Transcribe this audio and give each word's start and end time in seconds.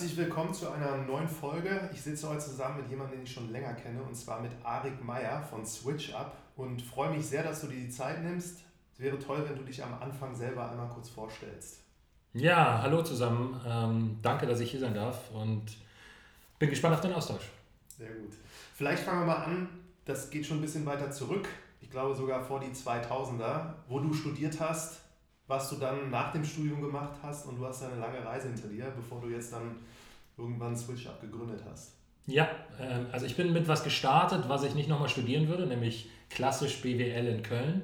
Herzlich 0.00 0.16
willkommen 0.16 0.54
zu 0.54 0.70
einer 0.70 0.96
neuen 0.96 1.28
Folge. 1.28 1.90
Ich 1.92 2.00
sitze 2.00 2.26
heute 2.26 2.40
zusammen 2.40 2.78
mit 2.78 2.88
jemandem, 2.88 3.18
den 3.18 3.24
ich 3.24 3.34
schon 3.34 3.52
länger 3.52 3.74
kenne, 3.74 4.02
und 4.02 4.14
zwar 4.14 4.40
mit 4.40 4.50
Arik 4.64 5.04
Meyer 5.04 5.42
von 5.42 5.66
SwitchUp 5.66 6.32
und 6.56 6.80
freue 6.80 7.10
mich 7.10 7.26
sehr, 7.26 7.42
dass 7.42 7.60
du 7.60 7.66
dir 7.66 7.80
die 7.80 7.90
Zeit 7.90 8.22
nimmst. 8.22 8.60
Es 8.94 8.98
wäre 8.98 9.18
toll, 9.18 9.44
wenn 9.46 9.58
du 9.58 9.62
dich 9.62 9.84
am 9.84 9.92
Anfang 10.00 10.34
selber 10.34 10.70
einmal 10.70 10.88
kurz 10.88 11.10
vorstellst. 11.10 11.80
Ja, 12.32 12.80
hallo 12.80 13.02
zusammen. 13.02 13.60
Ähm, 13.68 14.18
danke, 14.22 14.46
dass 14.46 14.60
ich 14.60 14.70
hier 14.70 14.80
sein 14.80 14.94
darf 14.94 15.30
und 15.32 15.64
bin 16.58 16.70
gespannt 16.70 16.94
auf 16.94 17.02
den 17.02 17.12
Austausch. 17.12 17.50
Sehr 17.98 18.08
gut. 18.08 18.32
Vielleicht 18.74 19.02
fangen 19.02 19.20
wir 19.20 19.26
mal 19.26 19.44
an. 19.44 19.68
Das 20.06 20.30
geht 20.30 20.46
schon 20.46 20.60
ein 20.60 20.62
bisschen 20.62 20.86
weiter 20.86 21.10
zurück. 21.10 21.46
Ich 21.82 21.90
glaube 21.90 22.14
sogar 22.14 22.42
vor 22.42 22.58
die 22.58 22.70
2000er, 22.70 23.74
wo 23.86 23.98
du 23.98 24.14
studiert 24.14 24.60
hast 24.60 25.02
was 25.50 25.68
du 25.68 25.76
dann 25.76 26.10
nach 26.10 26.32
dem 26.32 26.44
Studium 26.44 26.80
gemacht 26.80 27.18
hast 27.20 27.44
und 27.46 27.58
du 27.58 27.66
hast 27.66 27.82
eine 27.82 28.00
lange 28.00 28.24
Reise 28.24 28.48
hinter 28.48 28.68
dir, 28.68 28.86
bevor 28.96 29.20
du 29.20 29.28
jetzt 29.28 29.52
dann 29.52 29.76
irgendwann 30.38 30.76
SwitchUp 30.76 31.20
gegründet 31.20 31.60
hast. 31.68 31.94
Ja, 32.26 32.48
ähm, 32.80 33.06
also 33.10 33.26
ich 33.26 33.36
bin 33.36 33.52
mit 33.52 33.66
was 33.66 33.82
gestartet, 33.82 34.44
was 34.48 34.62
ich 34.62 34.74
nicht 34.76 34.88
nochmal 34.88 35.08
studieren 35.08 35.48
würde, 35.48 35.66
nämlich 35.66 36.08
klassisch 36.30 36.80
BWL 36.80 37.26
in 37.26 37.42
Köln. 37.42 37.82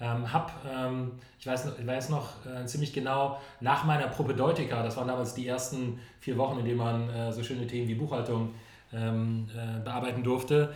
Ähm, 0.00 0.32
hab, 0.32 0.64
ähm, 0.64 1.10
ich, 1.40 1.46
weiß, 1.48 1.72
ich 1.76 1.86
weiß 1.86 2.10
noch 2.10 2.46
äh, 2.46 2.64
ziemlich 2.66 2.92
genau, 2.92 3.40
nach 3.60 3.84
meiner 3.84 4.06
Propedeutika, 4.06 4.84
das 4.84 4.96
waren 4.96 5.08
damals 5.08 5.34
die 5.34 5.48
ersten 5.48 5.98
vier 6.20 6.38
Wochen, 6.38 6.60
in 6.60 6.66
denen 6.66 6.78
man 6.78 7.10
äh, 7.10 7.32
so 7.32 7.42
schöne 7.42 7.66
Themen 7.66 7.88
wie 7.88 7.96
Buchhaltung 7.96 8.54
ähm, 8.92 9.48
äh, 9.52 9.80
bearbeiten 9.82 10.22
durfte, 10.22 10.72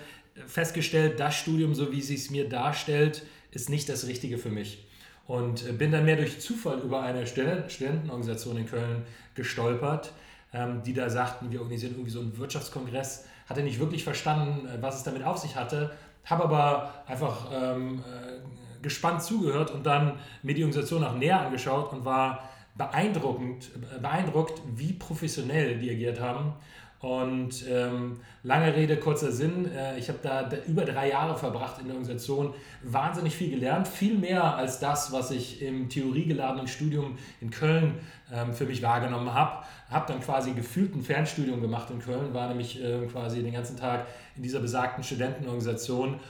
festgestellt, 0.47 1.21
das 1.21 1.37
Studium, 1.37 1.73
so 1.73 1.93
wie 1.93 2.01
es 2.01 2.09
sich 2.09 2.33
mir 2.33 2.49
darstellt, 2.49 3.25
ist 3.53 3.71
nicht 3.71 3.89
das 3.89 4.09
Richtige 4.09 4.39
für 4.39 4.51
mich. 4.51 4.85
Und 5.27 5.69
äh, 5.69 5.73
bin 5.73 5.93
dann 5.93 6.05
mehr 6.05 6.17
durch 6.17 6.41
Zufall 6.41 6.79
über 6.81 7.03
eine 7.03 7.27
Studentenorganisation 7.27 8.57
in 8.57 8.67
Köln 8.67 9.03
gestolpert, 9.35 10.13
ähm, 10.53 10.83
die 10.85 10.95
da 10.95 11.09
sagten, 11.09 11.51
wir 11.51 11.61
organisieren 11.61 11.93
irgendwie 11.93 12.11
so 12.11 12.21
einen 12.21 12.37
Wirtschaftskongress. 12.37 13.27
Hatte 13.49 13.63
nicht 13.63 13.79
wirklich 13.79 14.05
verstanden, 14.05 14.67
äh, 14.67 14.81
was 14.81 14.97
es 14.97 15.03
damit 15.05 15.25
auf 15.25 15.39
sich 15.39 15.57
hatte, 15.57 15.93
habe 16.25 16.45
aber 16.45 17.05
einfach 17.07 17.51
ähm, 17.53 18.01
äh, 18.01 18.83
gespannt 18.83 19.23
zugehört 19.23 19.71
und 19.71 19.85
dann 19.85 20.19
mir 20.43 20.55
die 20.55 20.63
Organisation 20.63 21.05
auch 21.05 21.15
näher 21.15 21.41
angeschaut 21.41 21.93
und 21.93 22.05
war 22.05 22.49
beeindruckend, 22.75 23.71
beeindruckt, 24.01 24.61
wie 24.75 24.95
professionell 24.95 25.79
die 25.79 25.91
agiert 25.91 26.21
haben 26.21 26.55
und 27.03 27.65
ähm, 27.69 28.21
lange 28.45 28.77
Rede, 28.77 28.97
kurzer 28.97 29.33
Sinn, 29.33 29.69
äh, 29.73 29.99
ich 29.99 30.09
habe 30.09 30.21
da, 30.23 30.49
über 30.69 30.85
drei 30.85 31.11
Jahre 31.11 31.37
verbracht 31.37 31.81
in 31.81 31.87
der 31.87 31.97
Organisation, 31.97 32.55
wahnsinnig 32.85 33.35
viel 33.35 33.51
gelernt, 33.51 33.89
viel 33.89 34.17
mehr 34.17 34.55
als 34.55 34.79
das, 34.79 35.11
was 35.11 35.33
ich 35.33 35.61
im 35.63 35.89
theoriegeladenen 35.89 36.69
Studium 36.69 37.19
in 37.41 37.51
Köln 37.51 37.95
ähm, 38.33 38.55
für 38.55 38.67
mich 38.67 38.83
wahrgenommen 38.83 39.35
habe. 39.35 39.65
Habe 39.91 40.13
dann 40.13 40.21
quasi 40.21 40.53
gefühlt 40.53 40.95
ein 40.95 41.03
Fernstudium 41.03 41.61
gemacht 41.61 41.91
in 41.91 41.99
Köln, 41.99 42.33
war 42.35 42.47
nämlich 42.49 42.81
äh, 42.81 43.05
quasi 43.07 43.43
den 43.43 43.53
ganzen 43.53 43.77
Tag 43.77 44.07
in 44.37 44.45
dieser 44.45 44.61
besagten 44.61 45.03
Studentenorganisation. 45.03 46.21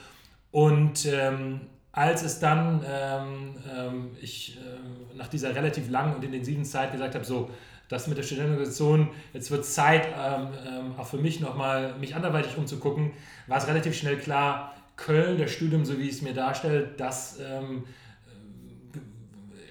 Und 0.49 1.05
ähm, 1.05 1.61
als 1.91 2.23
es 2.23 2.39
dann, 2.39 2.83
ähm, 2.89 3.55
ähm, 3.71 4.11
ich 4.19 4.57
äh, 4.57 5.15
nach 5.15 5.27
dieser 5.27 5.53
relativ 5.53 5.91
langen 5.91 6.15
und 6.15 6.23
intensiven 6.23 6.65
Zeit 6.65 6.91
gesagt 6.91 7.13
habe, 7.13 7.23
so, 7.23 7.51
das 7.93 8.07
mit 8.07 8.17
der 8.17 8.23
Studentenorganisation, 8.23 9.09
jetzt 9.33 9.51
wird 9.51 9.65
Zeit, 9.65 10.07
ähm, 10.07 10.47
ähm, 10.67 10.95
auch 10.97 11.07
für 11.07 11.17
mich 11.17 11.39
nochmal, 11.39 11.95
mich 11.99 12.15
anderweitig 12.15 12.57
umzugucken, 12.57 13.11
war 13.47 13.57
es 13.59 13.67
relativ 13.67 13.95
schnell 13.95 14.17
klar, 14.17 14.73
Köln, 14.95 15.37
das 15.37 15.51
Studium, 15.51 15.85
so 15.85 15.97
wie 15.99 16.09
es 16.09 16.21
mir 16.21 16.33
darstellt, 16.33 16.99
das 16.99 17.39
ähm, 17.39 17.83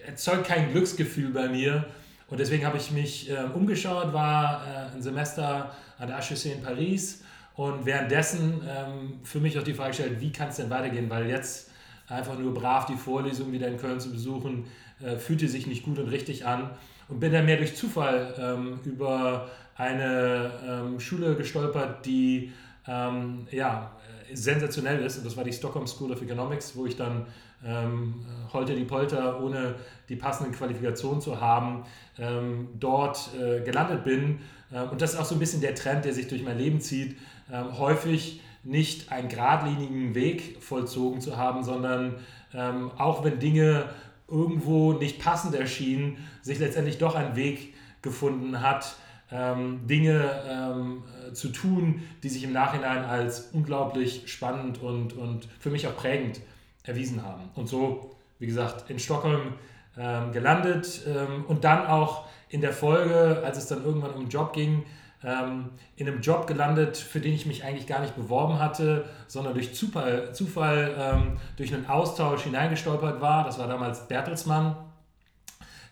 äh, 0.04 0.08
erzeugt 0.08 0.46
kein 0.46 0.70
Glücksgefühl 0.72 1.30
bei 1.32 1.48
mir. 1.48 1.86
Und 2.28 2.40
deswegen 2.40 2.64
habe 2.64 2.78
ich 2.78 2.90
mich 2.90 3.30
äh, 3.30 3.44
umgeschaut, 3.52 4.12
war 4.12 4.62
äh, 4.66 4.96
ein 4.96 5.02
Semester 5.02 5.74
an 5.98 6.08
der 6.08 6.16
HEC 6.18 6.46
in 6.46 6.62
Paris 6.62 7.22
und 7.54 7.84
währenddessen 7.84 8.62
ähm, 8.66 9.20
für 9.24 9.40
mich 9.40 9.58
auch 9.58 9.62
die 9.62 9.74
Frage 9.74 9.90
gestellt, 9.90 10.20
wie 10.20 10.32
kann 10.32 10.48
es 10.48 10.56
denn 10.56 10.70
weitergehen, 10.70 11.10
weil 11.10 11.28
jetzt 11.28 11.70
einfach 12.08 12.38
nur 12.38 12.54
brav 12.54 12.86
die 12.86 12.96
Vorlesung 12.96 13.52
wieder 13.52 13.68
in 13.68 13.78
Köln 13.78 14.00
zu 14.00 14.10
besuchen, 14.10 14.66
äh, 15.02 15.16
fühlte 15.16 15.48
sich 15.48 15.66
nicht 15.66 15.84
gut 15.84 15.98
und 15.98 16.08
richtig 16.08 16.46
an 16.46 16.70
und 17.08 17.20
bin 17.20 17.32
dann 17.32 17.44
mehr 17.44 17.56
durch 17.56 17.76
Zufall 17.76 18.34
ähm, 18.38 18.80
über 18.84 19.50
eine 19.76 20.50
ähm, 20.66 21.00
Schule 21.00 21.34
gestolpert, 21.34 22.04
die 22.04 22.52
ähm, 22.86 23.46
ja, 23.50 23.92
sensationell 24.32 25.04
ist. 25.04 25.18
Und 25.18 25.26
das 25.26 25.36
war 25.36 25.44
die 25.44 25.52
Stockholm 25.52 25.86
School 25.86 26.12
of 26.12 26.22
Economics, 26.22 26.76
wo 26.76 26.86
ich 26.86 26.96
dann 26.96 27.26
ähm, 27.64 28.24
holter 28.52 28.74
die 28.74 28.84
Polter, 28.84 29.40
ohne 29.40 29.74
die 30.08 30.16
passenden 30.16 30.52
Qualifikationen 30.52 31.20
zu 31.20 31.40
haben, 31.40 31.84
ähm, 32.18 32.68
dort 32.78 33.30
äh, 33.38 33.60
gelandet 33.60 34.04
bin. 34.04 34.40
Äh, 34.72 34.82
und 34.82 35.00
das 35.00 35.14
ist 35.14 35.20
auch 35.20 35.24
so 35.24 35.34
ein 35.36 35.38
bisschen 35.38 35.60
der 35.60 35.74
Trend, 35.74 36.04
der 36.04 36.12
sich 36.12 36.28
durch 36.28 36.42
mein 36.42 36.58
Leben 36.58 36.80
zieht. 36.80 37.16
Ähm, 37.52 37.78
häufig 37.78 38.40
nicht 38.64 39.10
einen 39.10 39.28
geradlinigen 39.28 40.14
Weg 40.14 40.62
vollzogen 40.62 41.20
zu 41.20 41.36
haben, 41.36 41.64
sondern 41.64 42.16
ähm, 42.54 42.90
auch 42.96 43.24
wenn 43.24 43.38
Dinge 43.38 43.86
irgendwo 44.32 44.94
nicht 44.94 45.20
passend 45.20 45.54
erschienen, 45.54 46.16
sich 46.40 46.58
letztendlich 46.58 46.98
doch 46.98 47.14
ein 47.14 47.36
Weg 47.36 47.74
gefunden 48.00 48.60
hat, 48.60 48.96
ähm, 49.30 49.86
Dinge 49.86 50.42
ähm, 50.48 51.02
zu 51.32 51.48
tun, 51.48 52.02
die 52.22 52.28
sich 52.28 52.44
im 52.44 52.52
Nachhinein 52.52 53.04
als 53.04 53.50
unglaublich 53.52 54.24
spannend 54.26 54.82
und, 54.82 55.14
und 55.14 55.48
für 55.60 55.70
mich 55.70 55.86
auch 55.86 55.96
prägend 55.96 56.40
erwiesen 56.84 57.22
haben. 57.22 57.48
Und 57.54 57.68
so, 57.68 58.16
wie 58.38 58.46
gesagt, 58.46 58.90
in 58.90 58.98
Stockholm 58.98 59.54
ähm, 59.96 60.32
gelandet 60.32 61.02
ähm, 61.06 61.44
und 61.46 61.64
dann 61.64 61.86
auch 61.86 62.26
in 62.48 62.60
der 62.60 62.72
Folge, 62.72 63.42
als 63.44 63.58
es 63.58 63.66
dann 63.66 63.84
irgendwann 63.84 64.12
um 64.12 64.24
den 64.24 64.28
Job 64.28 64.52
ging, 64.52 64.84
ähm, 65.24 65.70
in 65.96 66.08
einem 66.08 66.20
Job 66.20 66.46
gelandet, 66.46 66.96
für 66.96 67.20
den 67.20 67.32
ich 67.32 67.46
mich 67.46 67.64
eigentlich 67.64 67.86
gar 67.86 68.00
nicht 68.00 68.16
beworben 68.16 68.58
hatte, 68.58 69.04
sondern 69.28 69.54
durch 69.54 69.74
Zufall, 69.74 70.34
Zufall 70.34 70.94
ähm, 70.98 71.36
durch 71.56 71.72
einen 71.72 71.86
Austausch 71.86 72.42
hineingestolpert 72.42 73.20
war. 73.20 73.44
Das 73.44 73.58
war 73.58 73.68
damals 73.68 74.08
Bertelsmann, 74.08 74.76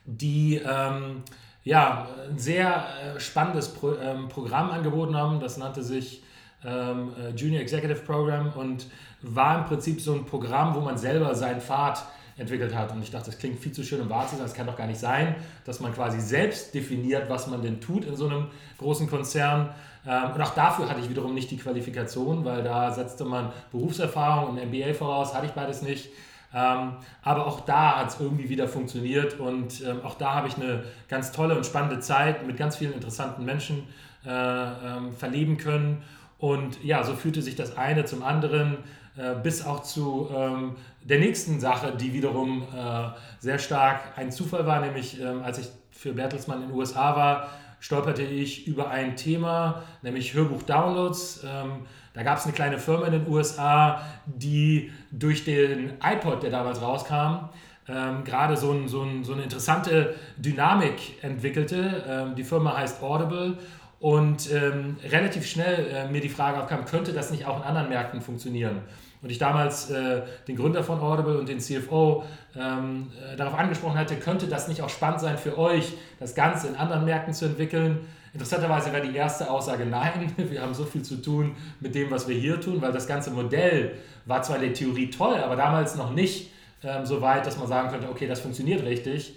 die 0.05 0.57
ähm, 0.57 1.23
ja, 1.63 2.09
ein 2.29 2.39
sehr 2.39 2.85
äh, 3.17 3.21
spannendes 3.21 3.73
Pro, 3.73 3.95
ähm, 3.95 4.29
Programm 4.29 4.71
angeboten 4.71 5.17
haben. 5.17 5.41
Das 5.41 5.57
nannte 5.57 5.83
sich 5.83 6.23
ähm, 6.65 7.13
äh, 7.19 7.31
Junior 7.31 7.61
Executive 7.61 8.01
Program 8.01 8.53
und 8.55 8.87
war 9.23 9.59
im 9.59 9.65
Prinzip 9.67 10.01
so 10.01 10.15
ein 10.15 10.25
Programm, 10.25 10.75
wo 10.75 10.81
man 10.81 10.97
selber 10.97 11.35
seinen 11.35 11.61
Pfad 11.61 12.03
entwickelt 12.41 12.75
hat. 12.75 12.91
Und 12.93 13.03
ich 13.03 13.11
dachte, 13.11 13.27
das 13.27 13.39
klingt 13.39 13.59
viel 13.61 13.73
zu 13.73 13.85
schön, 13.85 14.01
um 14.01 14.09
wahr 14.09 14.27
zu 14.27 14.37
sein. 14.37 14.45
Das 14.45 14.55
kann 14.55 14.67
doch 14.67 14.77
gar 14.77 14.87
nicht 14.87 14.99
sein, 14.99 15.37
dass 15.65 15.79
man 15.81 15.95
quasi 15.95 16.21
selbst 16.21 16.75
definiert, 16.75 17.29
was 17.29 17.47
man 17.47 17.63
denn 17.63 17.81
tut 17.81 18.05
in 18.05 18.17
so 18.17 18.27
einem 18.27 18.47
großen 18.79 19.09
Konzern. 19.09 19.71
Ähm, 20.07 20.33
und 20.35 20.41
auch 20.41 20.55
dafür 20.55 20.89
hatte 20.89 21.01
ich 21.01 21.11
wiederum 21.11 21.35
nicht 21.35 21.51
die 21.51 21.59
Qualifikation, 21.59 22.45
weil 22.45 22.63
da 22.63 22.91
setzte 22.93 23.25
man 23.25 23.53
Berufserfahrung 23.71 24.51
und 24.51 24.71
MBA 24.71 24.95
voraus, 24.95 25.35
hatte 25.35 25.47
ich 25.47 25.53
beides 25.53 25.83
nicht. 25.83 26.09
Ähm, 26.53 26.95
aber 27.23 27.47
auch 27.47 27.61
da 27.61 27.99
hat 27.99 28.09
es 28.09 28.19
irgendwie 28.19 28.49
wieder 28.49 28.67
funktioniert 28.67 29.39
und 29.39 29.83
ähm, 29.83 30.01
auch 30.03 30.17
da 30.17 30.35
habe 30.35 30.49
ich 30.49 30.57
eine 30.57 30.83
ganz 31.09 31.31
tolle 31.31 31.55
und 31.55 31.65
spannende 31.65 32.01
Zeit 32.01 32.45
mit 32.45 32.57
ganz 32.57 32.77
vielen 32.77 32.93
interessanten 32.93 33.45
Menschen 33.45 33.85
äh, 34.25 35.11
verleben 35.17 35.59
können. 35.59 36.03
Und 36.39 36.83
ja, 36.83 37.05
so 37.05 37.15
fühlte 37.15 37.43
sich 37.43 37.55
das 37.55 37.77
eine 37.77 38.05
zum 38.07 38.23
anderen. 38.23 38.79
Äh, 39.17 39.35
bis 39.43 39.67
auch 39.67 39.83
zu 39.83 40.29
ähm, 40.35 40.77
der 41.03 41.19
nächsten 41.19 41.59
Sache, 41.59 41.93
die 41.97 42.13
wiederum 42.13 42.63
äh, 42.63 43.09
sehr 43.41 43.59
stark 43.59 44.17
ein 44.17 44.31
Zufall 44.31 44.67
war, 44.67 44.81
nämlich 44.81 45.21
ähm, 45.21 45.43
als 45.43 45.59
ich 45.59 45.69
für 45.91 46.13
Bertelsmann 46.13 46.63
in 46.63 46.69
den 46.69 46.77
USA 46.77 47.17
war, 47.17 47.49
stolperte 47.81 48.23
ich 48.23 48.67
über 48.67 48.91
ein 48.91 49.17
Thema, 49.17 49.83
nämlich 50.03 50.35
Hörbuch-Downloads. 50.35 51.45
Ähm, 51.45 51.87
da 52.13 52.23
gab 52.23 52.39
es 52.39 52.45
eine 52.45 52.53
kleine 52.53 52.79
Firma 52.79 53.07
in 53.07 53.13
den 53.13 53.29
USA, 53.29 54.03
die 54.27 54.93
durch 55.11 55.45
den 55.45 55.95
iPod, 56.03 56.43
der 56.43 56.51
damals 56.51 56.81
rauskam, 56.81 57.49
ähm, 57.89 58.25
gerade 58.25 58.57
so, 58.57 58.73
ein, 58.73 58.89
so, 58.89 59.03
ein, 59.03 59.25
so, 59.25 59.33
eine 59.33 59.43
interessante 59.43 60.15
Dynamik 60.37 61.23
entwickelte. 61.23 62.05
Ähm, 62.09 62.35
die 62.37 62.45
Firma 62.45 62.77
heißt 62.77 63.03
Audible 63.03 63.59
und 64.01 64.51
ähm, 64.53 64.97
relativ 65.09 65.47
schnell 65.47 65.87
äh, 65.87 66.09
mir 66.09 66.21
die 66.21 66.29
Frage 66.29 66.61
aufkam, 66.61 66.85
könnte 66.85 67.13
das 67.13 67.31
nicht 67.31 67.47
auch 67.47 67.59
in 67.59 67.63
anderen 67.63 67.89
Märkten 67.89 68.21
funktionieren? 68.21 68.83
und 69.23 69.31
ich 69.31 69.39
damals 69.39 69.91
äh, 69.91 70.23
den 70.49 70.57
Gründer 70.57 70.83
von 70.83 71.01
Audible 71.01 71.39
und 71.39 71.49
den 71.49 71.61
CFO 71.61 72.25
ähm, 72.57 73.11
äh, 73.33 73.37
darauf 73.37 73.59
angesprochen 73.59 73.99
hatte, 73.99 74.17
könnte 74.17 74.47
das 74.47 74.69
nicht 74.69 74.83
auch 74.83 74.89
spannend 74.89 75.21
sein 75.21 75.37
für 75.37 75.59
euch, 75.59 75.93
das 76.19 76.35
Ganze 76.35 76.69
in 76.69 76.77
anderen 76.77 77.05
Märkten 77.05 77.35
zu 77.35 77.45
entwickeln. 77.45 77.99
Interessanterweise 78.33 78.93
war 78.93 79.01
die 79.01 79.15
erste 79.15 79.51
Aussage 79.51 79.85
nein, 79.85 80.33
wir 80.37 80.63
haben 80.63 80.73
so 80.73 80.85
viel 80.85 81.03
zu 81.03 81.17
tun 81.17 81.55
mit 81.81 81.95
dem, 81.95 82.11
was 82.11 82.29
wir 82.29 82.37
hier 82.37 82.61
tun, 82.61 82.81
weil 82.81 82.93
das 82.93 83.07
ganze 83.07 83.31
Modell 83.31 83.93
war 84.25 84.43
zwar 84.43 84.57
in 84.57 84.63
der 84.63 84.75
Theorie 84.75 85.11
toll, 85.11 85.37
aber 85.37 85.57
damals 85.57 85.97
noch 85.97 86.13
nicht 86.15 86.51
ähm, 86.83 87.05
so 87.05 87.21
weit, 87.21 87.45
dass 87.45 87.59
man 87.59 87.67
sagen 87.67 87.91
könnte, 87.91 88.09
okay, 88.09 88.27
das 88.27 88.41
funktioniert 88.41 88.85
richtig. 88.85 89.37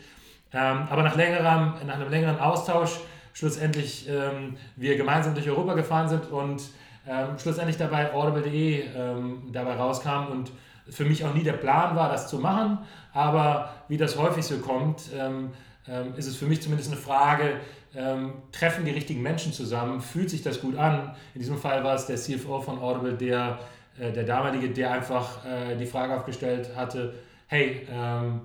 Ähm, 0.54 0.88
aber 0.89 1.04
nach, 1.04 1.16
längerem, 1.16 1.74
nach 1.86 1.95
einem 1.95 2.09
längeren 2.09 2.39
Austausch 2.39 3.00
schlussendlich 3.33 4.07
ähm, 4.07 4.56
wir 4.75 4.95
gemeinsam 4.95 5.33
durch 5.33 5.50
Europa 5.50 5.74
gefahren 5.74 6.07
sind 6.07 6.31
und 6.31 6.63
ähm, 7.07 7.38
schlussendlich 7.38 7.77
dabei 7.77 8.13
audible.de 8.13 8.85
ähm, 8.95 9.50
dabei 9.51 9.75
rauskam 9.75 10.31
und 10.31 10.51
für 10.89 11.06
mich 11.06 11.25
auch 11.25 11.33
nie 11.33 11.44
der 11.44 11.53
Plan 11.53 11.95
war, 11.95 12.09
das 12.09 12.30
zu 12.30 12.39
machen, 12.39 12.77
aber 13.13 13.74
wie 13.88 13.97
das 13.97 14.18
häufig 14.18 14.45
so 14.45 14.57
kommt, 14.57 15.09
ähm, 15.18 15.51
ähm 15.88 16.13
ist 16.15 16.27
es 16.27 16.35
für 16.35 16.45
mich 16.45 16.62
zumindest 16.62 16.91
eine 16.91 17.00
Frage, 17.00 17.56
ähm, 17.95 18.33
treffen 18.51 18.85
die 18.85 18.91
richtigen 18.91 19.21
Menschen 19.21 19.53
zusammen, 19.53 20.01
fühlt 20.01 20.30
sich 20.30 20.41
das 20.41 20.62
gut 20.62 20.77
an? 20.77 21.15
In 21.33 21.41
diesem 21.41 21.57
Fall 21.57 21.83
war 21.83 21.95
es 21.95 22.06
der 22.06 22.18
CFO 22.18 22.62
von 22.62 22.80
Audible, 22.80 23.13
der, 23.13 23.59
äh, 24.00 24.12
der 24.12 24.24
damalige, 24.24 24.69
der 24.69 24.91
einfach 24.91 25.45
äh, 25.45 25.75
die 25.75 25.85
Frage 25.85 26.15
aufgestellt 26.15 26.71
hatte, 26.75 27.13
hey, 27.47 27.88
ähm, 27.91 28.41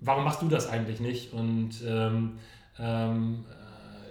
warum 0.00 0.24
machst 0.24 0.42
du 0.42 0.48
das 0.48 0.68
eigentlich 0.68 1.00
nicht? 1.00 1.32
Und 1.32 1.82
äh, 1.82 2.10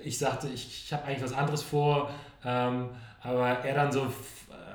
ich 0.04 0.18
sagte, 0.18 0.48
ich, 0.48 0.86
ich 0.86 0.94
habe 0.94 1.06
eigentlich 1.06 1.24
was 1.24 1.34
anderes 1.34 1.62
vor, 1.64 2.10
aber 2.44 3.48
er 3.50 3.76
dann 3.76 3.92
so 3.92 4.08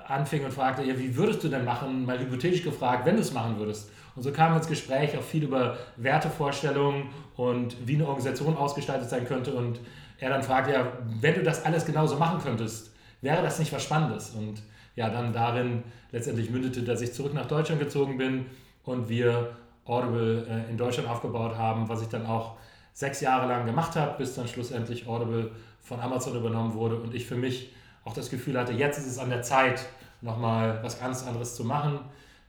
anfing 0.09 0.45
und 0.45 0.53
fragte, 0.53 0.85
ja, 0.85 0.99
wie 0.99 1.17
würdest 1.17 1.43
du 1.43 1.49
denn 1.49 1.65
machen, 1.65 2.05
mal 2.07 2.19
hypothetisch 2.19 2.63
gefragt, 2.63 3.05
wenn 3.07 3.17
du 3.17 3.23
es 3.23 3.33
machen 3.33 3.59
würdest. 3.59 3.91
Und 4.15 4.23
so 4.23 4.33
kam 4.33 4.57
ins 4.57 4.67
Gespräch 4.67 5.17
auch 5.17 5.23
viel 5.23 5.45
über 5.45 5.77
Wertevorstellungen 5.97 7.09
und 7.37 7.77
wie 7.87 7.97
eine 7.97 8.07
Organisation 8.07 8.57
ausgestaltet 8.57 9.11
sein 9.11 9.27
könnte. 9.27 9.53
Und 9.53 9.81
er 10.19 10.31
dann 10.31 10.43
fragte, 10.43 10.73
ja, 10.73 10.87
wenn 11.21 11.35
du 11.35 11.43
das 11.43 11.65
alles 11.65 11.85
genauso 11.85 12.17
machen 12.17 12.41
könntest, 12.43 12.95
wäre 13.21 13.43
das 13.43 13.59
nicht 13.59 13.73
was 13.73 13.83
Spannendes? 13.83 14.31
Und 14.31 14.63
ja, 14.95 15.11
dann 15.11 15.33
darin 15.33 15.83
letztendlich 16.13 16.51
mündete, 16.51 16.83
dass 16.83 17.03
ich 17.03 17.13
zurück 17.13 17.35
nach 17.35 17.47
Deutschland 17.47 17.81
gezogen 17.81 18.17
bin 18.17 18.47
und 18.85 19.09
wir 19.09 19.57
Audible 19.85 20.47
äh, 20.49 20.71
in 20.71 20.79
Deutschland 20.79 21.09
aufgebaut 21.09 21.57
haben, 21.57 21.89
was 21.89 22.01
ich 22.01 22.09
dann 22.09 22.25
auch 22.25 22.57
sechs 22.97 23.21
Jahre 23.21 23.47
lang 23.47 23.67
gemacht 23.67 23.95
habe, 23.95 24.17
bis 24.17 24.35
dann 24.35 24.49
schlussendlich 24.49 25.07
Audible 25.07 25.51
von 25.83 26.01
Amazon 26.01 26.35
übernommen 26.35 26.73
wurde 26.73 26.97
und 26.97 27.15
ich 27.15 27.27
für 27.27 27.37
mich 27.37 27.71
auch 28.05 28.15
das 28.15 28.31
Gefühl 28.31 28.59
hatte, 28.59 28.73
jetzt 28.73 28.97
ist 28.97 29.07
es 29.07 29.19
an 29.19 29.29
der 29.29 29.43
Zeit, 29.43 29.85
nochmal 30.23 30.79
was 30.83 30.99
ganz 30.99 31.23
anderes 31.23 31.57
zu 31.57 31.65
machen. 31.65 31.99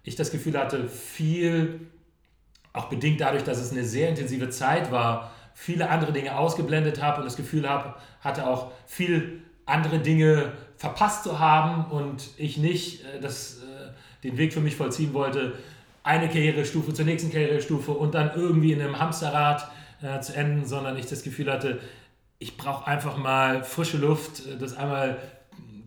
Ich 0.04 0.16
das 0.16 0.32
Gefühl 0.32 0.58
hatte, 0.58 0.88
viel, 0.88 1.82
auch 2.72 2.86
bedingt 2.86 3.20
dadurch, 3.20 3.44
dass 3.44 3.58
es 3.58 3.74
eine 3.74 3.84
sehr 3.84 4.08
intensive 4.08 4.50
Zeit 4.50 4.90
war, 4.90 5.32
viele 5.54 5.90
andere 5.90 6.14
Dinge 6.14 6.38
ausgeblendet 6.38 7.04
habe 7.04 7.18
und 7.18 7.26
das 7.26 7.36
Gefühl 7.36 7.68
habe, 7.68 7.96
hatte 8.22 8.48
auch 8.48 8.72
viel 8.86 9.42
andere 9.66 10.00
Dinge 10.00 10.54
verpasst 10.78 11.26
zu 11.26 11.40
haben 11.40 11.92
und 11.92 12.30
ich 12.38 12.56
nicht 12.56 13.04
äh, 13.04 13.20
das, 13.20 13.58
äh, 13.58 14.24
den 14.24 14.38
Weg 14.38 14.54
für 14.54 14.62
mich 14.62 14.78
vollziehen 14.78 15.14
wollte, 15.14 15.56
eine 16.04 16.30
Karrierestufe 16.30 16.94
zur 16.94 17.04
nächsten 17.04 17.34
Karrierestufe 17.34 17.92
und 17.92 18.16
dann 18.16 18.32
irgendwie 18.34 18.72
in 18.72 18.82
einem 18.82 18.98
Hamsterrad 18.98 19.70
äh, 20.02 20.20
zu 20.22 20.34
enden, 20.34 20.66
sondern 20.66 20.98
ich 20.98 21.06
das 21.06 21.24
Gefühl 21.24 21.52
hatte, 21.52 21.80
ich 22.40 22.58
brauche 22.58 22.88
einfach 22.88 23.18
mal 23.18 23.64
frische 23.64 23.98
Luft, 23.98 24.46
äh, 24.46 24.58
das 24.58 24.76
einmal 24.76 25.18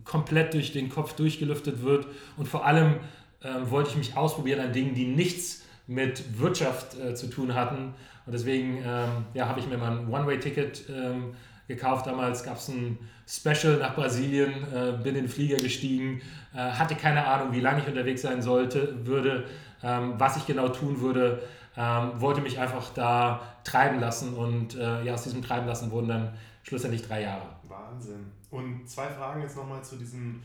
komplett 0.03 0.53
durch 0.53 0.73
den 0.73 0.89
Kopf 0.89 1.13
durchgelüftet 1.13 1.83
wird. 1.83 2.07
Und 2.37 2.47
vor 2.47 2.65
allem 2.65 2.95
ähm, 3.43 3.69
wollte 3.69 3.91
ich 3.91 3.97
mich 3.97 4.17
ausprobieren 4.17 4.59
an 4.59 4.73
Dingen, 4.73 4.93
die 4.93 5.05
nichts 5.05 5.63
mit 5.87 6.39
Wirtschaft 6.39 6.97
äh, 6.99 7.15
zu 7.15 7.27
tun 7.27 7.53
hatten. 7.55 7.93
Und 8.25 8.33
deswegen 8.33 8.77
ähm, 8.77 9.25
ja, 9.33 9.47
habe 9.47 9.59
ich 9.59 9.67
mir 9.67 9.77
mal 9.77 9.91
ein 9.91 10.09
One-Way-Ticket 10.09 10.83
ähm, 10.89 11.35
gekauft. 11.67 12.07
Damals 12.07 12.43
gab 12.43 12.57
es 12.57 12.67
ein 12.67 12.97
Special 13.27 13.77
nach 13.77 13.95
Brasilien, 13.95 14.51
äh, 14.73 14.91
bin 15.03 15.15
in 15.15 15.23
den 15.23 15.29
Flieger 15.29 15.57
gestiegen, 15.57 16.21
äh, 16.53 16.57
hatte 16.57 16.95
keine 16.95 17.25
Ahnung, 17.25 17.53
wie 17.53 17.61
lange 17.61 17.81
ich 17.81 17.87
unterwegs 17.87 18.21
sein 18.21 18.41
sollte, 18.41 19.05
würde, 19.05 19.45
ähm, 19.83 20.13
was 20.17 20.37
ich 20.37 20.45
genau 20.45 20.69
tun 20.69 21.01
würde. 21.01 21.41
Ähm, 21.77 22.19
wollte 22.19 22.41
mich 22.41 22.59
einfach 22.59 22.93
da 22.93 23.41
treiben 23.63 23.99
lassen 23.99 24.33
und 24.33 24.75
äh, 24.75 25.03
ja, 25.03 25.13
aus 25.13 25.23
diesem 25.23 25.41
Treiben 25.41 25.67
lassen 25.67 25.89
wurden 25.89 26.09
dann 26.09 26.33
schlussendlich 26.63 27.07
drei 27.07 27.23
Jahre. 27.23 27.45
Wahnsinn. 27.63 28.31
Und 28.49 28.89
zwei 28.89 29.07
Fragen 29.07 29.41
jetzt 29.41 29.55
nochmal 29.55 29.81
zu 29.81 29.95
diesem 29.95 30.41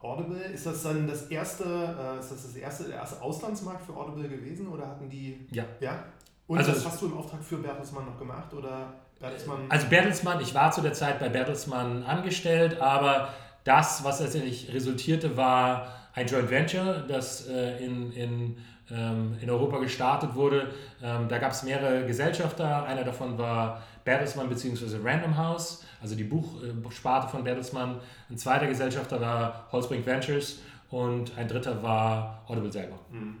Audible. 0.00 0.42
Ist 0.42 0.66
das 0.66 0.82
dann 0.82 1.06
das 1.06 1.28
erste, 1.28 1.64
äh, 1.64 2.18
ist 2.18 2.32
das 2.32 2.42
das 2.42 2.56
erste, 2.56 2.84
der 2.84 2.96
erste 2.96 3.22
Auslandsmarkt 3.22 3.84
für 3.84 3.94
Audible 3.94 4.28
gewesen 4.28 4.68
oder 4.68 4.88
hatten 4.88 5.08
die? 5.08 5.46
Ja. 5.52 5.64
Ja. 5.78 6.04
Und 6.46 6.58
also, 6.58 6.72
das 6.72 6.84
hast 6.84 7.00
du 7.00 7.06
im 7.06 7.16
Auftrag 7.16 7.42
für 7.44 7.58
Bertelsmann 7.58 8.06
noch 8.06 8.18
gemacht 8.18 8.52
oder 8.52 8.94
Bertelsmann? 9.20 9.66
Also 9.68 9.86
Bertelsmann, 9.88 10.40
ich 10.40 10.54
war 10.54 10.72
zu 10.72 10.80
der 10.80 10.94
Zeit 10.94 11.20
bei 11.20 11.28
Bertelsmann 11.28 12.02
angestellt, 12.02 12.80
aber 12.80 13.28
das, 13.62 14.02
was 14.02 14.20
letztendlich 14.20 14.72
resultierte, 14.72 15.36
war 15.36 15.86
ein 16.14 16.26
Joint 16.26 16.50
Venture, 16.50 17.04
das 17.06 17.46
äh, 17.46 17.84
in, 17.84 18.10
in, 18.12 18.56
in 18.90 19.48
Europa 19.48 19.78
gestartet 19.78 20.34
wurde. 20.34 20.70
Ähm, 21.02 21.28
da 21.28 21.38
gab 21.38 21.52
es 21.52 21.62
mehrere 21.62 22.06
Gesellschafter. 22.06 22.84
Einer 22.84 23.04
davon 23.04 23.38
war 23.38 23.82
Bertelsmann 24.04 24.48
bzw. 24.48 24.98
Random 25.02 25.36
House 25.36 25.84
also 26.00 26.14
die 26.14 26.24
Buchsparte 26.24 27.28
von 27.28 27.44
Bertelsmann. 27.44 28.00
Ein 28.28 28.38
zweiter 28.38 28.66
Gesellschafter 28.66 29.20
war 29.20 29.68
Holzbrink 29.72 30.06
Ventures 30.06 30.60
und 30.90 31.36
ein 31.36 31.46
dritter 31.46 31.82
war 31.82 32.42
Audible 32.46 32.72
selber. 32.72 32.98
Mhm. 33.10 33.38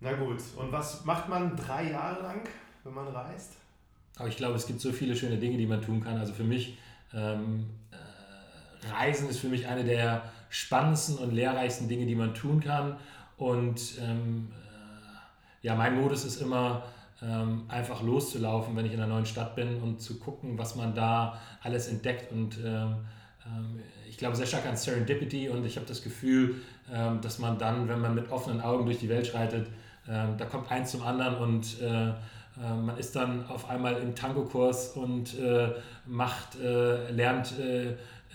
Na 0.00 0.12
gut, 0.14 0.38
und 0.56 0.72
was 0.72 1.04
macht 1.04 1.28
man 1.28 1.56
drei 1.56 1.90
Jahre 1.90 2.22
lang, 2.22 2.40
wenn 2.82 2.94
man 2.94 3.06
reist? 3.08 3.52
Aber 4.16 4.28
ich 4.28 4.36
glaube, 4.36 4.56
es 4.56 4.66
gibt 4.66 4.80
so 4.80 4.92
viele 4.92 5.14
schöne 5.14 5.36
Dinge, 5.36 5.56
die 5.56 5.66
man 5.66 5.80
tun 5.80 6.02
kann. 6.02 6.18
Also 6.18 6.32
für 6.32 6.44
mich, 6.44 6.78
ähm, 7.14 7.70
äh, 7.92 8.92
Reisen 8.92 9.28
ist 9.28 9.38
für 9.38 9.48
mich 9.48 9.66
eine 9.68 9.84
der 9.84 10.24
spannendsten 10.50 11.18
und 11.18 11.32
lehrreichsten 11.32 11.88
Dinge, 11.88 12.06
die 12.06 12.16
man 12.16 12.34
tun 12.34 12.60
kann. 12.60 12.96
Und 13.42 13.98
ähm, 14.00 14.50
äh, 14.52 15.66
ja, 15.66 15.74
mein 15.74 16.00
Modus 16.00 16.24
ist 16.24 16.40
immer, 16.40 16.84
ähm, 17.22 17.64
einfach 17.68 18.02
loszulaufen, 18.02 18.76
wenn 18.76 18.86
ich 18.86 18.92
in 18.92 19.00
einer 19.00 19.12
neuen 19.12 19.26
Stadt 19.26 19.54
bin 19.54 19.80
und 19.80 20.00
zu 20.00 20.18
gucken, 20.18 20.58
was 20.58 20.76
man 20.76 20.94
da 20.94 21.38
alles 21.62 21.88
entdeckt. 21.88 22.32
Und 22.32 22.58
ähm, 22.64 22.96
ähm, 23.46 23.80
ich 24.08 24.16
glaube 24.16 24.36
sehr 24.36 24.46
stark 24.46 24.66
an 24.66 24.76
Serendipity 24.76 25.48
und 25.48 25.64
ich 25.64 25.76
habe 25.76 25.86
das 25.86 26.02
Gefühl, 26.02 26.56
ähm, 26.92 27.20
dass 27.20 27.38
man 27.38 27.58
dann, 27.58 27.88
wenn 27.88 28.00
man 28.00 28.14
mit 28.14 28.30
offenen 28.30 28.60
Augen 28.60 28.86
durch 28.86 28.98
die 28.98 29.08
Welt 29.08 29.26
schreitet, 29.26 29.66
ähm, 30.08 30.36
da 30.36 30.44
kommt 30.44 30.70
eins 30.70 30.90
zum 30.90 31.02
anderen 31.02 31.36
und 31.36 31.80
äh, 31.80 32.08
äh, 32.08 32.12
man 32.60 32.96
ist 32.98 33.14
dann 33.16 33.46
auf 33.46 33.70
einmal 33.70 33.96
im 33.96 34.14
Tango-Kurs 34.14 34.88
und 34.96 35.38
äh, 35.38 35.70
macht, 36.06 36.58
äh, 36.60 37.10
lernt 37.10 37.54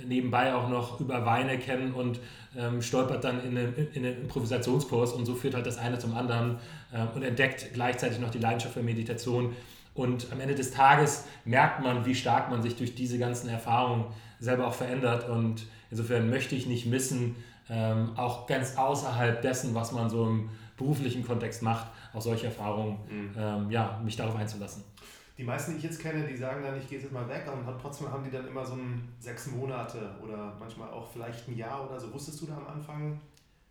nebenbei 0.05 0.53
auch 0.53 0.69
noch 0.69 0.99
über 0.99 1.25
Weine 1.25 1.57
kennen 1.57 1.93
und 1.93 2.19
ähm, 2.57 2.81
stolpert 2.81 3.23
dann 3.23 3.43
in 3.43 3.57
einen, 3.57 3.87
in 3.93 4.05
einen 4.05 4.21
Improvisationskurs 4.23 5.13
und 5.13 5.25
so 5.25 5.35
führt 5.35 5.55
halt 5.55 5.65
das 5.65 5.77
eine 5.77 5.99
zum 5.99 6.15
anderen 6.15 6.57
äh, 6.91 7.03
und 7.15 7.23
entdeckt 7.23 7.73
gleichzeitig 7.73 8.19
noch 8.19 8.29
die 8.29 8.39
Leidenschaft 8.39 8.73
für 8.73 8.83
Meditation. 8.83 9.55
Und 9.93 10.31
am 10.31 10.39
Ende 10.39 10.53
des 10.53 10.71
Tages 10.71 11.25
merkt 11.43 11.81
man, 11.81 12.05
wie 12.05 12.13
stark 12.13 12.51
man 12.51 12.61
sich 12.61 12.75
durch 12.75 12.93
diese 12.93 13.17
ganzen 13.17 13.49
Erfahrungen 13.49 14.05
selber 14.39 14.67
auch 14.67 14.73
verändert. 14.73 15.27
Und 15.27 15.65
insofern 15.89 16.29
möchte 16.29 16.55
ich 16.55 16.67
nicht 16.67 16.85
missen, 16.85 17.35
ähm, 17.69 18.11
auch 18.15 18.45
ganz 18.45 18.77
außerhalb 18.77 19.41
dessen, 19.41 19.73
was 19.73 19.91
man 19.91 20.09
so 20.09 20.25
im 20.25 20.49
beruflichen 20.77 21.25
Kontext 21.25 21.63
macht, 21.63 21.87
auch 22.13 22.21
solche 22.21 22.45
Erfahrungen, 22.45 22.97
mhm. 23.09 23.31
ähm, 23.37 23.71
ja, 23.71 23.99
mich 24.05 24.15
darauf 24.15 24.35
einzulassen 24.35 24.83
die 25.37 25.43
meisten, 25.43 25.71
die 25.71 25.77
ich 25.77 25.83
jetzt 25.83 26.01
kenne, 26.01 26.25
die 26.25 26.35
sagen 26.35 26.63
dann, 26.63 26.77
ich 26.77 26.89
gehe 26.89 26.99
jetzt 26.99 27.11
mal 27.11 27.27
weg 27.29 27.45
und 27.51 27.65
trotzdem 27.79 28.11
haben 28.11 28.23
die 28.23 28.31
dann 28.31 28.47
immer 28.47 28.65
so 28.65 28.73
ein 28.73 29.07
sechs 29.19 29.47
Monate 29.47 30.15
oder 30.23 30.55
manchmal 30.59 30.89
auch 30.89 31.07
vielleicht 31.11 31.47
ein 31.47 31.55
Jahr 31.55 31.87
oder 31.87 31.99
so. 31.99 32.11
Wusstest 32.11 32.41
du 32.41 32.47
da 32.47 32.57
am 32.57 32.67
Anfang, 32.67 33.21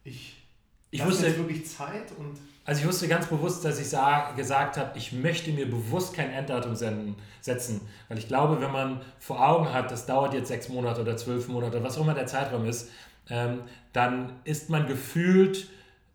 ich, 0.05 0.47
ich 0.91 1.05
wusste 1.05 1.27
jetzt 1.27 1.39
wirklich 1.39 1.67
Zeit 1.67 2.13
und 2.19 2.39
also 2.65 2.81
ich 2.81 2.87
wusste 2.87 3.09
ganz 3.09 3.27
bewusst, 3.27 3.65
dass 3.65 3.81
ich 3.81 3.89
sag, 3.89 4.37
gesagt 4.37 4.77
habe, 4.77 4.97
ich 4.97 5.13
möchte 5.13 5.53
mir 5.53 5.71
bewusst 5.71 6.15
kein 6.15 6.31
Enddatum 6.31 6.75
senden, 6.75 7.17
setzen, 7.41 7.81
weil 8.09 8.19
ich 8.19 8.29
glaube, 8.29 8.61
wenn 8.61 8.73
man 8.73 9.01
vor 9.19 9.45
Augen 9.45 9.73
hat, 9.73 9.91
das 9.91 10.07
dauert 10.07 10.35
jetzt 10.35 10.49
sechs 10.49 10.69
Monate 10.69 11.01
oder 11.01 11.17
zwölf 11.17 11.49
Monate, 11.49 11.83
was 11.83 11.97
auch 11.97 12.03
immer 12.03 12.15
der 12.15 12.27
Zeitraum 12.27 12.67
ist, 12.67 12.91
ähm, 13.29 13.63
dann 13.93 14.33
ist 14.45 14.71
man 14.71 14.87
gefühlt 14.87 15.69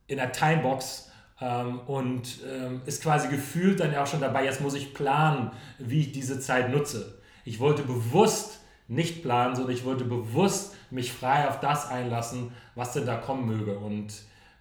in 0.08 0.17
der 0.17 0.31
Timebox 0.31 1.11
und 1.88 2.39
ähm, 2.48 2.81
ist 2.86 3.01
quasi 3.01 3.27
gefühlt 3.27 3.79
dann 3.79 3.91
ja 3.91 4.03
auch 4.03 4.07
schon 4.07 4.21
dabei, 4.21 4.45
jetzt 4.45 4.62
muss 4.62 4.75
ich 4.75 4.93
planen, 4.93 5.51
wie 5.79 6.01
ich 6.01 6.12
diese 6.12 6.39
Zeit 6.39 6.71
nutze. 6.71 7.19
Ich 7.45 7.60
wollte 7.60 7.81
bewusst 7.81 8.60
nicht 8.88 9.24
planen, 9.24 9.55
sondern 9.55 9.74
ich 9.74 9.86
wollte 9.86 10.03
bewusst 10.03 10.75
mich 10.91 11.12
frei 11.13 11.48
auf 11.48 11.60
das 11.60 11.89
einlassen, 11.89 12.51
was 12.75 12.93
denn 12.93 13.05
da 13.05 13.15
kommen 13.15 13.48
möge. 13.48 13.79
Und 13.79 14.13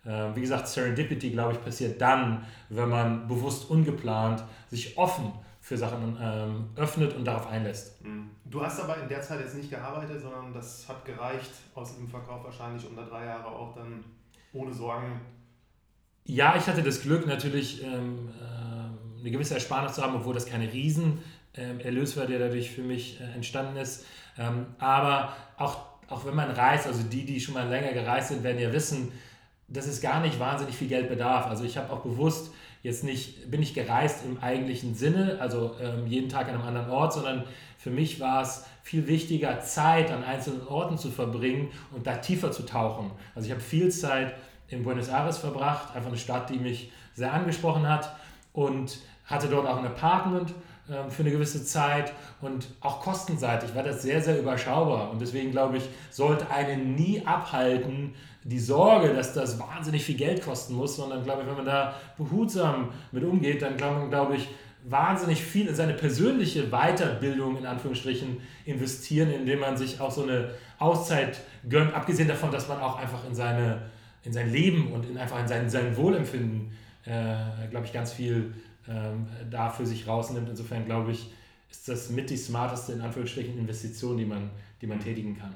äh, 0.05 0.35
wie 0.35 0.41
gesagt, 0.41 0.69
Serendipity, 0.69 1.31
glaube 1.31 1.53
ich, 1.53 1.63
passiert 1.63 2.01
dann, 2.01 2.47
wenn 2.69 2.89
man 2.89 3.27
bewusst 3.27 3.69
ungeplant 3.69 4.43
sich 4.71 4.97
offen 4.97 5.33
für 5.61 5.77
Sachen 5.77 6.17
ähm, 6.21 6.71
öffnet 6.77 7.15
und 7.15 7.25
darauf 7.25 7.47
einlässt. 7.49 8.03
Mhm. 8.05 8.31
Du 8.45 8.65
hast 8.65 8.81
aber 8.81 8.97
in 8.97 9.09
der 9.09 9.21
Zeit 9.21 9.41
jetzt 9.41 9.57
nicht 9.57 9.71
gearbeitet, 9.71 10.21
sondern 10.21 10.53
das 10.55 10.89
hat 10.89 11.05
gereicht 11.05 11.51
aus 11.75 11.97
dem 11.97 12.09
Verkauf 12.09 12.43
wahrscheinlich 12.45 12.89
unter 12.89 13.05
drei 13.05 13.27
Jahre 13.27 13.47
auch 13.47 13.75
dann 13.75 14.03
ohne 14.53 14.73
Sorgen. 14.73 15.21
Ja, 16.25 16.55
ich 16.57 16.67
hatte 16.67 16.83
das 16.83 17.03
Glück 17.03 17.27
natürlich 17.27 17.83
ähm, 17.83 18.29
äh, 18.41 19.21
eine 19.21 19.31
gewisse 19.31 19.55
Ersparnis 19.55 19.95
zu 19.95 20.03
haben, 20.03 20.15
obwohl 20.15 20.35
das 20.35 20.47
keine 20.47 20.73
riesen 20.73 21.19
ähm, 21.55 21.79
war, 21.79 22.27
der 22.27 22.39
dadurch 22.39 22.71
für 22.71 22.83
mich 22.83 23.21
äh, 23.21 23.25
entstanden 23.35 23.77
ist. 23.77 24.05
Ähm, 24.39 24.67
aber 24.79 25.35
auch, 25.57 25.79
auch 26.09 26.25
wenn 26.25 26.35
man 26.35 26.51
reist, 26.51 26.87
also 26.87 27.03
die, 27.03 27.25
die 27.25 27.41
schon 27.41 27.55
mal 27.55 27.69
länger 27.69 27.93
gereist 27.93 28.29
sind, 28.29 28.43
werden 28.43 28.61
ja 28.61 28.73
wissen, 28.73 29.13
dass 29.69 29.87
es 29.87 30.01
gar 30.01 30.21
nicht 30.21 30.39
wahnsinnig 30.39 30.77
viel 30.77 30.89
Geld 30.89 31.09
bedarf. 31.09 31.47
Also 31.47 31.65
ich 31.65 31.77
habe 31.77 31.93
auch 31.93 32.01
bewusst 32.01 32.53
jetzt 32.83 33.05
nicht, 33.05 33.51
bin 33.51 33.63
ich 33.63 33.75
gereist 33.75 34.25
im 34.25 34.39
eigentlichen 34.43 34.95
Sinne, 34.95 35.39
also 35.41 35.77
ähm, 35.81 36.07
jeden 36.07 36.29
Tag 36.29 36.49
an 36.49 36.55
einem 36.55 36.65
anderen 36.65 36.91
Ort, 36.91 37.13
sondern 37.13 37.45
für 37.77 37.91
mich 37.91 38.21
war 38.21 38.43
es 38.43 38.65
viel 38.83 39.07
wichtiger, 39.07 39.61
Zeit 39.61 40.11
an 40.11 40.25
einzelnen 40.25 40.67
Orten 40.67 40.99
zu 40.99 41.11
verbringen 41.11 41.71
und 41.95 42.07
da 42.07 42.17
tiefer 42.17 42.53
zu 42.53 42.65
tauchen. 42.65 43.11
Also 43.35 43.47
ich 43.47 43.53
habe 43.53 43.61
viel 43.61 43.91
Zeit 43.91 44.35
in 44.71 44.83
Buenos 44.83 45.09
Aires 45.09 45.39
verbracht, 45.39 45.95
einfach 45.95 46.09
eine 46.09 46.19
Stadt, 46.19 46.51
die 46.51 46.59
mich 46.59 46.93
sehr 47.15 47.33
angesprochen 47.33 47.89
hat 47.89 48.15
und 48.53 48.99
hatte 49.27 49.49
dort 49.49 49.67
auch 49.67 49.79
ein 49.79 49.87
Apartment 49.87 50.53
ähm, 50.91 51.11
für 51.11 51.23
eine 51.23 51.31
gewisse 51.31 51.65
Zeit 51.65 52.13
und 52.41 52.69
auch 52.81 53.01
kostenseitig 53.01 53.75
war 53.75 53.83
das 53.83 54.03
sehr, 54.03 54.23
sehr 54.23 54.39
überschaubar. 54.39 55.11
Und 55.11 55.21
deswegen 55.21 55.51
glaube 55.51 55.77
ich, 55.77 55.85
sollte 56.11 56.51
einen 56.51 56.95
nie 56.95 57.23
abhalten, 57.25 58.15
die 58.43 58.59
Sorge, 58.59 59.13
dass 59.13 59.35
das 59.35 59.59
wahnsinnig 59.61 60.05
viel 60.05 60.17
Geld 60.17 60.43
kosten 60.43 60.75
muss, 60.75 60.97
sondern 60.97 61.23
glaube 61.23 61.43
ich, 61.43 61.49
wenn 61.49 61.57
man 61.57 61.67
da 61.67 61.95
behutsam 62.17 62.89
mit 63.13 63.23
umgeht, 63.23 63.61
dann 63.61 63.77
kann 63.77 63.95
man, 63.95 64.11
glaube 64.11 64.37
ich, 64.37 64.49
wahnsinnig 64.85 65.43
viel 65.43 65.67
in 65.67 65.75
seine 65.75 65.93
persönliche 65.93 66.71
Weiterbildung 66.71 67.59
in 67.59 67.67
Anführungsstrichen 67.67 68.41
investieren, 68.65 69.31
indem 69.31 69.61
man 69.61 69.77
sich 69.77 70.01
auch 70.01 70.11
so 70.11 70.23
eine 70.23 70.51
Auszeit 70.79 71.41
gönnt, 71.69 71.95
abgesehen 71.95 72.29
davon, 72.29 72.51
dass 72.51 72.67
man 72.69 72.81
auch 72.81 72.99
einfach 72.99 73.27
in, 73.29 73.35
seine, 73.35 73.83
in 74.25 74.33
sein 74.33 74.53
Leben 74.53 74.93
und 74.93 75.07
in 75.09 75.19
einfach 75.19 75.41
in 75.41 75.49
sein, 75.49 75.69
sein 75.71 75.97
Wohlempfinden, 75.97 76.73
äh, 77.05 77.69
glaube 77.71 77.87
ich, 77.87 77.93
ganz 77.93 78.13
viel 78.13 78.55
ähm, 78.89 79.27
da 79.51 79.71
für 79.71 79.87
sich 79.87 80.07
rausnimmt. 80.07 80.49
Insofern 80.49 80.85
glaube 80.85 81.13
ich, 81.13 81.33
ist 81.71 81.89
das 81.89 82.11
mit 82.11 82.31
die 82.31 82.37
smarteste 82.37 82.93
in 82.93 83.01
Anführungsstrichen 83.01 83.59
Investition, 83.59 84.17
die 84.17 84.25
man, 84.25 84.51
die 84.81 84.87
man 84.87 85.01
tätigen 85.01 85.39
kann. 85.39 85.55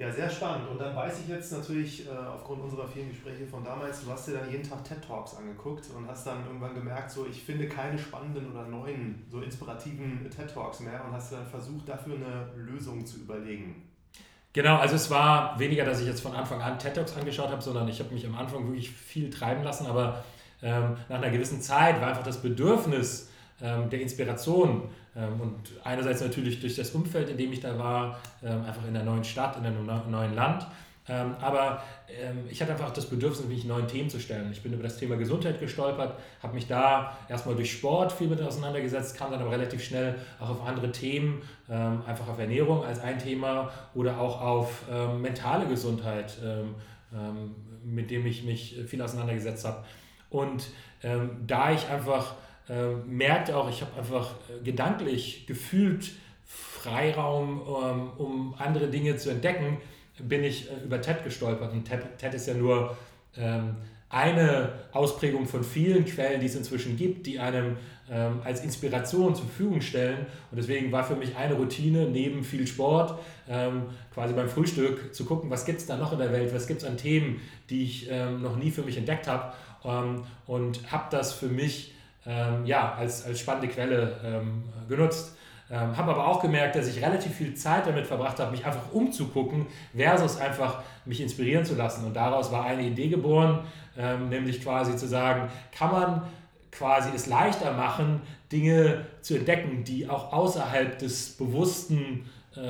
Ja, 0.00 0.10
sehr 0.10 0.30
spannend. 0.30 0.66
Und 0.70 0.80
dann 0.80 0.96
weiß 0.96 1.20
ich 1.20 1.28
jetzt 1.28 1.52
natürlich 1.52 2.06
äh, 2.06 2.10
aufgrund 2.10 2.62
unserer 2.62 2.88
vielen 2.88 3.10
Gespräche 3.10 3.46
von 3.46 3.62
damals, 3.62 4.02
du 4.02 4.10
hast 4.10 4.28
dir 4.28 4.32
dann 4.32 4.50
jeden 4.50 4.66
Tag 4.66 4.82
TED 4.82 5.04
Talks 5.06 5.36
angeguckt 5.36 5.90
und 5.94 6.08
hast 6.08 6.26
dann 6.26 6.46
irgendwann 6.46 6.74
gemerkt, 6.74 7.10
so 7.10 7.26
ich 7.26 7.42
finde 7.42 7.68
keine 7.68 7.98
spannenden 7.98 8.50
oder 8.50 8.66
neuen, 8.66 9.22
so 9.30 9.42
inspirativen 9.42 10.26
TED 10.30 10.54
Talks 10.54 10.80
mehr 10.80 11.04
und 11.04 11.12
hast 11.12 11.32
dann 11.32 11.46
versucht, 11.46 11.86
dafür 11.86 12.14
eine 12.14 12.50
Lösung 12.56 13.04
zu 13.04 13.18
überlegen. 13.18 13.89
Genau, 14.52 14.78
also 14.78 14.96
es 14.96 15.10
war 15.10 15.58
weniger, 15.58 15.84
dass 15.84 16.00
ich 16.00 16.06
jetzt 16.06 16.20
von 16.20 16.34
Anfang 16.34 16.60
an 16.60 16.78
TED 16.78 16.94
Talks 16.94 17.16
angeschaut 17.16 17.50
habe, 17.50 17.62
sondern 17.62 17.86
ich 17.88 18.00
habe 18.00 18.12
mich 18.12 18.26
am 18.26 18.34
Anfang 18.34 18.66
wirklich 18.66 18.90
viel 18.90 19.30
treiben 19.30 19.62
lassen, 19.62 19.86
aber 19.86 20.24
ähm, 20.62 20.96
nach 21.08 21.18
einer 21.18 21.30
gewissen 21.30 21.60
Zeit 21.60 22.00
war 22.00 22.08
einfach 22.08 22.24
das 22.24 22.42
Bedürfnis 22.42 23.30
ähm, 23.62 23.88
der 23.90 24.00
Inspiration 24.00 24.88
ähm, 25.16 25.40
und 25.40 25.72
einerseits 25.84 26.20
natürlich 26.20 26.60
durch 26.60 26.74
das 26.74 26.90
Umfeld, 26.90 27.28
in 27.28 27.36
dem 27.36 27.52
ich 27.52 27.60
da 27.60 27.78
war, 27.78 28.20
ähm, 28.42 28.64
einfach 28.64 28.86
in 28.86 28.94
der 28.94 29.04
neuen 29.04 29.24
Stadt, 29.24 29.56
in 29.56 29.66
einem 29.66 29.86
neuen 29.86 30.34
Land. 30.34 30.66
Ähm, 31.10 31.34
aber 31.40 31.82
ich 32.50 32.60
hatte 32.60 32.72
einfach 32.72 32.92
das 32.92 33.06
Bedürfnis, 33.06 33.46
mich 33.46 33.64
neuen 33.64 33.86
Themen 33.86 34.10
zu 34.10 34.18
stellen. 34.20 34.50
Ich 34.52 34.62
bin 34.62 34.72
über 34.72 34.82
das 34.82 34.98
Thema 34.98 35.16
Gesundheit 35.16 35.60
gestolpert, 35.60 36.18
habe 36.42 36.54
mich 36.54 36.66
da 36.66 37.16
erstmal 37.28 37.54
durch 37.54 37.72
Sport 37.72 38.12
viel 38.12 38.26
mit 38.28 38.42
auseinandergesetzt, 38.42 39.16
kam 39.16 39.30
dann 39.30 39.40
aber 39.40 39.52
relativ 39.52 39.82
schnell 39.82 40.16
auch 40.40 40.50
auf 40.50 40.66
andere 40.66 40.90
Themen, 40.90 41.40
einfach 41.68 42.28
auf 42.28 42.38
Ernährung 42.38 42.84
als 42.84 43.00
ein 43.00 43.18
Thema 43.18 43.70
oder 43.94 44.20
auch 44.20 44.40
auf 44.40 44.82
mentale 45.20 45.66
Gesundheit, 45.66 46.36
mit 47.84 48.10
dem 48.10 48.26
ich 48.26 48.42
mich 48.42 48.76
viel 48.86 49.00
auseinandergesetzt 49.00 49.64
habe. 49.64 49.84
Und 50.30 50.64
da 51.46 51.72
ich 51.72 51.88
einfach 51.88 52.34
äh, 52.70 52.94
merkte 53.04 53.56
auch, 53.56 53.68
ich 53.68 53.82
habe 53.82 53.98
einfach 53.98 54.30
äh, 54.48 54.62
gedanklich 54.62 55.46
gefühlt 55.46 56.12
Freiraum, 56.46 57.60
ähm, 57.60 58.10
um 58.16 58.54
andere 58.58 58.88
Dinge 58.88 59.16
zu 59.16 59.30
entdecken, 59.30 59.78
bin 60.28 60.44
ich 60.44 60.70
äh, 60.70 60.84
über 60.84 61.00
TED 61.00 61.24
gestolpert. 61.24 61.72
Und 61.72 61.84
TED, 61.84 62.00
TED 62.18 62.34
ist 62.34 62.46
ja 62.46 62.54
nur 62.54 62.96
ähm, 63.36 63.76
eine 64.08 64.72
Ausprägung 64.92 65.46
von 65.46 65.62
vielen 65.62 66.04
Quellen, 66.04 66.40
die 66.40 66.46
es 66.46 66.56
inzwischen 66.56 66.96
gibt, 66.96 67.26
die 67.26 67.38
einem 67.38 67.76
ähm, 68.10 68.40
als 68.44 68.64
Inspiration 68.64 69.36
zur 69.36 69.44
Verfügung 69.46 69.80
stellen. 69.80 70.26
Und 70.50 70.58
deswegen 70.58 70.90
war 70.90 71.04
für 71.04 71.14
mich 71.14 71.36
eine 71.36 71.54
Routine 71.54 72.06
neben 72.06 72.42
viel 72.42 72.66
Sport, 72.66 73.20
ähm, 73.48 73.84
quasi 74.12 74.34
beim 74.34 74.48
Frühstück 74.48 75.14
zu 75.14 75.24
gucken, 75.24 75.48
was 75.48 75.64
gibt 75.64 75.78
es 75.78 75.86
da 75.86 75.96
noch 75.96 76.12
in 76.12 76.18
der 76.18 76.32
Welt, 76.32 76.52
was 76.52 76.66
gibt 76.66 76.82
es 76.82 76.88
an 76.88 76.96
Themen, 76.96 77.40
die 77.70 77.84
ich 77.84 78.08
ähm, 78.10 78.42
noch 78.42 78.56
nie 78.56 78.72
für 78.72 78.82
mich 78.82 78.96
entdeckt 78.96 79.28
habe. 79.28 79.52
Ähm, 79.84 80.24
und 80.46 80.90
habe 80.90 81.04
das 81.10 81.32
für 81.32 81.46
mich 81.46 81.94
ähm, 82.26 82.66
ja, 82.66 82.92
als, 82.94 83.24
als 83.24 83.38
spannende 83.38 83.68
Quelle 83.68 84.16
ähm, 84.24 84.64
genutzt. 84.88 85.36
Ähm, 85.72 85.96
habe 85.96 86.10
aber 86.10 86.26
auch 86.26 86.42
gemerkt, 86.42 86.74
dass 86.74 86.88
ich 86.88 87.00
relativ 87.00 87.32
viel 87.32 87.54
Zeit 87.54 87.86
damit 87.86 88.06
verbracht 88.06 88.40
habe, 88.40 88.50
mich 88.50 88.66
einfach 88.66 88.92
umzugucken, 88.92 89.66
versus 89.94 90.36
einfach 90.36 90.82
mich 91.04 91.20
inspirieren 91.20 91.64
zu 91.64 91.76
lassen. 91.76 92.04
Und 92.04 92.14
daraus 92.14 92.50
war 92.50 92.64
eine 92.64 92.82
Idee 92.82 93.08
geboren, 93.08 93.60
ähm, 93.96 94.28
nämlich 94.30 94.62
quasi 94.62 94.96
zu 94.96 95.06
sagen, 95.06 95.48
kann 95.70 95.92
man 95.92 96.22
quasi 96.72 97.10
es 97.14 97.26
leichter 97.26 97.72
machen, 97.72 98.20
Dinge 98.50 99.06
zu 99.22 99.36
entdecken, 99.36 99.84
die 99.84 100.08
auch 100.08 100.32
außerhalb 100.32 100.98
des 100.98 101.36
bewussten 101.36 102.28
äh, 102.56 102.60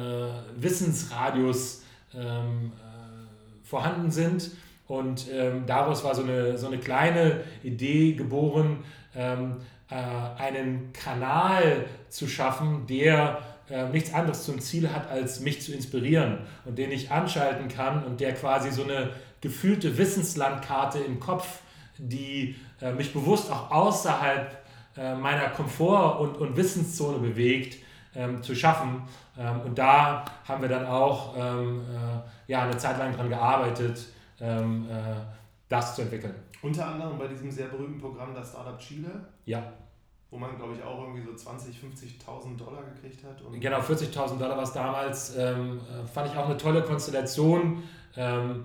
Wissensradius 0.57 1.83
ähm, 2.14 2.73
äh, 2.76 3.66
vorhanden 3.66 4.11
sind. 4.11 4.50
Und 4.91 5.27
ähm, 5.33 5.67
daraus 5.67 6.03
war 6.03 6.17
so 6.17 6.25
eine, 6.25 6.59
so 6.59 6.67
eine 6.67 6.79
kleine 6.79 7.45
Idee 7.63 8.15
geboren, 8.15 8.83
ähm, 9.15 9.59
äh, 9.89 9.95
einen 10.43 10.93
Kanal 10.93 11.85
zu 12.09 12.27
schaffen, 12.27 12.89
der 12.89 13.39
äh, 13.71 13.89
nichts 13.91 14.13
anderes 14.13 14.45
zum 14.45 14.59
Ziel 14.61 14.93
hat, 14.93 15.09
als 15.09 15.39
mich 15.39 15.63
zu 15.63 15.73
inspirieren 15.73 16.39
und 16.65 16.77
den 16.77 16.91
ich 16.91 17.13
anschalten 17.13 17.69
kann 17.69 18.03
und 18.03 18.19
der 18.19 18.35
quasi 18.35 18.73
so 18.73 18.83
eine 18.83 19.11
gefühlte 19.41 19.97
Wissenslandkarte 19.97 20.99
im 20.99 21.21
Kopf, 21.21 21.61
die 21.97 22.57
äh, 22.81 22.91
mich 22.91 23.13
bewusst 23.13 23.49
auch 23.53 23.71
außerhalb 23.71 24.59
äh, 24.97 25.15
meiner 25.15 25.51
Komfort- 25.51 26.19
und, 26.19 26.37
und 26.37 26.57
Wissenszone 26.57 27.19
bewegt, 27.19 27.77
ähm, 28.17 28.43
zu 28.43 28.57
schaffen. 28.57 29.03
Ähm, 29.39 29.61
und 29.61 29.79
da 29.79 30.25
haben 30.49 30.63
wir 30.63 30.69
dann 30.69 30.87
auch 30.87 31.37
ähm, 31.39 31.83
äh, 31.83 32.51
ja, 32.51 32.65
eine 32.65 32.77
Zeit 32.77 32.99
lang 32.99 33.13
daran 33.13 33.29
gearbeitet, 33.29 34.01
ähm, 34.41 34.87
äh, 34.91 35.15
das 35.69 35.95
zu 35.95 36.03
entwickeln. 36.03 36.35
Unter 36.63 36.87
anderem 36.87 37.19
bei 37.19 37.29
diesem 37.29 37.51
sehr 37.51 37.69
berühmten 37.69 38.01
Programm 38.01 38.35
das 38.35 38.51
Startup 38.51 38.79
Chile. 38.79 39.29
Ja. 39.47 39.73
Wo 40.31 40.39
man, 40.39 40.57
glaube 40.57 40.75
ich, 40.75 40.83
auch 40.83 41.03
irgendwie 41.03 41.23
so 41.23 41.31
20.000, 41.31 41.73
50.000 42.25 42.57
Dollar 42.57 42.83
gekriegt 42.85 43.25
hat. 43.25 43.41
Und 43.43 43.59
genau, 43.61 43.79
40.000 43.79 44.39
Dollar 44.39 44.57
war 44.57 44.63
es 44.63 44.73
damals. 44.73 45.37
Ähm, 45.37 45.81
äh, 45.81 46.07
fand 46.07 46.31
ich 46.31 46.37
auch 46.37 46.47
eine 46.47 46.57
tolle 46.57 46.83
Konstellation. 46.83 47.83
Ähm, 48.17 48.65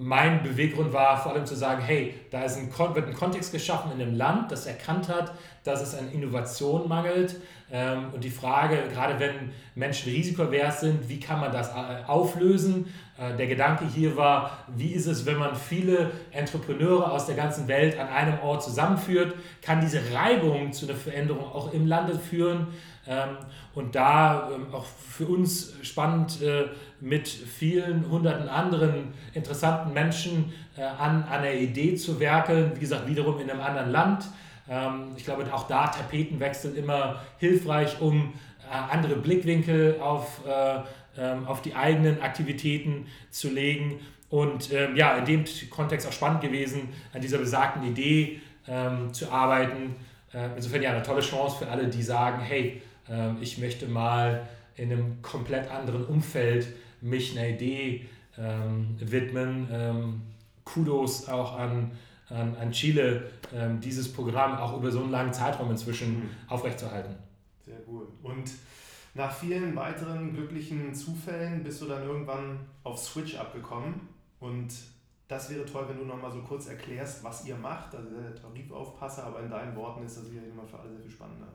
mein 0.00 0.42
Beweggrund 0.42 0.92
war 0.92 1.20
vor 1.20 1.32
allem 1.32 1.46
zu 1.46 1.56
sagen, 1.56 1.82
hey, 1.82 2.14
da 2.30 2.44
ist 2.44 2.56
ein, 2.56 2.70
wird 2.94 3.08
ein 3.08 3.14
Kontext 3.14 3.52
geschaffen 3.52 3.90
in 3.92 4.00
einem 4.00 4.14
Land, 4.14 4.52
das 4.52 4.66
erkannt 4.66 5.08
hat, 5.08 5.32
dass 5.64 5.82
es 5.82 5.94
an 5.94 6.10
Innovation 6.12 6.88
mangelt. 6.88 7.40
Ähm, 7.70 8.06
und 8.14 8.22
die 8.22 8.30
Frage, 8.30 8.88
gerade 8.92 9.18
wenn 9.18 9.50
Menschen 9.74 10.12
risikoavers 10.12 10.80
sind, 10.80 11.08
wie 11.08 11.20
kann 11.20 11.40
man 11.40 11.52
das 11.52 11.70
äh, 11.70 12.04
auflösen? 12.06 12.86
Äh, 13.18 13.36
der 13.36 13.46
Gedanke 13.48 13.84
hier 13.86 14.16
war, 14.16 14.58
wie 14.68 14.92
ist 14.92 15.06
es, 15.06 15.26
wenn 15.26 15.38
man 15.38 15.56
viele 15.56 16.10
Entrepreneure 16.30 17.10
aus 17.10 17.26
der 17.26 17.34
ganzen 17.34 17.66
Welt 17.66 17.98
an 17.98 18.08
einem 18.08 18.38
Ort 18.40 18.62
zusammenführt? 18.62 19.34
Kann 19.60 19.80
diese 19.80 20.00
Reibung 20.14 20.72
zu 20.72 20.86
einer 20.86 20.96
Veränderung 20.96 21.44
auch 21.44 21.72
im 21.72 21.86
Lande 21.86 22.18
führen? 22.18 22.68
Ähm, 23.08 23.38
und 23.74 23.94
da 23.94 24.50
ähm, 24.54 24.72
auch 24.72 24.84
für 24.84 25.26
uns 25.26 25.74
spannend 25.82 26.40
äh, 26.42 26.66
mit 27.00 27.26
vielen 27.28 28.08
hunderten 28.08 28.48
anderen 28.48 29.14
interessanten 29.34 29.92
Menschen 29.92 30.52
äh, 30.76 30.82
an, 30.82 31.24
einer 31.24 31.52
Idee 31.52 31.96
zu 31.96 32.20
werkeln, 32.20 32.72
wie 32.76 32.80
gesagt, 32.80 33.08
wiederum 33.08 33.40
in 33.40 33.50
einem 33.50 33.60
anderen 33.60 33.90
Land. 33.90 34.26
Ähm, 34.68 35.12
ich 35.16 35.24
glaube, 35.24 35.44
auch 35.52 35.66
da 35.66 35.88
Tapetenwechsel 35.88 36.76
immer 36.76 37.20
hilfreich, 37.38 38.00
um 38.00 38.34
andere 38.90 39.16
Blickwinkel 39.16 39.96
auf 39.98 40.42
ähm, 41.18 41.46
auf 41.46 41.62
die 41.62 41.74
eigenen 41.74 42.20
Aktivitäten 42.22 43.06
zu 43.30 43.50
legen. 43.50 44.00
Und 44.30 44.72
ähm, 44.72 44.94
ja, 44.96 45.16
in 45.16 45.24
dem 45.24 45.44
Kontext 45.70 46.06
auch 46.06 46.12
spannend 46.12 46.42
gewesen, 46.42 46.90
an 47.12 47.20
dieser 47.20 47.38
besagten 47.38 47.82
Idee 47.82 48.40
ähm, 48.66 49.12
zu 49.12 49.30
arbeiten. 49.30 49.96
Äh, 50.32 50.50
insofern 50.56 50.82
ja 50.82 50.90
eine 50.92 51.02
tolle 51.02 51.20
Chance 51.20 51.58
für 51.58 51.70
alle, 51.70 51.88
die 51.88 52.02
sagen, 52.02 52.40
hey, 52.40 52.82
äh, 53.08 53.30
ich 53.40 53.58
möchte 53.58 53.86
mal 53.86 54.46
in 54.76 54.92
einem 54.92 55.22
komplett 55.22 55.70
anderen 55.70 56.04
Umfeld 56.04 56.68
mich 57.00 57.36
einer 57.36 57.48
Idee 57.48 58.06
ähm, 58.38 58.96
widmen. 59.00 59.68
Ähm, 59.72 60.22
Kudos 60.64 61.28
auch 61.28 61.58
an, 61.58 61.92
an, 62.28 62.54
an 62.60 62.70
Chile, 62.72 63.30
ähm, 63.54 63.80
dieses 63.80 64.12
Programm 64.12 64.58
auch 64.58 64.76
über 64.76 64.90
so 64.90 65.00
einen 65.00 65.10
langen 65.10 65.32
Zeitraum 65.32 65.70
inzwischen 65.70 66.20
mhm. 66.20 66.30
aufrechtzuerhalten. 66.46 67.14
Sehr 67.64 67.78
gut. 67.86 68.08
Und 68.22 68.50
nach 69.18 69.34
vielen 69.34 69.74
weiteren 69.74 70.32
glücklichen 70.32 70.94
Zufällen 70.94 71.64
bist 71.64 71.82
du 71.82 71.86
dann 71.86 72.04
irgendwann 72.04 72.60
auf 72.84 72.98
Switch 72.98 73.36
abgekommen 73.36 74.08
und 74.38 74.72
das 75.26 75.50
wäre 75.50 75.66
toll, 75.66 75.86
wenn 75.88 75.98
du 75.98 76.04
noch 76.04 76.22
mal 76.22 76.30
so 76.30 76.40
kurz 76.40 76.68
erklärst, 76.68 77.24
was 77.24 77.44
ihr 77.44 77.56
macht. 77.56 77.94
Also 77.94 78.08
der 78.10 78.34
Tarifaufpasser, 78.34 79.26
aber 79.26 79.40
in 79.40 79.50
deinen 79.50 79.74
Worten 79.76 80.06
ist 80.06 80.16
das 80.16 80.26
sicherlich 80.26 80.52
immer 80.52 80.66
für 80.66 80.78
alle 80.78 80.90
sehr 80.90 81.00
viel 81.00 81.10
spannender. 81.10 81.48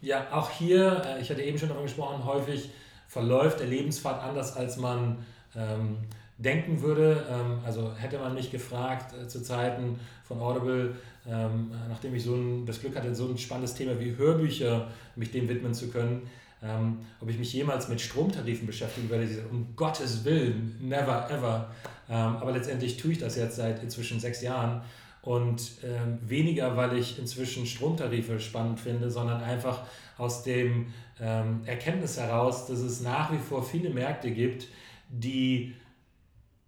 Ja, 0.00 0.26
auch 0.32 0.50
hier, 0.50 1.02
äh, 1.06 1.20
ich 1.22 1.30
hatte 1.30 1.40
eben 1.40 1.56
schon 1.56 1.68
davon 1.68 1.84
gesprochen, 1.84 2.24
häufig 2.24 2.70
verläuft 3.06 3.60
der 3.60 3.68
Lebenspfad 3.68 4.20
anders, 4.20 4.56
als 4.56 4.76
man 4.76 5.24
ähm, 5.56 5.98
denken 6.36 6.82
würde. 6.82 7.24
Ähm, 7.30 7.60
also 7.64 7.94
hätte 7.94 8.18
man 8.18 8.34
mich 8.34 8.50
gefragt 8.50 9.14
äh, 9.14 9.28
zu 9.28 9.40
Zeiten 9.40 10.00
von 10.24 10.40
Audible, 10.40 10.96
ähm, 11.26 11.70
nachdem 11.88 12.14
ich 12.16 12.24
so 12.24 12.34
ein, 12.34 12.66
das 12.66 12.80
Glück 12.80 12.96
hatte, 12.96 13.14
so 13.14 13.28
ein 13.28 13.38
spannendes 13.38 13.74
Thema 13.74 13.98
wie 14.00 14.16
Hörbücher 14.16 14.88
mich 15.14 15.30
dem 15.30 15.48
widmen 15.48 15.72
zu 15.72 15.88
können, 15.88 16.28
ähm, 16.64 17.00
ob 17.20 17.28
ich 17.28 17.38
mich 17.38 17.52
jemals 17.52 17.88
mit 17.88 18.00
Stromtarifen 18.00 18.66
beschäftigen 18.66 19.10
würde, 19.10 19.28
um 19.50 19.76
Gottes 19.76 20.24
Willen, 20.24 20.76
never 20.80 21.30
ever. 21.30 21.70
Ähm, 22.08 22.36
aber 22.36 22.52
letztendlich 22.52 22.96
tue 22.96 23.12
ich 23.12 23.18
das 23.18 23.36
jetzt 23.36 23.56
seit 23.56 23.82
inzwischen 23.82 24.18
sechs 24.18 24.40
Jahren 24.40 24.82
und 25.22 25.72
ähm, 25.82 26.18
weniger, 26.22 26.76
weil 26.76 26.96
ich 26.96 27.18
inzwischen 27.18 27.66
Stromtarife 27.66 28.40
spannend 28.40 28.80
finde, 28.80 29.10
sondern 29.10 29.42
einfach 29.42 29.82
aus 30.16 30.42
dem 30.42 30.86
ähm, 31.20 31.60
Erkenntnis 31.66 32.18
heraus, 32.18 32.66
dass 32.66 32.78
es 32.80 33.00
nach 33.00 33.30
wie 33.32 33.38
vor 33.38 33.62
viele 33.62 33.90
Märkte 33.90 34.30
gibt, 34.30 34.68
die 35.08 35.74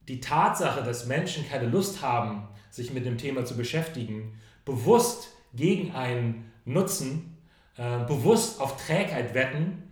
die 0.08 0.20
Tatsache, 0.20 0.82
dass 0.82 1.06
Menschen 1.06 1.48
keine 1.48 1.66
Lust 1.66 2.00
haben, 2.00 2.46
sich 2.70 2.92
mit 2.92 3.06
dem 3.06 3.18
Thema 3.18 3.44
zu 3.44 3.56
beschäftigen, 3.56 4.38
bewusst 4.64 5.30
gegen 5.54 5.94
einen 5.94 6.52
Nutzen, 6.64 7.36
äh, 7.76 8.04
bewusst 8.04 8.60
auf 8.60 8.76
Trägheit 8.84 9.34
wetten 9.34 9.85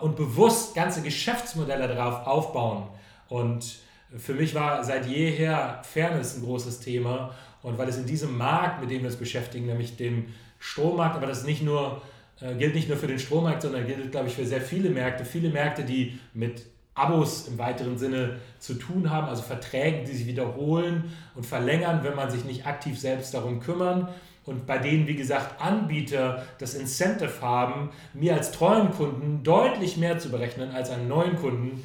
und 0.00 0.16
bewusst 0.16 0.74
ganze 0.74 1.02
Geschäftsmodelle 1.02 1.88
darauf 1.88 2.26
aufbauen. 2.26 2.84
Und 3.28 3.78
für 4.16 4.34
mich 4.34 4.54
war 4.54 4.84
seit 4.84 5.06
jeher 5.06 5.80
Fairness 5.82 6.36
ein 6.36 6.44
großes 6.44 6.80
Thema. 6.80 7.34
Und 7.62 7.78
weil 7.78 7.88
es 7.88 7.96
in 7.96 8.06
diesem 8.06 8.36
Markt, 8.36 8.80
mit 8.80 8.90
dem 8.90 9.00
wir 9.00 9.08
uns 9.08 9.16
beschäftigen, 9.16 9.66
nämlich 9.66 9.96
dem 9.96 10.26
Strommarkt, 10.58 11.16
aber 11.16 11.26
das 11.26 11.44
nicht 11.44 11.62
nur, 11.62 12.00
äh, 12.40 12.54
gilt 12.54 12.74
nicht 12.74 12.88
nur 12.88 12.96
für 12.96 13.08
den 13.08 13.18
Strommarkt, 13.18 13.62
sondern 13.62 13.86
gilt, 13.86 14.12
glaube 14.12 14.28
ich, 14.28 14.34
für 14.34 14.46
sehr 14.46 14.60
viele 14.60 14.90
Märkte, 14.90 15.24
viele 15.24 15.48
Märkte, 15.50 15.82
die 15.82 16.18
mit 16.32 16.62
Abos 16.94 17.48
im 17.48 17.58
weiteren 17.58 17.98
Sinne 17.98 18.36
zu 18.58 18.74
tun 18.74 19.10
haben, 19.10 19.28
also 19.28 19.42
Verträge, 19.42 20.04
die 20.04 20.12
sich 20.16 20.26
wiederholen 20.26 21.12
und 21.34 21.44
verlängern, 21.44 22.00
wenn 22.02 22.14
man 22.14 22.30
sich 22.30 22.44
nicht 22.44 22.66
aktiv 22.66 22.98
selbst 22.98 23.34
darum 23.34 23.60
kümmern. 23.60 24.08
Und 24.46 24.66
bei 24.66 24.78
denen, 24.78 25.06
wie 25.06 25.16
gesagt, 25.16 25.60
Anbieter 25.60 26.44
das 26.58 26.74
Incentive 26.74 27.40
haben, 27.40 27.90
mir 28.14 28.34
als 28.34 28.52
treuen 28.52 28.92
Kunden 28.92 29.42
deutlich 29.42 29.96
mehr 29.96 30.18
zu 30.18 30.30
berechnen 30.30 30.70
als 30.70 30.90
einen 30.90 31.08
neuen 31.08 31.36
Kunden, 31.36 31.82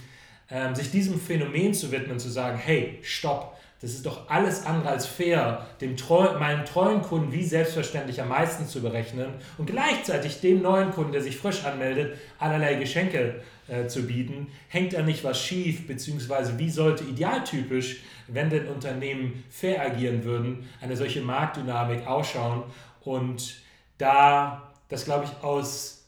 ähm, 0.50 0.76
sich 0.76 0.92
diesem 0.92 1.20
Phänomen 1.20 1.74
zu 1.74 1.92
widmen, 1.92 2.20
zu 2.20 2.30
sagen, 2.30 2.58
hey, 2.58 3.00
stopp, 3.02 3.58
das 3.82 3.94
ist 3.94 4.06
doch 4.06 4.30
alles 4.30 4.68
andere 4.68 4.90
als 4.90 5.08
fair, 5.08 5.66
dem 5.82 5.98
treu, 5.98 6.38
meinem 6.38 6.66
treuen 6.66 7.02
Kunden 7.02 7.32
wie 7.32 7.44
selbstverständlich 7.44 8.22
am 8.22 8.28
meisten 8.30 8.68
zu 8.68 8.80
berechnen 8.80 9.30
und 9.58 9.66
gleichzeitig 9.66 10.40
dem 10.40 10.62
neuen 10.62 10.92
Kunden, 10.92 11.14
der 11.14 11.24
sich 11.24 11.38
frisch 11.38 11.66
anmeldet, 11.66 12.16
allerlei 12.38 12.76
Geschenke 12.76 13.42
äh, 13.72 13.88
zu 13.88 14.04
bieten. 14.04 14.48
Hängt 14.68 14.94
da 14.94 15.02
nicht 15.02 15.24
was 15.24 15.42
schief, 15.42 15.88
beziehungsweise 15.88 16.60
wie 16.60 16.70
sollte 16.70 17.06
idealtypisch, 17.06 18.02
wenn 18.28 18.50
denn 18.50 18.68
Unternehmen 18.68 19.46
fair 19.50 19.82
agieren 19.82 20.26
würden, 20.26 20.70
eine 20.82 20.98
solche 20.98 21.22
Marktdynamik 21.22 22.06
ausschauen 22.06 22.64
und 23.02 23.62
da 23.98 24.74
das, 24.90 25.06
glaube 25.06 25.24
ich, 25.24 25.44
aus 25.44 26.06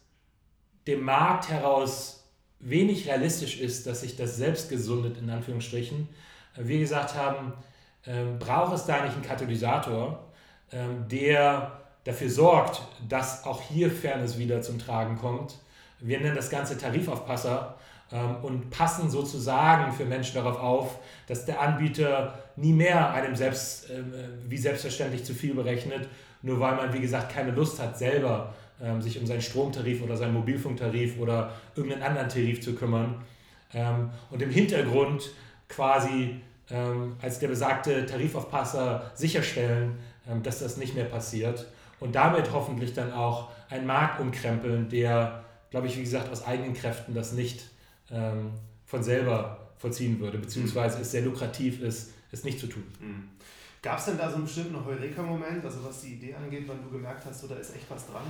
dem 0.88 1.04
Markt 1.04 1.50
heraus 1.50 2.30
wenig 2.60 3.08
realistisch 3.08 3.60
ist, 3.60 3.88
dass 3.88 4.02
sich 4.02 4.18
das 4.18 4.36
selbst 4.36 4.70
gesundet, 4.70 5.18
in 5.18 5.30
Anführungsstrichen, 5.30 6.10
wir 6.58 6.80
gesagt 6.80 7.16
haben, 7.16 7.54
ähm, 8.06 8.40
braucht 8.40 8.74
es 8.74 8.86
da 8.86 9.04
nicht 9.04 9.14
einen 9.14 9.24
Katalysator, 9.24 10.32
ähm, 10.74 11.08
der 11.10 11.80
dafür 12.04 12.30
sorgt, 12.30 12.82
dass 13.08 13.46
auch 13.46 13.62
hier 13.62 13.90
Fairness 13.90 14.38
wieder 14.38 14.62
zum 14.62 14.80
Tragen 14.80 15.18
kommt. 15.18 15.56
Wir 16.00 16.20
nennen 16.20 16.36
das 16.36 16.50
Ganze 16.50 16.78
Tarifaufpasser 16.78 17.76
ähm, 18.12 18.36
und 18.44 18.70
passen 18.70 19.10
sozusagen 19.10 19.92
für 19.92 20.06
Menschen 20.06 20.36
darauf 20.36 20.60
auf, 20.60 21.00
dass 21.28 21.46
der 21.46 21.60
Anbieter 21.60 22.38
nie 22.56 22.74
mehr 22.74 23.12
einem 23.12 23.36
selbst 23.36 23.90
ähm, 23.90 24.14
äh, 24.14 24.28
wie 24.50 24.58
selbstverständlich 24.58 25.24
zu 25.24 25.34
viel 25.34 25.56
berechnet, 25.56 26.08
nur 26.42 26.60
weil 26.60 26.76
man, 26.76 26.94
wie 26.94 27.00
gesagt, 27.00 27.32
keine 27.32 27.52
Lust 27.52 27.80
hat, 27.80 27.98
selber 27.98 28.54
ähm, 28.82 29.02
sich 29.02 29.20
um 29.20 29.26
seinen 29.26 29.42
Stromtarif 29.42 30.04
oder 30.04 30.16
seinen 30.16 30.34
Mobilfunktarif 30.34 31.20
oder 31.20 31.52
irgendeinen 31.76 32.04
anderen 32.04 32.30
Tarif 32.30 32.62
zu 32.62 32.76
kümmern. 32.76 33.24
Und 34.30 34.40
im 34.40 34.52
Hintergrund 34.52 35.32
quasi 35.68 36.40
als 37.20 37.40
der 37.40 37.48
besagte 37.48 38.06
Tarifaufpasser 38.06 39.10
sicherstellen, 39.16 39.98
dass 40.44 40.60
das 40.60 40.78
nicht 40.78 40.94
mehr 40.94 41.06
passiert 41.06 41.66
und 42.00 42.14
damit 42.14 42.52
hoffentlich 42.54 42.94
dann 42.94 43.12
auch 43.12 43.50
einen 43.72 43.88
Markt 43.88 44.20
umkrempeln, 44.20 44.90
der, 44.90 45.44
glaube 45.74 45.88
ich, 45.88 45.98
wie 45.98 46.04
gesagt, 46.04 46.32
aus 46.32 46.46
eigenen 46.46 46.76
Kräften 46.76 47.16
das 47.16 47.32
nicht 47.32 47.64
ähm, 48.12 48.52
von 48.86 49.02
selber 49.02 49.72
vollziehen 49.80 50.20
würde, 50.20 50.38
beziehungsweise 50.38 51.02
es 51.02 51.10
sehr 51.10 51.24
lukrativ 51.24 51.82
ist, 51.82 52.12
es 52.32 52.44
nicht 52.44 52.60
zu 52.60 52.68
tun. 52.68 52.84
Mhm. 53.00 53.24
Gab 53.82 53.98
es 53.98 54.06
denn 54.06 54.20
da 54.20 54.30
so 54.30 54.36
einen 54.36 54.44
bestimmten 54.44 54.86
Heureka-Moment, 54.86 55.66
also 55.66 55.84
was 55.84 56.02
die 56.02 56.14
Idee 56.14 56.36
angeht, 56.36 56.66
wann 56.68 56.84
du 56.84 56.92
gemerkt 56.92 57.26
hast, 57.26 57.42
so, 57.42 57.48
da 57.48 57.56
ist 57.56 57.76
echt 57.76 57.90
was 57.90 58.06
dran? 58.06 58.22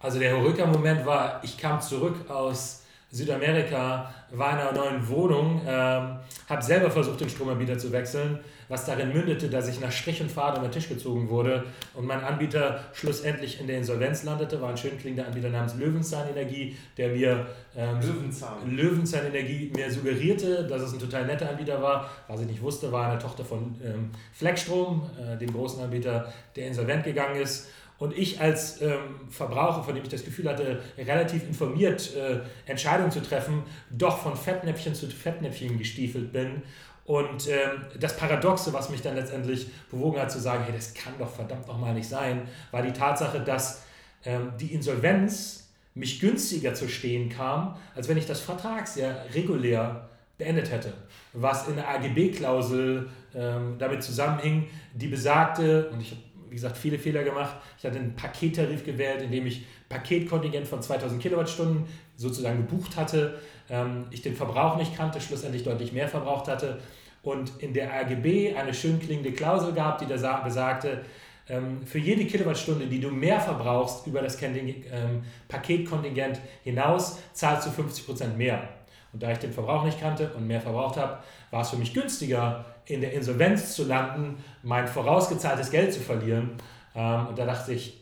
Also 0.00 0.18
der 0.18 0.36
Heureka-Moment 0.36 1.06
war, 1.06 1.42
ich 1.42 1.56
kam 1.56 1.80
zurück 1.80 2.28
aus 2.28 2.79
Südamerika, 3.10 4.14
war 4.30 4.52
in 4.52 4.58
einer 4.58 4.72
neuen 4.72 5.08
Wohnung, 5.08 5.60
ähm, 5.66 6.18
habe 6.48 6.62
selber 6.62 6.90
versucht, 6.90 7.20
den 7.20 7.28
Stromanbieter 7.28 7.76
zu 7.76 7.90
wechseln, 7.90 8.38
was 8.68 8.86
darin 8.86 9.12
mündete, 9.12 9.48
dass 9.48 9.66
ich 9.68 9.80
nach 9.80 9.90
Strich 9.90 10.20
und 10.20 10.30
Faden 10.30 10.58
unter 10.58 10.68
den 10.68 10.72
Tisch 10.72 10.88
gezogen 10.88 11.28
wurde 11.28 11.64
und 11.94 12.06
mein 12.06 12.22
Anbieter 12.22 12.84
schlussendlich 12.92 13.60
in 13.60 13.66
der 13.66 13.78
Insolvenz 13.78 14.22
landete, 14.22 14.60
war 14.60 14.70
ein 14.70 14.76
schön 14.76 14.96
klingender 14.96 15.26
Anbieter 15.26 15.48
namens 15.48 15.74
Löwenzahn 15.74 16.28
Energie, 16.28 16.76
der 16.96 17.08
mir 17.08 17.46
ähm, 17.76 18.00
Löwenzahn. 18.00 18.76
Löwenzahn 18.76 19.26
Energie 19.26 19.72
mir 19.74 19.90
suggerierte, 19.90 20.68
dass 20.68 20.82
es 20.82 20.92
ein 20.92 21.00
total 21.00 21.26
netter 21.26 21.50
Anbieter 21.50 21.82
war. 21.82 22.08
Was 22.28 22.40
ich 22.40 22.46
nicht 22.46 22.62
wusste, 22.62 22.92
war 22.92 23.10
eine 23.10 23.18
Tochter 23.18 23.44
von 23.44 23.74
ähm, 23.84 24.10
Fleckstrom, 24.32 25.10
äh, 25.18 25.36
dem 25.36 25.52
großen 25.52 25.82
Anbieter, 25.82 26.32
der 26.54 26.68
insolvent 26.68 27.02
gegangen 27.02 27.40
ist 27.40 27.68
und 28.00 28.16
ich 28.16 28.40
als 28.40 28.80
ähm, 28.80 29.20
Verbraucher, 29.28 29.84
von 29.84 29.94
dem 29.94 30.02
ich 30.02 30.08
das 30.08 30.24
Gefühl 30.24 30.48
hatte, 30.48 30.82
relativ 30.98 31.46
informiert 31.46 32.16
äh, 32.16 32.40
Entscheidungen 32.68 33.10
zu 33.10 33.22
treffen, 33.22 33.62
doch 33.90 34.18
von 34.18 34.34
Fettnäpfchen 34.34 34.94
zu 34.94 35.06
Fettnäpfchen 35.06 35.78
gestiefelt 35.78 36.32
bin. 36.32 36.62
Und 37.04 37.46
ähm, 37.48 37.84
das 37.98 38.16
Paradoxe, 38.16 38.72
was 38.72 38.88
mich 38.88 39.02
dann 39.02 39.16
letztendlich 39.16 39.68
bewogen 39.90 40.18
hat 40.18 40.32
zu 40.32 40.40
sagen, 40.40 40.64
hey, 40.64 40.72
das 40.74 40.94
kann 40.94 41.12
doch 41.18 41.30
verdammt 41.30 41.68
nochmal 41.68 41.92
nicht 41.92 42.08
sein, 42.08 42.48
war 42.70 42.82
die 42.82 42.92
Tatsache, 42.92 43.40
dass 43.40 43.82
ähm, 44.24 44.52
die 44.58 44.72
Insolvenz 44.72 45.68
mich 45.94 46.20
günstiger 46.20 46.72
zu 46.72 46.88
stehen 46.88 47.28
kam, 47.28 47.76
als 47.94 48.08
wenn 48.08 48.16
ich 48.16 48.26
das 48.26 48.40
Vertragsjahr 48.40 49.26
regulär 49.34 50.08
beendet 50.38 50.70
hätte. 50.70 50.94
Was 51.34 51.68
in 51.68 51.76
der 51.76 51.88
AGB-Klausel 51.88 53.10
ähm, 53.34 53.76
damit 53.78 54.02
zusammenhing, 54.02 54.68
die 54.94 55.08
besagte, 55.08 55.90
und 55.90 56.00
ich 56.00 56.12
habe 56.12 56.22
wie 56.50 56.54
gesagt, 56.54 56.76
viele 56.76 56.98
Fehler 56.98 57.22
gemacht. 57.22 57.56
Ich 57.78 57.84
hatte 57.84 57.98
einen 57.98 58.14
Pakettarif 58.16 58.84
gewählt, 58.84 59.22
in 59.22 59.30
dem 59.30 59.46
ich 59.46 59.64
Paketkontingent 59.88 60.66
von 60.66 60.82
2000 60.82 61.22
Kilowattstunden 61.22 61.84
sozusagen 62.16 62.66
gebucht 62.66 62.96
hatte. 62.96 63.38
Ähm, 63.68 64.06
ich 64.10 64.22
den 64.22 64.34
Verbrauch 64.34 64.76
nicht 64.76 64.96
kannte, 64.96 65.20
schlussendlich 65.20 65.62
deutlich 65.62 65.92
mehr 65.92 66.08
verbraucht 66.08 66.48
hatte. 66.48 66.80
Und 67.22 67.52
in 67.62 67.72
der 67.72 67.94
AGB 67.94 68.54
eine 68.54 68.74
schön 68.74 68.98
klingende 68.98 69.32
Klausel 69.32 69.72
gab, 69.72 69.98
die 69.98 70.06
da 70.06 70.40
besagte, 70.40 71.02
ähm, 71.48 71.84
für 71.86 71.98
jede 71.98 72.24
Kilowattstunde, 72.24 72.86
die 72.86 73.00
du 73.00 73.10
mehr 73.10 73.40
verbrauchst 73.40 74.06
über 74.06 74.22
das 74.22 74.40
ähm, 74.42 75.22
Paketkontingent 75.48 76.40
hinaus, 76.64 77.18
zahlst 77.32 77.66
du 77.66 77.82
50% 77.82 78.34
mehr. 78.36 78.68
Und 79.12 79.22
da 79.22 79.32
ich 79.32 79.38
den 79.38 79.52
Verbrauch 79.52 79.84
nicht 79.84 80.00
kannte 80.00 80.32
und 80.34 80.46
mehr 80.46 80.60
verbraucht 80.60 80.96
habe, 80.96 81.18
war 81.50 81.62
es 81.62 81.70
für 81.70 81.76
mich 81.76 81.92
günstiger, 81.92 82.64
in 82.90 83.00
der 83.00 83.12
Insolvenz 83.12 83.74
zu 83.74 83.84
landen, 83.84 84.36
mein 84.62 84.86
vorausgezahltes 84.86 85.70
Geld 85.70 85.92
zu 85.92 86.00
verlieren. 86.00 86.50
Ähm, 86.94 87.28
und 87.28 87.38
da 87.38 87.46
dachte 87.46 87.72
ich, 87.72 88.00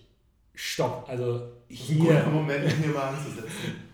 stopp, 0.54 1.06
also 1.08 1.42
hier. 1.68 2.24
Moment, 2.32 2.72
hier 2.72 2.92
mal 2.92 3.10
anzusetzen. 3.10 3.48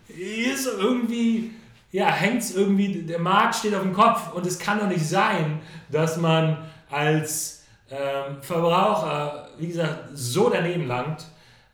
Ist 0.07 0.67
irgendwie, 0.67 1.51
ja, 1.91 2.07
hängt 2.07 2.41
es 2.41 2.55
irgendwie, 2.55 3.03
der 3.03 3.19
Markt 3.19 3.55
steht 3.55 3.75
auf 3.75 3.81
dem 3.81 3.93
Kopf 3.93 4.33
und 4.33 4.45
es 4.45 4.57
kann 4.57 4.79
doch 4.79 4.87
nicht 4.87 5.05
sein, 5.05 5.59
dass 5.91 6.17
man 6.17 6.57
als 6.89 7.65
ähm, 7.89 8.41
Verbraucher, 8.41 9.49
wie 9.59 9.67
gesagt, 9.67 10.09
so 10.13 10.49
daneben 10.49 10.87
langt. 10.87 11.25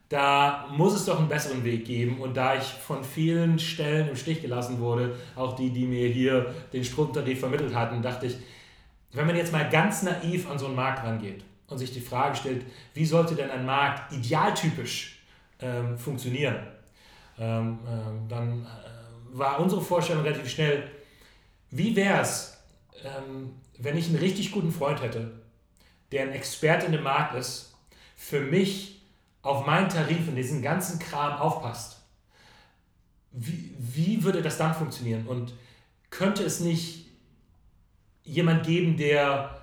Da 0.10 0.67
muss 0.69 0.93
es 0.93 1.05
doch 1.05 1.19
einen 1.19 1.29
besseren 1.29 1.63
Weg 1.63 1.86
geben. 1.86 2.19
Und 2.19 2.36
da 2.36 2.55
ich 2.55 2.63
von 2.63 3.01
vielen 3.01 3.57
Stellen 3.60 4.10
im 4.10 4.17
Stich 4.17 4.41
gelassen 4.41 4.79
wurde, 4.79 5.15
auch 5.38 5.55
die, 5.55 5.69
die 5.69 5.86
mir 5.86 6.10
hier 6.10 6.53
den 6.73 6.84
Stromtarif 6.84 7.39
vermittelt 7.39 7.73
hatten, 7.73 8.01
dachte 8.01 8.25
ich, 8.25 8.36
wenn 9.13 9.28
man 9.28 9.36
jetzt 9.36 9.52
mal 9.52 9.69
ganz 9.69 10.04
naiv 10.04 10.50
an 10.50 10.58
so 10.58 10.67
einen 10.67 10.76
Markt 10.76 11.04
rangeht 11.04 11.43
und 11.67 11.78
sich 11.78 11.93
die 11.93 12.02
Frage 12.02 12.36
stellt, 12.36 12.65
wie 12.93 13.06
sollte 13.06 13.36
denn 13.36 13.50
ein 13.50 13.65
Markt 13.65 14.13
idealtypisch 14.13 15.19
ähm, 15.60 15.97
funktionieren, 15.97 16.56
ähm, 17.39 17.80
ähm, 17.88 18.28
dann 18.28 18.65
äh, 18.65 19.38
war 19.38 19.60
unsere 19.60 19.82
Vorstellung 19.82 20.24
relativ 20.24 20.50
schnell, 20.50 20.89
wie 21.69 21.95
wäre 21.95 22.21
es, 22.21 22.58
ähm, 23.04 23.54
wenn 23.78 23.97
ich 23.97 24.08
einen 24.08 24.17
richtig 24.17 24.52
guten 24.52 24.71
Freund 24.71 25.02
hätte, 25.02 25.32
der 26.12 26.24
ein 26.24 26.32
Experte 26.32 26.86
in 26.86 26.91
dem 26.91 27.04
Markt 27.04 27.36
ist, 27.36 27.74
für 28.15 28.41
mich 28.41 29.02
auf 29.41 29.65
meinen 29.65 29.89
Tarif 29.89 30.28
und 30.28 30.36
diesen 30.36 30.62
ganzen 30.62 31.00
Kram 31.00 31.39
aufpasst, 31.39 32.02
wie, 33.32 33.74
wie 33.78 34.24
würde 34.24 34.41
das 34.41 34.58
dann 34.58 34.76
funktionieren? 34.76 35.26
Und 35.26 35.54
könnte 36.10 36.43
es 36.43 36.60
nicht 36.60 37.08
jemand 38.23 38.65
geben, 38.65 38.97
der 38.97 39.62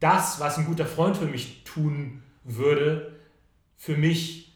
das, 0.00 0.40
was 0.40 0.58
ein 0.58 0.66
guter 0.66 0.86
Freund 0.86 1.16
für 1.16 1.26
mich 1.26 1.64
tun 1.64 2.22
würde, 2.44 3.12
für 3.76 3.96
mich 3.96 4.52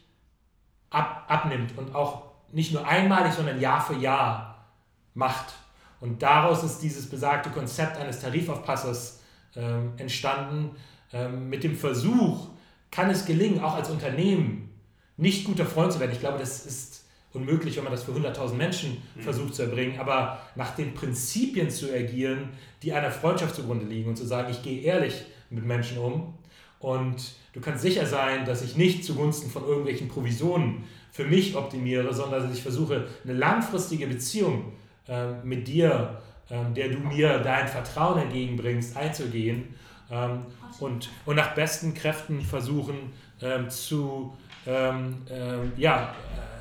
ab, 0.89 1.25
abnimmt 1.27 1.77
und 1.77 1.95
auch 1.95 2.23
nicht 2.51 2.73
nur 2.73 2.85
einmalig, 2.87 3.33
sondern 3.33 3.59
Jahr 3.59 3.81
für 3.81 3.95
Jahr 3.95 4.65
macht. 5.13 5.53
Und 5.99 6.21
daraus 6.21 6.63
ist 6.63 6.79
dieses 6.79 7.09
besagte 7.09 7.49
Konzept 7.49 7.97
eines 7.97 8.21
Tarifaufpassers 8.21 9.21
ähm, 9.55 9.93
entstanden, 9.97 10.75
ähm, 11.11 11.49
mit 11.49 11.63
dem 11.63 11.75
Versuch, 11.75 12.49
kann 12.91 13.09
es 13.09 13.25
gelingen, 13.25 13.61
auch 13.61 13.75
als 13.75 13.89
Unternehmen 13.89 14.69
nicht 15.17 15.45
guter 15.45 15.65
Freund 15.65 15.91
zu 15.91 15.99
werden. 15.99 16.11
Ich 16.11 16.19
glaube, 16.19 16.37
das 16.37 16.65
ist 16.65 17.05
unmöglich, 17.33 17.77
wenn 17.77 17.83
man 17.83 17.93
das 17.93 18.03
für 18.03 18.11
100.000 18.11 18.53
Menschen 18.53 18.97
mhm. 19.15 19.21
versucht 19.21 19.55
zu 19.55 19.63
erbringen, 19.63 19.99
aber 19.99 20.41
nach 20.55 20.75
den 20.75 20.93
Prinzipien 20.93 21.69
zu 21.69 21.93
agieren, 21.93 22.49
die 22.81 22.93
einer 22.93 23.11
Freundschaft 23.11 23.55
zugrunde 23.55 23.85
liegen 23.85 24.09
und 24.09 24.15
zu 24.15 24.25
sagen, 24.25 24.49
ich 24.51 24.63
gehe 24.63 24.81
ehrlich 24.81 25.25
mit 25.49 25.65
Menschen 25.65 25.97
um 25.97 26.33
und 26.79 27.33
du 27.53 27.59
kannst 27.59 27.81
sicher 27.81 28.05
sein, 28.05 28.45
dass 28.45 28.61
ich 28.63 28.75
nicht 28.75 29.03
zugunsten 29.03 29.49
von 29.49 29.63
irgendwelchen 29.63 30.07
Provisionen 30.07 30.83
für 31.11 31.25
mich 31.25 31.55
optimiere, 31.55 32.13
sondern 32.13 32.43
dass 32.43 32.53
ich 32.55 32.61
versuche, 32.61 33.07
eine 33.23 33.33
langfristige 33.33 34.07
Beziehung 34.07 34.73
äh, 35.07 35.31
mit 35.43 35.67
dir, 35.67 36.21
äh, 36.49 36.73
der 36.75 36.89
du 36.89 36.99
mir 36.99 37.39
dein 37.39 37.67
Vertrauen 37.67 38.21
entgegenbringst, 38.21 38.95
einzugehen 38.95 39.75
ähm, 40.11 40.45
und, 40.79 41.09
und 41.25 41.35
nach 41.35 41.55
besten 41.55 41.93
Kräften 41.93 42.41
versuchen 42.41 43.13
ähm, 43.41 43.69
zu, 43.69 44.35
ähm, 44.65 45.23
ähm 45.29 45.71
ja, 45.77 46.13
äh, 46.13 46.56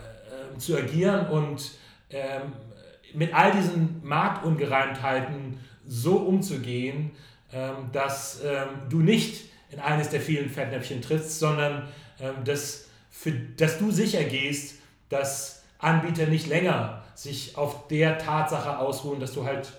zu 0.59 0.77
agieren 0.77 1.27
und 1.29 1.73
ähm, 2.11 2.53
mit 3.15 3.35
all 3.35 3.53
diesen 3.53 4.01
Marktungereimtheiten 4.05 5.59
so 5.87 6.17
umzugehen, 6.17 7.13
ähm, 7.53 7.91
dass 7.93 8.41
du 8.89 8.99
nicht 9.01 9.51
in 9.71 9.81
eines 9.81 10.11
der 10.11 10.21
vielen 10.21 10.51
Fettnäpfchen 10.51 11.01
trittst, 11.01 11.39
sondern 11.39 11.89
dass, 12.45 12.89
für, 13.11 13.33
dass 13.33 13.79
du 13.79 13.91
sicher 13.91 14.25
gehst, 14.25 14.77
dass 15.09 15.63
Anbieter 15.79 16.27
nicht 16.27 16.47
länger 16.47 17.05
sich 17.15 17.57
auf 17.57 17.89
der 17.89 18.19
Tatsache 18.19 18.79
ausruhen, 18.79 19.21
dass 19.21 19.33
du 19.33 19.45
halt 19.45 19.73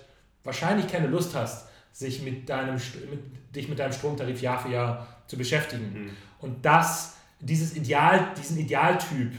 wahrscheinlich 0.44 0.88
keine 0.88 1.06
Lust 1.06 1.34
hast, 1.34 1.68
sich 1.92 2.22
mit 2.22 2.48
deinem, 2.48 2.74
mit, 2.74 3.54
dich 3.54 3.68
mit 3.68 3.78
deinem 3.78 3.92
Stromtarif 3.92 4.40
Jahr 4.40 4.60
für 4.60 4.70
Jahr 4.70 5.06
zu 5.26 5.36
beschäftigen. 5.36 6.04
Mhm. 6.04 6.10
Und 6.40 6.64
das, 6.64 7.16
dieses 7.40 7.76
Ideal, 7.76 8.32
diesen 8.36 8.58
Idealtyp 8.58 9.32
ähm, 9.32 9.38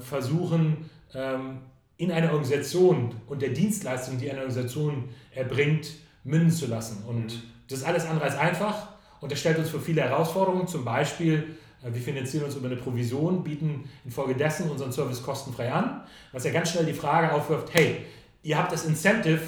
versuchen 0.00 0.90
ähm, 1.14 1.58
in 1.96 2.10
einer 2.10 2.28
Organisation 2.28 3.14
und 3.26 3.42
der 3.42 3.50
Dienstleistung, 3.50 4.18
die 4.18 4.30
eine 4.30 4.40
Organisation 4.40 5.08
erbringt, 5.34 5.92
münden 6.24 6.50
zu 6.50 6.66
lassen. 6.66 7.04
Und 7.06 7.26
mhm. 7.26 7.42
das 7.68 7.80
ist 7.80 7.84
alles 7.84 8.06
andere 8.06 8.24
als 8.24 8.36
einfach 8.36 8.88
und 9.20 9.30
das 9.30 9.38
stellt 9.38 9.58
uns 9.58 9.68
für 9.68 9.80
viele 9.80 10.02
Herausforderungen. 10.02 10.66
Zum 10.66 10.84
Beispiel, 10.84 11.56
äh, 11.82 11.92
wir 11.92 12.00
finanzieren 12.00 12.44
uns 12.44 12.56
über 12.56 12.66
eine 12.66 12.76
Provision, 12.76 13.44
bieten 13.44 13.88
infolgedessen 14.04 14.70
unseren 14.70 14.92
Service 14.92 15.22
kostenfrei 15.22 15.72
an, 15.72 16.02
was 16.32 16.44
ja 16.44 16.52
ganz 16.52 16.70
schnell 16.70 16.86
die 16.86 16.94
Frage 16.94 17.32
aufwirft, 17.32 17.74
hey, 17.74 17.98
ihr 18.42 18.56
habt 18.56 18.72
das 18.72 18.84
Incentive, 18.84 19.40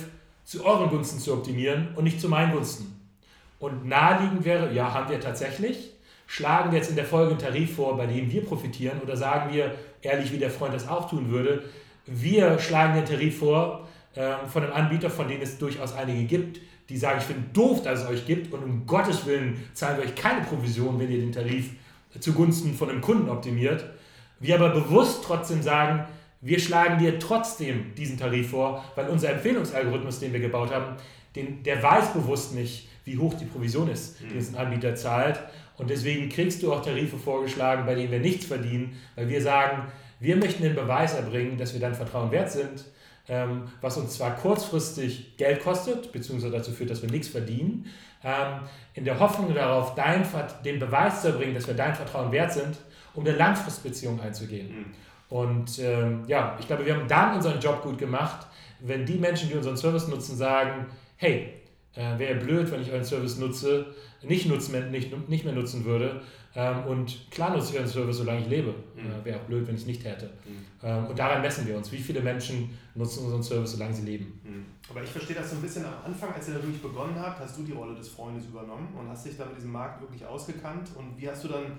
zu 0.44 0.64
euren 0.64 0.90
Gunsten 0.90 1.20
zu 1.20 1.32
optimieren 1.32 1.94
und 1.94 2.04
nicht 2.04 2.20
zu 2.20 2.28
meinen 2.28 2.52
Gunsten. 2.52 3.00
Und 3.58 3.86
naheliegend 3.86 4.44
wäre, 4.44 4.74
ja, 4.74 4.92
haben 4.92 5.08
wir 5.08 5.20
tatsächlich, 5.20 5.91
schlagen 6.32 6.72
wir 6.72 6.78
jetzt 6.78 6.88
in 6.88 6.96
der 6.96 7.04
Folge 7.04 7.32
einen 7.32 7.38
Tarif 7.38 7.76
vor, 7.76 7.94
bei 7.94 8.06
dem 8.06 8.32
wir 8.32 8.42
profitieren 8.42 9.02
oder 9.02 9.18
sagen 9.18 9.52
wir, 9.52 9.74
ehrlich 10.00 10.32
wie 10.32 10.38
der 10.38 10.48
Freund 10.48 10.72
das 10.72 10.88
auch 10.88 11.06
tun 11.10 11.30
würde, 11.30 11.62
wir 12.06 12.58
schlagen 12.58 12.94
den 12.94 13.04
Tarif 13.04 13.38
vor 13.40 13.86
äh, 14.14 14.46
von 14.48 14.62
einem 14.62 14.72
Anbieter, 14.72 15.10
von 15.10 15.28
denen 15.28 15.42
es 15.42 15.58
durchaus 15.58 15.94
einige 15.94 16.24
gibt, 16.24 16.60
die 16.88 16.96
sagen, 16.96 17.18
ich 17.18 17.26
finde 17.26 17.42
doof, 17.52 17.82
dass 17.82 18.04
es 18.04 18.08
euch 18.08 18.24
gibt 18.24 18.50
und 18.54 18.62
um 18.62 18.86
Gottes 18.86 19.26
Willen 19.26 19.62
zahlen 19.74 19.98
wir 19.98 20.04
euch 20.04 20.14
keine 20.14 20.40
Provision, 20.40 20.98
wenn 20.98 21.10
ihr 21.10 21.18
den 21.18 21.32
Tarif 21.32 21.68
zugunsten 22.18 22.72
von 22.72 22.88
einem 22.88 23.02
Kunden 23.02 23.28
optimiert. 23.28 23.84
Wir 24.40 24.54
aber 24.54 24.70
bewusst 24.70 25.24
trotzdem 25.26 25.60
sagen, 25.60 26.06
wir 26.40 26.58
schlagen 26.60 26.98
dir 26.98 27.18
trotzdem 27.18 27.94
diesen 27.94 28.16
Tarif 28.16 28.52
vor, 28.52 28.82
weil 28.94 29.10
unser 29.10 29.28
Empfehlungsalgorithmus, 29.28 30.18
den 30.18 30.32
wir 30.32 30.40
gebaut 30.40 30.72
haben, 30.72 30.96
den, 31.36 31.62
der 31.62 31.82
weiß 31.82 32.14
bewusst 32.14 32.54
nicht, 32.54 32.88
wie 33.04 33.18
hoch 33.18 33.34
die 33.34 33.44
Provision 33.44 33.90
ist, 33.90 34.16
die 34.20 34.36
uns 34.36 34.48
ein 34.48 34.56
Anbieter 34.56 34.94
zahlt. 34.94 35.40
Und 35.78 35.90
deswegen 35.90 36.28
kriegst 36.28 36.62
du 36.62 36.72
auch 36.72 36.82
Tarife 36.82 37.16
vorgeschlagen, 37.16 37.86
bei 37.86 37.94
denen 37.94 38.10
wir 38.10 38.20
nichts 38.20 38.46
verdienen, 38.46 38.96
weil 39.16 39.28
wir 39.28 39.42
sagen, 39.42 39.90
wir 40.20 40.36
möchten 40.36 40.62
den 40.62 40.74
Beweis 40.74 41.14
erbringen, 41.14 41.58
dass 41.58 41.72
wir 41.72 41.80
dein 41.80 41.94
Vertrauen 41.94 42.30
wert 42.30 42.50
sind, 42.50 42.84
ähm, 43.28 43.64
was 43.80 43.96
uns 43.96 44.14
zwar 44.14 44.36
kurzfristig 44.36 45.36
Geld 45.36 45.62
kostet, 45.62 46.12
beziehungsweise 46.12 46.52
dazu 46.52 46.72
führt, 46.72 46.90
dass 46.90 47.02
wir 47.02 47.10
nichts 47.10 47.28
verdienen, 47.28 47.86
ähm, 48.24 48.60
in 48.94 49.04
der 49.04 49.18
Hoffnung 49.18 49.54
darauf, 49.54 49.94
dein, 49.94 50.24
den 50.64 50.78
Beweis 50.78 51.22
zu 51.22 51.28
erbringen, 51.28 51.54
dass 51.54 51.66
wir 51.66 51.74
dein 51.74 51.94
Vertrauen 51.94 52.30
wert 52.30 52.52
sind, 52.52 52.76
um 53.14 53.26
eine 53.26 53.36
Langfristbeziehung 53.36 54.20
einzugehen. 54.20 54.68
Mhm. 54.68 54.84
Und 55.28 55.78
ähm, 55.78 56.24
ja, 56.26 56.56
ich 56.60 56.66
glaube, 56.66 56.84
wir 56.84 56.94
haben 56.94 57.08
dann 57.08 57.36
unseren 57.36 57.58
Job 57.58 57.82
gut 57.82 57.98
gemacht, 57.98 58.46
wenn 58.80 59.06
die 59.06 59.18
Menschen, 59.18 59.48
die 59.48 59.54
unseren 59.54 59.76
Service 59.76 60.08
nutzen, 60.08 60.36
sagen, 60.36 60.86
hey, 61.16 61.54
äh, 61.94 62.18
wäre 62.18 62.34
blöd, 62.34 62.70
wenn 62.70 62.82
ich 62.82 62.90
euren 62.90 63.04
Service 63.04 63.38
nutze, 63.38 63.86
nicht, 64.24 64.46
nutzen, 64.46 64.90
nicht, 64.90 65.28
nicht 65.28 65.44
mehr 65.44 65.54
nutzen 65.54 65.84
würde. 65.84 66.22
Ähm, 66.54 66.84
und 66.86 67.30
klar 67.30 67.54
nutze 67.54 67.72
ich 67.72 67.78
euren 67.78 67.88
Service, 67.88 68.18
solange 68.18 68.40
ich 68.40 68.48
lebe. 68.48 68.74
Mhm. 68.94 69.10
Äh, 69.10 69.24
wäre 69.24 69.40
auch 69.40 69.44
blöd, 69.44 69.66
wenn 69.66 69.74
ich 69.74 69.82
es 69.82 69.86
nicht 69.86 70.04
hätte. 70.04 70.26
Mhm. 70.26 70.64
Ähm, 70.82 71.06
und 71.06 71.18
daran 71.18 71.40
messen 71.40 71.66
wir 71.66 71.76
uns. 71.76 71.90
Wie 71.90 71.98
viele 71.98 72.20
Menschen 72.20 72.78
nutzen 72.94 73.24
unseren 73.24 73.42
Service, 73.42 73.72
solange 73.72 73.94
sie 73.94 74.02
leben. 74.02 74.40
Mhm. 74.44 74.66
Aber 74.90 75.02
ich 75.02 75.10
verstehe 75.10 75.36
das 75.36 75.50
so 75.50 75.56
ein 75.56 75.62
bisschen 75.62 75.84
am 75.84 75.94
Anfang, 76.04 76.32
als 76.34 76.48
ihr 76.48 76.54
da 76.54 76.62
wirklich 76.62 76.82
begonnen 76.82 77.16
habt, 77.18 77.40
hast 77.40 77.56
du 77.56 77.62
die 77.62 77.72
Rolle 77.72 77.94
des 77.94 78.08
Freundes 78.08 78.46
übernommen 78.46 78.88
und 78.98 79.08
hast 79.08 79.24
dich 79.24 79.36
da 79.36 79.46
mit 79.46 79.56
diesem 79.56 79.72
Markt 79.72 80.00
wirklich 80.00 80.24
ausgekannt. 80.26 80.90
Und 80.94 81.18
wie 81.18 81.28
hast 81.28 81.44
du 81.44 81.48
dann 81.48 81.78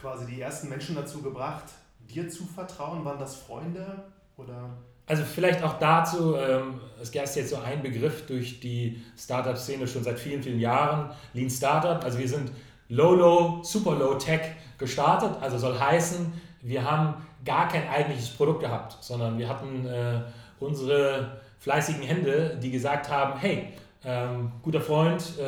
quasi 0.00 0.26
die 0.26 0.40
ersten 0.40 0.68
Menschen 0.68 0.94
dazu 0.94 1.20
gebracht, 1.20 1.64
dir 2.08 2.28
zu 2.28 2.44
vertrauen? 2.44 3.04
Waren 3.04 3.18
das 3.18 3.36
Freunde 3.36 4.04
oder? 4.36 4.76
Also 5.06 5.22
vielleicht 5.22 5.62
auch 5.62 5.78
dazu, 5.78 6.36
ähm, 6.36 6.80
es 7.00 7.10
gibt 7.10 7.26
jetzt 7.36 7.50
so 7.50 7.56
ein 7.56 7.82
Begriff 7.82 8.26
durch 8.26 8.60
die 8.60 9.02
Startup-Szene 9.18 9.86
schon 9.86 10.02
seit 10.02 10.18
vielen, 10.18 10.42
vielen 10.42 10.58
Jahren, 10.58 11.10
Lean 11.34 11.50
Startup. 11.50 12.02
Also 12.02 12.18
wir 12.18 12.28
sind 12.28 12.50
Low-Low, 12.88 13.62
Super 13.62 13.96
Low-Tech 13.96 14.40
gestartet, 14.78 15.36
also 15.40 15.58
soll 15.58 15.78
heißen, 15.78 16.32
wir 16.62 16.90
haben 16.90 17.14
gar 17.44 17.68
kein 17.68 17.86
eigentliches 17.88 18.30
Produkt 18.30 18.60
gehabt, 18.60 18.96
sondern 19.02 19.38
wir 19.38 19.48
hatten 19.48 19.86
äh, 19.86 20.22
unsere 20.60 21.38
fleißigen 21.58 22.02
Hände, 22.02 22.58
die 22.62 22.70
gesagt 22.70 23.10
haben, 23.10 23.38
hey, 23.38 23.68
ähm, 24.06 24.52
guter 24.62 24.80
Freund, 24.80 25.22
äh, 25.38 25.44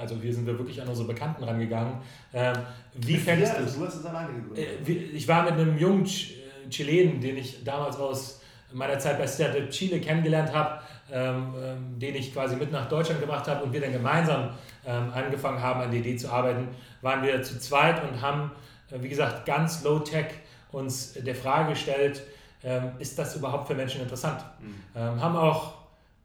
also 0.00 0.16
hier 0.16 0.32
sind 0.32 0.46
wir 0.46 0.58
wirklich 0.58 0.80
an 0.80 0.88
unsere 0.88 1.08
Bekannten 1.08 1.44
rangegangen. 1.44 1.94
Ähm, 2.32 2.54
wie 2.94 3.16
fändest 3.16 3.52
du 3.52 3.58
also, 3.58 3.80
du 3.80 3.86
hast 3.86 3.96
es 3.96 4.06
alleine 4.06 4.32
gegründet? 4.32 4.88
Äh, 4.88 4.92
ich 4.92 5.28
war 5.28 5.44
mit 5.44 5.52
einem 5.52 5.76
jungen 5.78 6.04
Ch 6.04 6.32
äh, 6.32 6.68
Chilenen, 6.70 7.20
den 7.20 7.36
ich 7.36 7.62
damals 7.64 7.96
aus 7.96 8.37
meiner 8.72 8.98
Zeit 8.98 9.18
bei 9.18 9.26
Startup 9.26 9.68
Chile 9.70 10.00
kennengelernt 10.00 10.52
habe, 10.52 10.80
ähm, 11.10 11.54
ähm, 11.62 11.98
den 11.98 12.14
ich 12.14 12.32
quasi 12.32 12.56
mit 12.56 12.70
nach 12.70 12.88
Deutschland 12.88 13.20
gebracht 13.20 13.46
habe 13.48 13.64
und 13.64 13.72
wir 13.72 13.80
dann 13.80 13.92
gemeinsam 13.92 14.50
ähm, 14.86 15.10
angefangen 15.14 15.62
haben, 15.62 15.80
an 15.80 15.90
der 15.90 16.00
Idee 16.00 16.16
zu 16.16 16.30
arbeiten, 16.30 16.68
waren 17.00 17.22
wir 17.22 17.42
zu 17.42 17.58
zweit 17.58 18.02
und 18.02 18.20
haben, 18.20 18.50
äh, 18.90 19.00
wie 19.00 19.08
gesagt, 19.08 19.46
ganz 19.46 19.82
low-tech 19.84 20.26
uns 20.70 21.14
der 21.14 21.34
Frage 21.34 21.70
gestellt, 21.70 22.22
ähm, 22.62 22.92
ist 22.98 23.18
das 23.18 23.36
überhaupt 23.36 23.68
für 23.68 23.74
Menschen 23.74 24.02
interessant? 24.02 24.42
Mhm. 24.60 24.74
Ähm, 24.94 25.22
haben 25.22 25.36
auch 25.36 25.78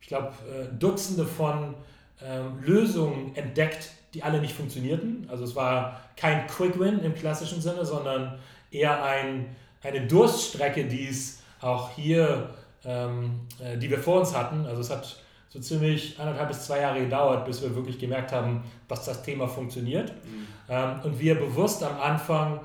ich 0.03 0.09
glaube, 0.09 0.33
äh, 0.51 0.67
Dutzende 0.77 1.25
von 1.25 1.75
ähm, 2.21 2.61
Lösungen 2.61 3.33
entdeckt, 3.35 3.89
die 4.13 4.21
alle 4.21 4.41
nicht 4.41 4.53
funktionierten. 4.53 5.25
Also 5.31 5.45
es 5.45 5.55
war 5.55 6.01
kein 6.17 6.45
Quick 6.47 6.77
Win 6.77 6.99
im 6.99 7.15
klassischen 7.15 7.61
Sinne, 7.61 7.85
sondern 7.85 8.37
eher 8.69 9.01
ein, 9.01 9.55
eine 9.81 10.05
Durststrecke, 10.05 10.83
die 10.83 11.07
es 11.07 11.41
auch 11.63 11.91
hier, 11.91 12.49
ähm, 12.85 13.41
äh, 13.59 13.77
die 13.77 13.89
wir 13.89 13.99
vor 13.99 14.19
uns 14.19 14.35
hatten. 14.35 14.65
Also 14.65 14.81
es 14.81 14.89
hat 14.89 15.17
so 15.49 15.59
ziemlich 15.59 16.19
anderthalb 16.19 16.49
bis 16.49 16.65
zwei 16.65 16.81
Jahre 16.81 16.99
gedauert, 16.99 17.45
bis 17.45 17.61
wir 17.61 17.75
wirklich 17.75 17.99
gemerkt 17.99 18.31
haben, 18.31 18.63
dass 18.87 19.05
das 19.05 19.21
Thema 19.21 19.47
funktioniert. 19.47 20.09
Mhm. 20.09 20.47
Ähm, 20.69 20.99
und 21.03 21.19
wir 21.19 21.35
bewusst 21.35 21.83
am 21.83 21.99
Anfang 21.99 22.59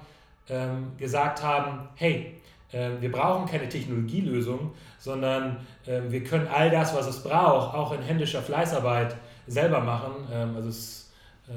ähm, 0.49 0.93
gesagt 0.97 1.43
haben, 1.43 1.89
hey, 1.97 2.35
äh, 2.73 2.91
wir 3.01 3.13
brauchen 3.13 3.47
keine 3.47 3.69
Technologielösung, 3.69 4.73
sondern 4.99 5.59
ähm, 5.87 6.11
wir 6.11 6.25
können 6.25 6.49
all 6.49 6.71
das, 6.71 6.95
was 6.95 7.07
es 7.07 7.23
braucht, 7.23 7.75
auch 7.75 7.93
in 7.93 8.03
händischer 8.03 8.43
Fleißarbeit 8.43 9.17
selber 9.47 9.81
machen. 9.81 10.13
Ähm, 10.33 10.57
also 10.57 10.69
es, 10.69 11.13
äh, 11.49 11.53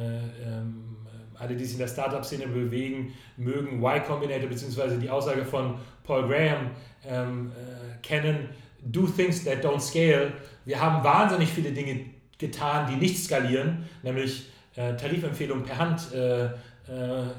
ähm, 0.46 0.98
alle, 1.42 1.56
die 1.56 1.66
sich 1.66 1.74
in 1.74 1.80
der 1.80 1.88
Startup-Szene 1.88 2.48
bewegen, 2.48 3.14
mögen 3.38 3.84
Y 3.84 4.04
Combinator 4.06 4.48
bzw. 4.48 4.98
die 4.98 5.10
Aussage 5.10 5.44
von 5.44 5.76
Paul 6.04 6.28
Graham 6.28 6.72
ähm, 7.08 7.52
äh, 7.52 8.02
kennen, 8.02 8.50
do 8.84 9.08
things 9.08 9.44
that 9.44 9.64
don't 9.64 9.80
scale. 9.80 10.34
Wir 10.66 10.80
haben 10.80 11.04
wahnsinnig 11.04 11.50
viele 11.50 11.72
Dinge 11.72 12.06
getan, 12.38 12.88
die 12.92 12.96
nicht 12.96 13.24
skalieren, 13.24 13.90
nämlich 14.04 14.50
äh, 14.76 14.96
Tarifempfehlungen 14.96 15.64
per 15.64 15.78
Hand 15.78 16.14
äh, 16.14 16.46
äh, 16.46 16.50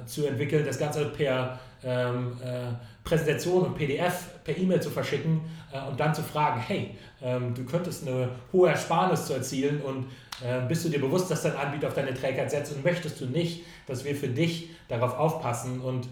zu 0.07 0.27
entwickeln, 0.27 0.65
das 0.65 0.79
Ganze 0.79 1.07
per 1.07 1.59
ähm, 1.85 2.37
äh, 2.45 2.73
Präsentation 3.05 3.65
und 3.65 3.77
PDF 3.77 4.43
per 4.45 4.57
E-Mail 4.57 4.81
zu 4.81 4.91
verschicken 4.91 5.41
und 5.89 5.99
dann 5.99 6.15
zu 6.15 6.23
fragen, 6.23 6.61
hey, 6.61 6.97
ähm, 7.23 7.55
du 7.55 7.65
könntest 7.65 8.07
eine 8.07 8.29
hohe 8.53 8.69
Ersparnis 8.69 9.27
zu 9.27 9.35
erzielen 9.35 9.81
und 9.81 10.07
äh, 10.45 10.61
bist 10.67 10.85
du 10.85 10.89
dir 10.89 11.01
bewusst, 11.01 11.31
dass 11.31 11.43
dein 11.43 11.57
Anbieter 11.57 11.89
auf 11.89 11.95
deine 11.95 12.15
Trägheit 12.15 12.51
setzt 12.51 12.75
und 12.75 12.85
möchtest 12.85 13.21
du 13.21 13.27
nicht, 13.27 13.65
dass 13.87 14.05
wir 14.05 14.15
für 14.15 14.29
dich 14.29 14.71
darauf 14.89 15.17
aufpassen 15.19 15.81
und 15.81 16.09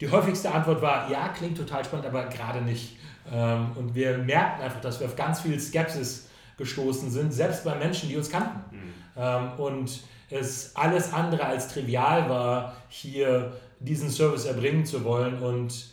die 0.00 0.10
häufigste 0.10 0.52
Antwort 0.52 0.80
war, 0.80 1.10
ja, 1.10 1.28
klingt 1.28 1.56
total 1.56 1.84
spannend, 1.84 2.06
aber 2.06 2.26
gerade 2.26 2.60
nicht. 2.62 2.96
Ähm, 3.32 3.72
und 3.74 3.94
wir 3.94 4.18
merkten 4.18 4.62
einfach, 4.62 4.80
dass 4.80 5.00
wir 5.00 5.06
auf 5.06 5.16
ganz 5.16 5.40
viel 5.40 5.58
Skepsis 5.58 6.28
gestoßen 6.56 7.10
sind, 7.10 7.32
selbst 7.32 7.64
bei 7.64 7.74
Menschen, 7.74 8.08
die 8.08 8.16
uns 8.16 8.30
kannten. 8.30 8.76
Mhm. 8.76 8.92
Ähm, 9.16 9.52
und 9.58 10.00
es 10.30 10.76
alles 10.76 11.12
andere 11.12 11.44
als 11.44 11.68
trivial 11.68 12.28
war, 12.28 12.76
hier 12.88 13.52
diesen 13.80 14.10
Service 14.10 14.44
erbringen 14.44 14.84
zu 14.84 15.04
wollen 15.04 15.38
und 15.38 15.90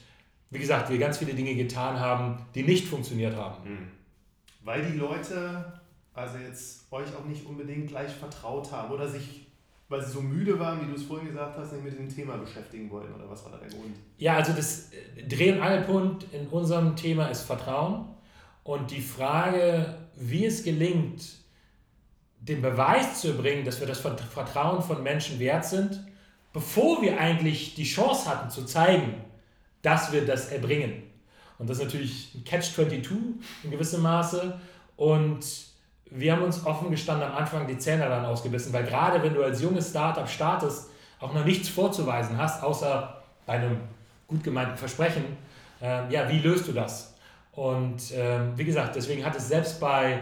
wie 0.56 0.60
gesagt, 0.60 0.90
wir 0.90 0.98
ganz 0.98 1.20
viele 1.20 1.34
Dinge 1.34 1.54
getan 1.54 2.00
haben, 2.00 2.38
die 2.56 2.64
nicht 2.64 2.88
funktioniert 2.88 3.36
haben. 3.36 3.70
Mhm. 3.70 3.88
Weil 4.64 4.84
die 4.84 4.98
Leute 4.98 5.74
also 6.16 6.38
jetzt 6.38 6.92
euch 6.92 7.14
auch 7.16 7.26
nicht 7.26 7.46
unbedingt 7.46 7.90
gleich 7.90 8.12
vertraut 8.12 8.72
haben 8.72 8.92
oder 8.92 9.08
sich, 9.08 9.48
weil 9.90 10.02
sie 10.02 10.12
so 10.12 10.22
müde 10.22 10.58
waren, 10.58 10.82
wie 10.82 10.90
du 10.90 10.96
es 10.96 11.04
vorhin 11.04 11.28
gesagt 11.28 11.58
hast, 11.58 11.74
nicht 11.74 11.84
mit 11.84 12.00
dem 12.00 12.10
Thema 12.10 12.38
beschäftigen 12.38 12.90
wollten 12.90 13.14
oder 13.14 13.30
was 13.30 13.44
war 13.44 13.52
da 13.52 13.58
der 13.58 13.68
Grund? 13.68 13.98
Ja, 14.18 14.38
also 14.38 14.54
das 14.54 14.92
Dreh- 15.28 15.52
und 15.52 15.62
Angelpunkt 15.62 16.26
in 16.34 16.48
unserem 16.48 16.96
Thema 16.96 17.28
ist 17.28 17.42
Vertrauen 17.42 18.08
und 18.64 18.92
die 18.92 19.02
Frage, 19.02 19.94
wie 20.16 20.46
es 20.46 20.64
gelingt, 20.64 21.22
den 22.40 22.62
Beweis 22.62 23.20
zu 23.20 23.30
erbringen, 23.30 23.66
dass 23.66 23.80
wir 23.82 23.88
das 23.88 24.00
Vertrauen 24.00 24.82
von 24.82 25.04
Menschen 25.04 25.40
wert 25.40 25.66
sind, 25.66 26.00
bevor 26.54 27.02
wir 27.02 27.20
eigentlich 27.20 27.76
die 27.76 27.84
Chance 27.84 28.30
hatten 28.30 28.50
zu 28.50 28.66
zeigen, 28.66 29.16
dass 29.86 30.12
wir 30.12 30.26
das 30.26 30.52
erbringen. 30.52 31.04
Und 31.58 31.70
das 31.70 31.78
ist 31.78 31.84
natürlich 31.84 32.36
ein 32.36 32.44
Catch-22 32.44 33.16
in 33.64 33.72
gewissem 33.72 34.02
Maße. 34.02 34.60
Und 34.98 35.46
wir 36.10 36.34
haben 36.34 36.44
uns 36.44 36.66
offen 36.66 36.90
gestanden 36.92 37.28
am 37.28 37.36
Anfang 37.36 37.68
die 37.68 37.78
Zähne 37.78 38.10
dann 38.10 38.26
ausgebissen, 38.26 38.74
weil 38.74 38.84
gerade 38.84 39.22
wenn 39.22 39.34
du 39.34 39.44
als 39.44 39.62
junges 39.62 39.90
Startup 39.90 40.28
startest, 40.28 40.90
auch 41.20 41.34
noch 41.34 41.46
nichts 41.46 41.70
vorzuweisen 41.70 42.38
hast, 42.38 42.64
außer 42.64 43.22
bei 43.46 43.54
einem 43.54 43.78
gut 44.28 44.44
gemeinten 44.44 44.76
Versprechen, 44.76 45.24
äh, 45.82 46.12
ja, 46.12 46.28
wie 46.30 46.40
löst 46.40 46.68
du 46.68 46.74
das? 46.74 47.16
Und 47.54 48.12
äh, 48.12 48.40
wie 48.58 48.66
gesagt, 48.66 48.96
deswegen 48.96 49.24
hat 49.24 49.36
es 49.36 49.48
selbst 49.48 49.80
bei 49.80 50.22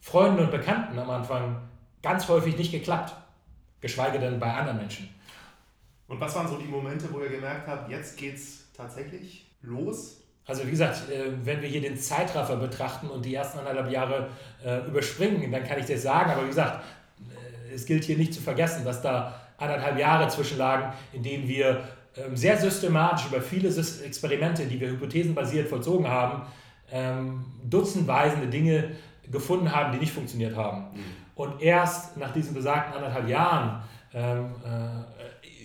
Freunden 0.00 0.38
und 0.38 0.50
Bekannten 0.50 0.98
am 0.98 1.10
Anfang 1.10 1.60
ganz 2.02 2.28
häufig 2.28 2.56
nicht 2.56 2.72
geklappt, 2.72 3.14
geschweige 3.80 4.18
denn 4.18 4.38
bei 4.38 4.52
anderen 4.52 4.78
Menschen. 4.78 5.08
Und 6.08 6.20
was 6.20 6.34
waren 6.34 6.48
so 6.48 6.56
die 6.56 6.66
Momente, 6.66 7.12
wo 7.12 7.20
ihr 7.20 7.30
gemerkt 7.30 7.66
habt, 7.66 7.90
jetzt 7.90 8.16
geht's 8.16 8.63
tatsächlich 8.76 9.46
los? 9.62 10.20
Also 10.46 10.66
wie 10.66 10.70
gesagt, 10.70 11.10
äh, 11.10 11.30
wenn 11.42 11.62
wir 11.62 11.68
hier 11.68 11.80
den 11.80 11.96
Zeitraffer 11.96 12.56
betrachten 12.56 13.08
und 13.08 13.24
die 13.24 13.34
ersten 13.34 13.58
anderthalb 13.58 13.90
Jahre 13.90 14.28
äh, 14.64 14.86
überspringen, 14.86 15.50
dann 15.50 15.64
kann 15.64 15.78
ich 15.78 15.86
das 15.86 16.02
sagen. 16.02 16.30
Aber 16.30 16.44
wie 16.44 16.48
gesagt, 16.48 16.84
äh, 17.20 17.74
es 17.74 17.86
gilt 17.86 18.04
hier 18.04 18.18
nicht 18.18 18.34
zu 18.34 18.42
vergessen, 18.42 18.84
dass 18.84 19.00
da 19.00 19.40
anderthalb 19.56 19.98
Jahre 19.98 20.28
zwischenlagen, 20.28 20.92
in 21.12 21.22
denen 21.22 21.48
wir 21.48 21.84
ähm, 22.16 22.36
sehr 22.36 22.58
systematisch 22.58 23.26
über 23.26 23.40
viele 23.40 23.68
Experimente, 23.68 24.66
die 24.66 24.78
wir 24.78 24.88
hypothesenbasiert 24.88 25.68
vollzogen 25.68 26.06
haben, 26.06 26.42
ähm, 26.92 27.44
dutzendweisende 27.64 28.48
Dinge 28.48 28.90
gefunden 29.30 29.74
haben, 29.74 29.92
die 29.92 29.98
nicht 29.98 30.12
funktioniert 30.12 30.54
haben. 30.54 30.92
Mhm. 30.92 31.04
Und 31.34 31.62
erst 31.62 32.16
nach 32.16 32.32
diesen 32.32 32.54
besagten 32.54 32.94
anderthalb 32.94 33.28
Jahren 33.28 33.82
ähm, 34.12 34.54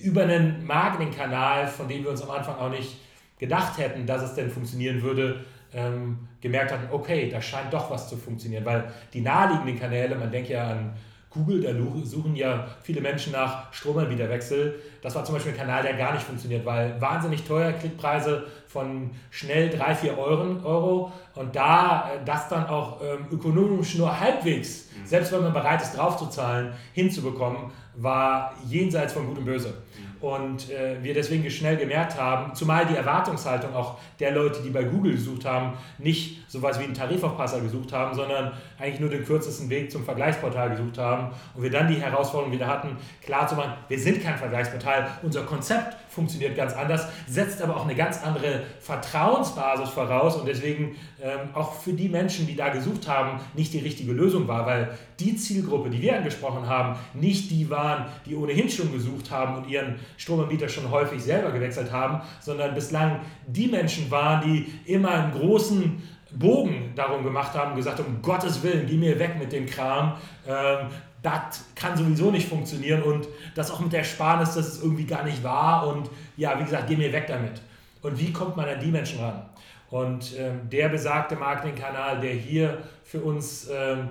über 0.03 0.23
einen 0.23 0.65
Marketingkanal, 0.65 1.67
von 1.67 1.87
dem 1.87 2.03
wir 2.03 2.11
uns 2.11 2.21
am 2.21 2.31
Anfang 2.31 2.55
auch 2.55 2.69
nicht 2.69 2.97
gedacht 3.37 3.77
hätten, 3.77 4.05
dass 4.05 4.21
es 4.21 4.35
denn 4.35 4.49
funktionieren 4.49 5.01
würde, 5.01 5.45
ähm, 5.73 6.27
gemerkt 6.41 6.71
hatten, 6.71 6.87
okay, 6.91 7.29
da 7.29 7.41
scheint 7.41 7.73
doch 7.73 7.89
was 7.91 8.09
zu 8.09 8.17
funktionieren, 8.17 8.65
weil 8.65 8.91
die 9.13 9.21
naheliegenden 9.21 9.79
Kanäle, 9.79 10.15
man 10.15 10.31
denkt 10.31 10.49
ja 10.49 10.71
an 10.71 10.93
Google, 11.31 11.61
da 11.61 11.69
suchen 12.05 12.35
ja 12.35 12.67
viele 12.81 13.01
Menschen 13.01 13.33
nach 13.33 13.71
Stromanbieterwechsel. 13.71 14.79
Das 15.01 15.13
war 15.13 15.23
zum 15.23 15.35
Beispiel 15.35 15.51
ein 15.53 15.57
Kanal, 15.57 15.83
der 15.83 15.93
gar 15.93 16.13
nicht 16.13 16.23
funktioniert, 16.23 16.65
weil 16.65 16.99
wahnsinnig 16.99 17.43
teuer, 17.43 17.71
Klickpreise 17.73 18.47
von 18.67 19.11
schnell 19.29 19.69
3, 19.69 19.95
4 19.95 20.17
Euro 20.17 21.11
und 21.35 21.55
da 21.55 22.11
äh, 22.11 22.25
das 22.25 22.49
dann 22.49 22.65
auch 22.65 23.01
ähm, 23.01 23.27
ökonomisch 23.31 23.95
nur 23.95 24.19
halbwegs, 24.19 24.87
mhm. 24.91 25.05
selbst 25.05 25.31
wenn 25.31 25.41
man 25.41 25.53
bereit 25.53 25.81
ist 25.81 25.95
draufzuzahlen, 25.95 26.73
hinzubekommen, 26.93 27.71
war 27.95 28.55
jenseits 28.67 29.13
von 29.13 29.27
Gut 29.27 29.37
und 29.37 29.45
Böse. 29.45 29.73
Und 30.21 30.69
äh, 30.69 31.01
wir 31.01 31.13
deswegen 31.13 31.49
schnell 31.49 31.77
gemerkt 31.77 32.19
haben, 32.19 32.53
zumal 32.53 32.85
die 32.85 32.95
Erwartungshaltung 32.95 33.73
auch 33.73 33.97
der 34.19 34.31
Leute, 34.31 34.61
die 34.61 34.69
bei 34.69 34.83
Google 34.83 35.13
gesucht 35.13 35.45
haben, 35.45 35.77
nicht 35.97 36.48
sowas 36.49 36.79
wie 36.79 36.83
einen 36.83 36.93
Tarifaufpasser 36.93 37.61
gesucht 37.61 37.93
haben, 37.93 38.15
sondern 38.15 38.51
eigentlich 38.79 38.99
nur 38.99 39.09
den 39.09 39.23
kürzesten 39.23 39.69
Weg 39.69 39.91
zum 39.91 40.03
Vergleichsportal 40.03 40.71
gesucht 40.71 40.97
haben. 40.97 41.31
Und 41.55 41.63
wir 41.63 41.69
dann 41.69 41.87
die 41.87 42.01
Herausforderung 42.01 42.51
wieder 42.51 42.67
hatten, 42.67 42.97
klar 43.23 43.47
zu 43.47 43.55
machen, 43.55 43.73
wir 43.87 43.99
sind 43.99 44.21
kein 44.21 44.37
Vergleichsportal, 44.37 45.07
unser 45.21 45.43
Konzept 45.43 45.95
funktioniert 46.09 46.57
ganz 46.57 46.73
anders, 46.73 47.07
setzt 47.27 47.61
aber 47.61 47.77
auch 47.77 47.85
eine 47.85 47.95
ganz 47.95 48.23
andere 48.23 48.63
Vertrauensbasis 48.79 49.89
voraus 49.89 50.35
und 50.35 50.47
deswegen 50.47 50.95
ähm, 51.21 51.49
auch 51.53 51.73
für 51.73 51.93
die 51.93 52.09
Menschen, 52.09 52.47
die 52.47 52.55
da 52.55 52.69
gesucht 52.69 53.07
haben, 53.07 53.39
nicht 53.53 53.73
die 53.73 53.79
richtige 53.79 54.11
Lösung 54.11 54.47
war, 54.47 54.65
weil 54.65 54.97
die 55.19 55.35
Zielgruppe, 55.35 55.89
die 55.89 56.01
wir 56.01 56.17
angesprochen 56.17 56.67
haben, 56.67 56.97
nicht 57.13 57.51
die 57.51 57.69
waren, 57.69 58.05
die 58.25 58.35
ohnehin 58.35 58.69
schon 58.69 58.91
gesucht 58.91 59.29
haben 59.29 59.57
und 59.57 59.69
ihren 59.69 59.95
Stromanbieter 60.17 60.67
schon 60.67 60.89
häufig 60.89 61.21
selber 61.21 61.51
gewechselt 61.51 61.91
haben, 61.91 62.21
sondern 62.41 62.73
bislang 62.73 63.19
die 63.47 63.67
Menschen 63.67 64.09
waren, 64.09 64.41
die 64.41 64.91
immer 64.91 65.11
einen 65.11 65.31
großen 65.33 66.01
Bogen 66.31 66.93
darum 66.95 67.23
gemacht 67.23 67.53
haben, 67.55 67.75
gesagt 67.75 67.99
um 67.99 68.21
Gottes 68.21 68.61
Willen, 68.63 68.85
geh 68.87 68.97
mir 68.97 69.17
weg 69.17 69.37
mit 69.39 69.51
dem 69.51 69.65
Kram. 69.65 70.15
Ähm, 70.47 70.87
das 71.21 71.65
kann 71.75 71.97
sowieso 71.97 72.31
nicht 72.31 72.47
funktionieren 72.47 73.03
und 73.03 73.27
das 73.55 73.71
auch 73.71 73.79
mit 73.79 73.91
der 73.91 74.03
Sparnis, 74.03 74.53
das 74.53 74.67
ist 74.67 74.83
irgendwie 74.83 75.05
gar 75.05 75.23
nicht 75.23 75.43
wahr 75.43 75.87
und 75.87 76.09
ja, 76.37 76.57
wie 76.59 76.63
gesagt, 76.63 76.87
geh 76.87 76.95
mir 76.95 77.11
weg 77.11 77.27
damit. 77.27 77.61
Und 78.01 78.17
wie 78.17 78.31
kommt 78.31 78.55
man 78.55 78.69
an 78.69 78.79
die 78.79 78.91
Menschen 78.91 79.19
ran? 79.19 79.43
Und 79.89 80.37
ähm, 80.37 80.69
der 80.69 80.87
besagte 80.89 81.35
Marketingkanal, 81.35 82.21
der 82.21 82.33
hier 82.33 82.77
für 83.03 83.19
uns 83.19 83.67
ähm, 83.69 84.09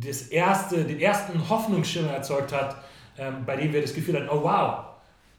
das 0.00 0.22
erste, 0.22 0.84
den 0.84 0.98
ersten 0.98 1.48
Hoffnungsschimmer 1.48 2.10
erzeugt 2.10 2.52
hat, 2.52 2.76
ähm, 3.18 3.44
bei 3.46 3.56
dem 3.56 3.72
wir 3.72 3.82
das 3.82 3.94
Gefühl 3.94 4.16
hatten, 4.16 4.28
oh 4.28 4.42
wow, 4.42 4.84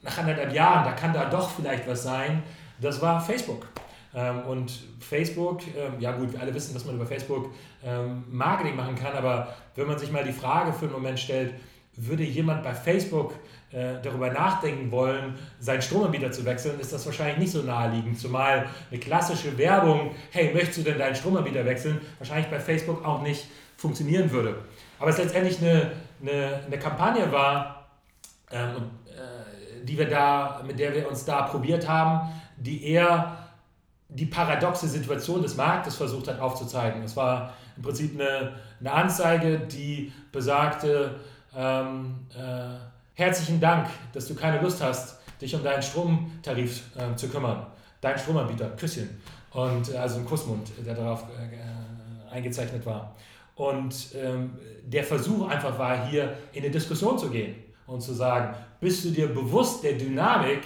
nach 0.02 0.18
anderthalb 0.18 0.54
Jahren, 0.54 0.86
da 0.86 0.92
kann 0.92 1.12
da 1.12 1.26
doch 1.26 1.50
vielleicht 1.50 1.88
was 1.88 2.04
sein, 2.04 2.44
das 2.80 3.02
war 3.02 3.20
Facebook. 3.20 3.68
Ähm, 4.14 4.42
und 4.42 4.72
Facebook, 5.00 5.62
ähm, 5.68 6.00
ja 6.00 6.12
gut, 6.14 6.34
wir 6.34 6.42
alle 6.42 6.54
wissen, 6.54 6.74
dass 6.74 6.86
man 6.86 6.96
über 6.96 7.06
Facebook 7.06 7.52
ähm, 7.84 8.24
Marketing 8.30 8.76
machen 8.76 8.96
kann, 8.96 9.14
aber 9.14 9.56
wenn 9.76 9.88
man 9.88 10.00
sich 10.00 10.12
mal 10.12 10.24
die 10.24 10.34
Frage 10.34 10.74
für 10.74 10.86
einen 10.86 10.94
Moment 10.94 11.20
stellt, 11.20 11.54
würde 11.96 12.24
jemand 12.24 12.64
bei 12.64 12.74
Facebook 12.74 13.34
äh, 13.72 13.96
darüber 14.02 14.32
nachdenken 14.32 14.92
wollen, 14.92 15.38
seinen 15.60 15.82
Stromanbieter 15.82 16.32
zu 16.32 16.46
wechseln, 16.46 16.80
ist 16.80 16.94
das 16.94 17.06
wahrscheinlich 17.06 17.38
nicht 17.38 17.52
so 17.52 17.62
naheliegend. 17.62 18.20
Zumal 18.20 18.68
eine 18.90 19.00
klassische 19.00 19.58
Werbung, 19.58 20.16
hey, 20.32 20.54
möchtest 20.54 20.80
du 20.80 20.84
denn 20.84 20.98
deinen 20.98 21.16
Stromanbieter 21.16 21.66
wechseln, 21.66 22.02
wahrscheinlich 22.18 22.48
bei 22.48 22.60
Facebook 22.60 23.06
auch 23.06 23.22
nicht 23.22 23.48
funktionieren 23.78 24.32
würde. 24.32 24.56
Aber 25.00 25.10
es 25.10 25.18
letztendlich 25.18 25.60
eine, 25.62 25.92
eine, 26.22 26.62
eine 26.66 26.80
Kampagne 26.80 27.32
war, 27.32 27.90
ähm, 28.52 28.92
äh, 29.08 29.86
die 29.86 29.98
wir 29.98 30.10
da, 30.10 30.64
mit 30.66 30.80
der 30.80 30.94
wir 30.94 31.10
uns 31.10 31.26
da 31.26 31.44
probiert 31.44 31.88
haben, 31.88 32.32
die 32.58 32.86
eher 32.86 33.49
die 34.10 34.26
paradoxe 34.26 34.88
Situation 34.88 35.42
des 35.42 35.56
Marktes 35.56 35.96
versucht 35.96 36.28
hat 36.28 36.40
aufzuzeigen. 36.40 37.04
Es 37.04 37.16
war 37.16 37.54
im 37.78 37.84
Prinzip 37.84 38.20
eine, 38.20 38.54
eine 38.80 38.92
Anzeige, 38.92 39.60
die 39.60 40.12
besagte, 40.32 41.16
ähm, 41.56 42.16
äh, 42.36 42.76
herzlichen 43.14 43.60
Dank, 43.60 43.88
dass 44.14 44.28
du 44.28 44.36
keine 44.36 44.60
Lust 44.62 44.82
hast, 44.82 45.20
dich 45.40 45.56
um 45.56 45.64
deinen 45.64 45.82
Stromtarif 45.82 46.82
äh, 46.98 47.16
zu 47.16 47.30
kümmern. 47.30 47.66
Dein 48.02 48.18
Stromanbieter, 48.18 48.70
Küsschen. 48.72 49.22
Und 49.52 49.94
äh, 49.94 49.98
also 49.98 50.20
ein 50.20 50.26
Kussmund, 50.26 50.72
der 50.86 50.96
darauf 50.96 51.24
äh, 51.24 52.34
eingezeichnet 52.34 52.86
war. 52.86 53.16
Und 53.56 54.16
ähm, 54.16 54.58
der 54.86 55.04
Versuch 55.04 55.48
einfach 55.48 55.78
war, 55.78 56.08
hier 56.08 56.36
in 56.54 56.64
eine 56.64 56.72
Diskussion 56.72 57.18
zu 57.18 57.30
gehen 57.30 57.56
und 57.86 58.02
zu 58.02 58.14
sagen, 58.14 58.56
bist 58.80 59.06
du 59.06 59.12
dir 59.12 59.28
bewusst 59.28 59.84
der 59.84 59.94
Dynamik 59.94 60.62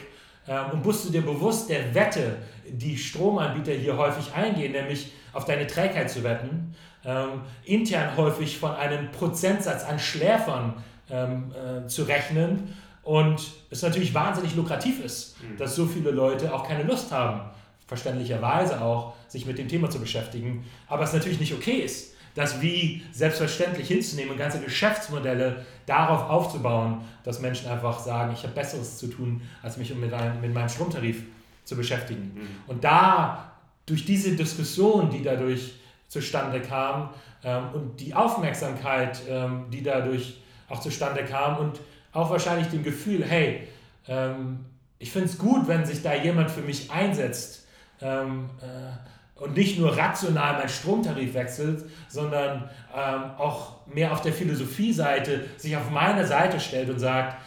und 0.72 0.84
bist 0.84 1.06
du 1.06 1.12
dir 1.12 1.22
bewusst 1.22 1.70
der 1.70 1.94
Wette, 1.96 2.38
die 2.68 2.98
Stromanbieter 2.98 3.74
hier 3.74 3.98
häufig 3.98 4.34
eingehen, 4.34 4.74
nämlich 4.74 5.12
auf 5.32 5.46
deine 5.46 5.68
Trägheit 5.68 6.10
zu 6.10 6.24
wetten, 6.24 6.76
ähm, 7.06 7.42
intern 7.66 8.16
häufig 8.18 8.58
von 8.58 8.72
einem 8.72 9.12
Prozentsatz 9.12 9.84
an 9.84 10.00
Schläfern 10.00 10.74
ähm, 11.10 11.52
äh, 11.54 11.88
zu 11.88 12.04
rechnen 12.04 12.76
und 13.04 13.52
es 13.70 13.82
natürlich 13.82 14.14
wahnsinnig 14.14 14.56
lukrativ 14.56 15.04
ist, 15.04 15.36
mhm. 15.42 15.58
dass 15.58 15.76
so 15.76 15.86
viele 15.86 16.12
Leute 16.12 16.54
auch 16.54 16.68
keine 16.68 16.84
Lust 16.84 17.12
haben, 17.12 17.42
verständlicherweise 17.88 18.82
auch, 18.82 19.14
sich 19.28 19.46
mit 19.46 19.58
dem 19.58 19.68
Thema 19.68 19.90
zu 19.90 20.00
beschäftigen, 20.00 20.66
aber 20.88 21.04
es 21.04 21.14
natürlich 21.14 21.40
nicht 21.40 21.54
okay 21.54 21.78
ist, 21.78 22.13
das 22.36 22.62
wie 22.62 23.04
selbstverständlich 23.12 23.88
hinzunehmen 23.88 24.32
und 24.32 24.38
ganze 24.38 24.60
Geschäftsmodelle 24.60 25.66
darauf 25.86 26.30
aufzubauen, 26.30 27.02
dass 27.24 27.40
Menschen 27.40 27.70
einfach 27.70 28.00
sagen, 28.00 28.34
ich 28.34 28.44
habe 28.44 28.54
Besseres 28.54 28.98
zu 28.98 29.08
tun, 29.08 29.42
als 29.62 29.78
mich 29.78 29.94
mit, 29.96 30.14
einem, 30.14 30.42
mit 30.42 30.54
meinem 30.54 30.70
Stromtarif 30.70 31.24
zu 31.64 31.76
beschäftigen. 31.76 32.32
Mhm. 32.36 32.48
Und 32.68 32.84
da, 32.84 33.52
durch 33.86 34.06
diese 34.06 34.36
Diskussion, 34.36 35.10
die 35.10 35.22
dadurch 35.22 35.76
zustande 36.08 36.62
kam 36.62 37.10
ähm, 37.44 37.64
und 37.74 38.00
die 38.00 38.14
Aufmerksamkeit, 38.14 39.22
ähm, 39.28 39.66
die 39.72 39.84
dadurch 39.84 40.42
auch 40.70 40.80
zustande 40.80 41.24
kam 41.26 41.58
und 41.58 41.80
auch 42.14 42.30
wahrscheinlich 42.30 42.68
dem 42.68 42.84
Gefühl, 42.84 43.24
hey, 43.24 43.68
ähm, 44.08 44.66
ich 45.00 45.12
finde 45.12 45.28
es 45.28 45.38
gut, 45.38 45.68
wenn 45.68 45.86
sich 45.86 46.02
da 46.02 46.14
jemand 46.14 46.50
für 46.50 46.62
mich 46.62 46.90
einsetzt 46.92 47.68
ähm, 48.02 48.50
äh, 48.62 49.13
und 49.36 49.58
nicht 49.58 49.80
nur 49.80 49.98
rational 49.98 50.58
mein 50.58 50.70
Stromtarif 50.70 51.34
wechselt, 51.34 51.86
sondern 52.08 52.70
ähm, 52.96 53.32
auch 53.38 53.86
mehr 53.88 54.12
auf 54.12 54.22
der 54.22 54.34
Philosophie-Seite 54.34 55.46
sich 55.58 55.76
auf 55.76 55.90
meine 55.90 56.26
Seite 56.26 56.60
stellt 56.60 56.90
und 56.90 57.00
sagt, 57.00 57.38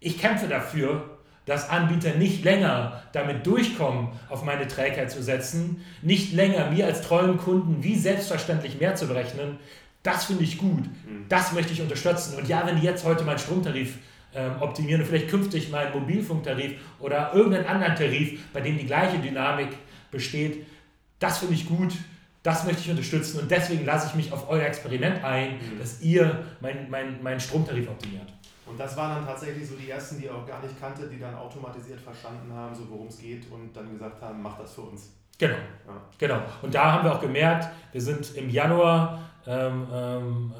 ich 0.00 0.18
kämpfe 0.18 0.48
dafür, 0.48 1.16
dass 1.46 1.70
Anbieter 1.70 2.14
nicht 2.14 2.44
länger 2.44 3.02
damit 3.12 3.46
durchkommen, 3.46 4.08
auf 4.28 4.44
meine 4.44 4.66
Trägheit 4.66 5.10
zu 5.10 5.22
setzen, 5.22 5.84
nicht 6.02 6.32
länger 6.32 6.70
mir 6.70 6.86
als 6.86 7.02
treuen 7.02 7.38
Kunden 7.38 7.82
wie 7.82 7.94
selbstverständlich 7.94 8.80
mehr 8.80 8.96
zu 8.96 9.06
berechnen, 9.06 9.58
das 10.02 10.24
finde 10.26 10.44
ich 10.44 10.58
gut, 10.58 10.84
mhm. 10.84 11.26
das 11.28 11.52
möchte 11.52 11.72
ich 11.72 11.80
unterstützen. 11.80 12.36
Und 12.36 12.48
ja, 12.48 12.66
wenn 12.66 12.80
die 12.80 12.86
jetzt 12.86 13.04
heute 13.04 13.24
meinen 13.24 13.38
Stromtarif 13.38 13.94
ähm, 14.34 14.52
optimieren 14.60 15.00
und 15.00 15.08
vielleicht 15.08 15.28
künftig 15.28 15.70
meinen 15.70 15.92
Mobilfunktarif 15.92 16.74
oder 17.00 17.32
irgendeinen 17.32 17.66
anderen 17.66 17.96
Tarif, 17.96 18.40
bei 18.52 18.60
dem 18.60 18.76
die 18.78 18.86
gleiche 18.86 19.18
Dynamik 19.18 19.68
besteht, 20.10 20.66
das 21.18 21.38
finde 21.38 21.54
ich 21.54 21.66
gut, 21.66 21.94
das 22.42 22.64
möchte 22.64 22.82
ich 22.82 22.90
unterstützen 22.90 23.40
und 23.40 23.50
deswegen 23.50 23.84
lasse 23.84 24.08
ich 24.08 24.14
mich 24.14 24.32
auf 24.32 24.48
euer 24.48 24.64
Experiment 24.64 25.24
ein, 25.24 25.54
mhm. 25.54 25.78
dass 25.78 26.00
ihr 26.00 26.44
meinen 26.60 26.88
mein, 26.88 27.22
mein 27.22 27.40
Stromtarif 27.40 27.88
optimiert. 27.88 28.32
Und 28.66 28.78
das 28.78 28.96
waren 28.96 29.16
dann 29.16 29.26
tatsächlich 29.26 29.68
so 29.68 29.76
die 29.76 29.90
ersten, 29.90 30.18
die 30.18 30.24
ihr 30.24 30.34
auch 30.34 30.46
gar 30.46 30.60
nicht 30.60 30.78
kannte, 30.80 31.08
die 31.08 31.18
dann 31.18 31.34
automatisiert 31.34 32.00
verstanden 32.00 32.52
haben, 32.52 32.74
so 32.74 32.88
worum 32.88 33.06
es 33.06 33.18
geht 33.18 33.50
und 33.50 33.74
dann 33.74 33.92
gesagt 33.92 34.20
haben, 34.20 34.42
mach 34.42 34.58
das 34.58 34.74
für 34.74 34.82
uns. 34.82 35.12
Genau. 35.38 35.54
Ja. 35.86 36.02
genau. 36.18 36.40
Und 36.62 36.74
da 36.74 36.92
haben 36.92 37.04
wir 37.04 37.14
auch 37.14 37.20
gemerkt, 37.20 37.68
wir 37.92 38.00
sind 38.00 38.34
im 38.34 38.48
Januar, 38.48 39.20
ähm, 39.46 39.86
ähm, 39.92 40.54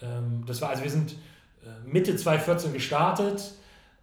äh, 0.00 0.06
ähm, 0.06 0.44
das 0.46 0.62
war 0.62 0.70
also 0.70 0.82
wir 0.82 0.90
sind 0.90 1.12
äh, 1.12 1.86
Mitte 1.86 2.16
2014 2.16 2.72
gestartet. 2.72 3.52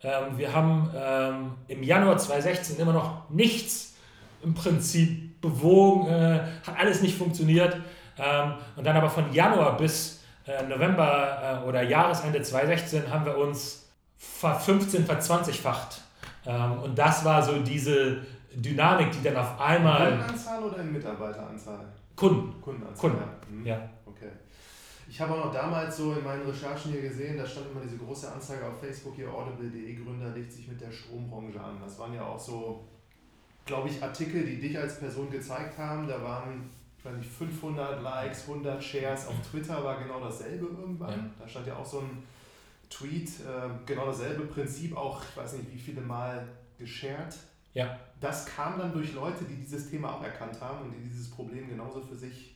Ähm, 0.02 0.38
wir 0.38 0.54
haben 0.54 0.92
ähm, 0.96 1.52
im 1.68 1.84
Januar 1.84 2.18
2016 2.18 2.78
immer 2.78 2.94
noch 2.94 3.30
nichts 3.30 3.96
im 4.44 4.54
Prinzip 4.54 5.23
bewogen, 5.44 6.08
äh, 6.08 6.40
hat 6.66 6.80
alles 6.80 7.02
nicht 7.02 7.16
funktioniert. 7.16 7.78
Ähm, 8.18 8.54
und 8.76 8.84
dann 8.84 8.96
aber 8.96 9.10
von 9.10 9.32
Januar 9.32 9.78
bis 9.78 10.24
äh, 10.48 10.64
November 10.64 11.62
äh, 11.64 11.68
oder 11.68 11.84
Jahresende 11.84 12.42
2016 12.42 13.12
haben 13.12 13.26
wir 13.26 13.38
uns 13.38 13.90
ver 14.18 14.56
15, 14.56 15.06
ver-20-facht. 15.06 16.02
Ähm, 16.46 16.80
und 16.80 16.98
das 16.98 17.24
war 17.26 17.44
so 17.44 17.60
diese 17.60 18.18
Dynamik, 18.56 19.12
die 19.12 19.22
dann 19.22 19.38
auf 19.38 19.60
einmal. 19.60 20.14
In 20.14 20.18
Kundenanzahl 20.18 20.64
oder 20.64 20.78
in 20.78 20.92
Mitarbeiteranzahl? 20.94 21.86
Kunden. 22.16 22.62
Kundenanzahl. 22.62 23.10
Kunden. 23.12 23.20
Ja. 23.20 23.50
Mhm. 23.50 23.66
ja. 23.66 23.90
Okay. 24.06 24.30
Ich 25.10 25.20
habe 25.20 25.34
auch 25.34 25.46
noch 25.46 25.54
damals 25.54 25.98
so 25.98 26.14
in 26.14 26.24
meinen 26.24 26.46
Recherchen 26.50 26.92
hier 26.92 27.02
gesehen, 27.02 27.38
da 27.38 27.46
stand 27.46 27.68
immer 27.72 27.82
diese 27.82 27.98
große 27.98 28.32
Anzeige 28.32 28.66
auf 28.66 28.80
Facebook 28.80 29.16
hier, 29.16 29.30
audible.de 29.32 29.96
Gründer 29.96 30.30
legt 30.30 30.52
sich 30.52 30.68
mit 30.68 30.80
der 30.80 30.92
Strombranche 30.92 31.60
an. 31.60 31.78
Das 31.84 32.00
waren 32.00 32.14
ja 32.14 32.24
auch 32.24 32.40
so, 32.40 32.88
glaube 33.66 33.90
ich, 33.90 34.02
Artikel, 34.02 34.46
die 34.46 34.60
dich 34.60 34.78
als 34.78 35.00
Person 35.00 35.30
gezeigt 35.32 35.78
haben. 35.78 36.08
Da 36.08 36.22
waren 36.22 36.70
ich 37.04 37.12
weiß 37.12 37.18
nicht, 37.18 37.30
500 37.30 38.02
Likes, 38.02 38.48
100 38.48 38.82
Shares. 38.82 39.28
Auf 39.28 39.36
Twitter 39.52 39.84
war 39.84 40.02
genau 40.02 40.22
dasselbe 40.22 40.68
irgendwann. 40.68 41.12
Ja. 41.12 41.26
Da 41.38 41.48
stand 41.48 41.68
ja 41.68 41.76
auch 41.76 41.86
so 41.86 42.00
ein 42.00 42.24
Tweet, 42.90 43.28
äh, 43.42 43.70
genau 43.86 44.06
dasselbe 44.06 44.46
Prinzip, 44.46 44.96
auch, 44.96 45.22
ich 45.22 45.36
weiß 45.36 45.54
nicht, 45.54 45.74
wie 45.74 45.80
viele 45.80 46.00
Mal 46.00 46.48
geshared. 46.78 47.36
Ja. 47.74 48.00
Das 48.22 48.46
kam 48.46 48.78
dann 48.78 48.94
durch 48.94 49.14
Leute, 49.14 49.44
die 49.44 49.56
dieses 49.56 49.90
Thema 49.90 50.14
auch 50.14 50.24
erkannt 50.24 50.62
haben 50.62 50.86
und 50.86 50.92
die 50.94 51.10
dieses 51.10 51.30
Problem 51.30 51.68
genauso 51.68 52.00
für 52.02 52.16
sich. 52.16 52.56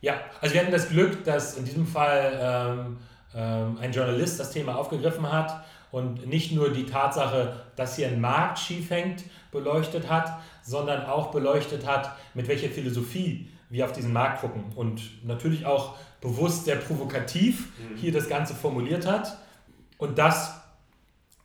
Ja, 0.00 0.20
also 0.40 0.54
wir 0.54 0.62
hatten 0.62 0.72
das 0.72 0.88
Glück, 0.88 1.22
dass 1.24 1.56
in 1.56 1.64
diesem 1.64 1.86
Fall 1.86 2.38
ähm, 2.40 2.96
ähm, 3.34 3.78
ein 3.78 3.92
Journalist 3.92 4.40
das 4.40 4.50
Thema 4.50 4.74
aufgegriffen 4.76 5.30
hat 5.30 5.64
und 5.92 6.26
nicht 6.26 6.52
nur 6.52 6.72
die 6.72 6.86
Tatsache, 6.86 7.60
dass 7.76 7.96
hier 7.96 8.08
ein 8.08 8.20
Markt 8.20 8.58
schief 8.58 8.90
hängt, 8.90 9.24
beleuchtet 9.50 10.08
hat, 10.08 10.40
sondern 10.62 11.06
auch 11.06 11.30
beleuchtet 11.30 11.86
hat, 11.86 12.16
mit 12.34 12.48
welcher 12.48 12.68
Philosophie 12.68 13.48
wir 13.68 13.84
auf 13.84 13.92
diesen 13.92 14.12
Markt 14.12 14.40
gucken 14.40 14.64
und 14.74 15.24
natürlich 15.26 15.64
auch 15.64 15.96
bewusst 16.20 16.64
sehr 16.64 16.76
provokativ 16.76 17.68
mhm. 17.78 17.96
hier 17.96 18.12
das 18.12 18.28
Ganze 18.28 18.54
formuliert 18.54 19.06
hat 19.06 19.38
und 19.98 20.18
das 20.18 20.60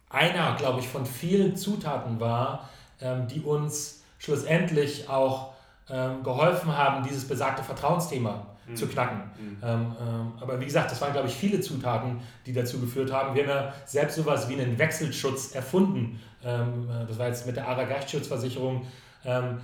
einer, 0.10 0.56
glaube 0.56 0.80
ich, 0.80 0.88
von 0.88 1.06
vielen 1.06 1.56
Zutaten 1.56 2.20
war, 2.20 2.70
ähm, 3.02 3.28
die 3.28 3.41
uns 3.41 4.04
schlussendlich 4.18 5.10
auch 5.10 5.54
ähm, 5.89 6.24
geholfen 6.24 6.76
haben, 6.76 7.04
dieses 7.04 7.28
besagte 7.28 7.63
Vertrauensthema 7.63 8.55
mhm. 8.67 8.75
zu 8.75 8.88
knacken. 8.88 9.17
Mhm. 9.38 9.58
Ähm, 9.63 9.95
ähm, 9.99 10.32
aber 10.39 10.60
wie 10.60 10.65
gesagt, 10.65 10.91
das 10.91 11.01
waren, 11.01 11.13
glaube 11.13 11.28
ich, 11.28 11.36
viele 11.36 11.62
Zutaten, 11.62 12.19
die 12.45 12.54
dazu 12.54 12.80
geführt 12.80 13.12
haben. 13.12 13.36
Wir 13.36 13.43
haben 13.43 13.49
ja 13.49 13.73
selbst 13.86 14.15
sowas 14.15 14.47
wie 14.49 14.60
einen 14.60 14.78
Wechselschutz 14.78 15.54
erfunden. 15.54 16.19
Ähm, 16.43 16.89
äh, 16.89 17.08
das 17.08 17.17
war 17.17 17.28
jetzt 17.28 17.45
mit 17.45 17.56
der 17.56 17.67
ARA-Rechtsschutzversicherung 17.67 18.86
ähm, 19.25 19.58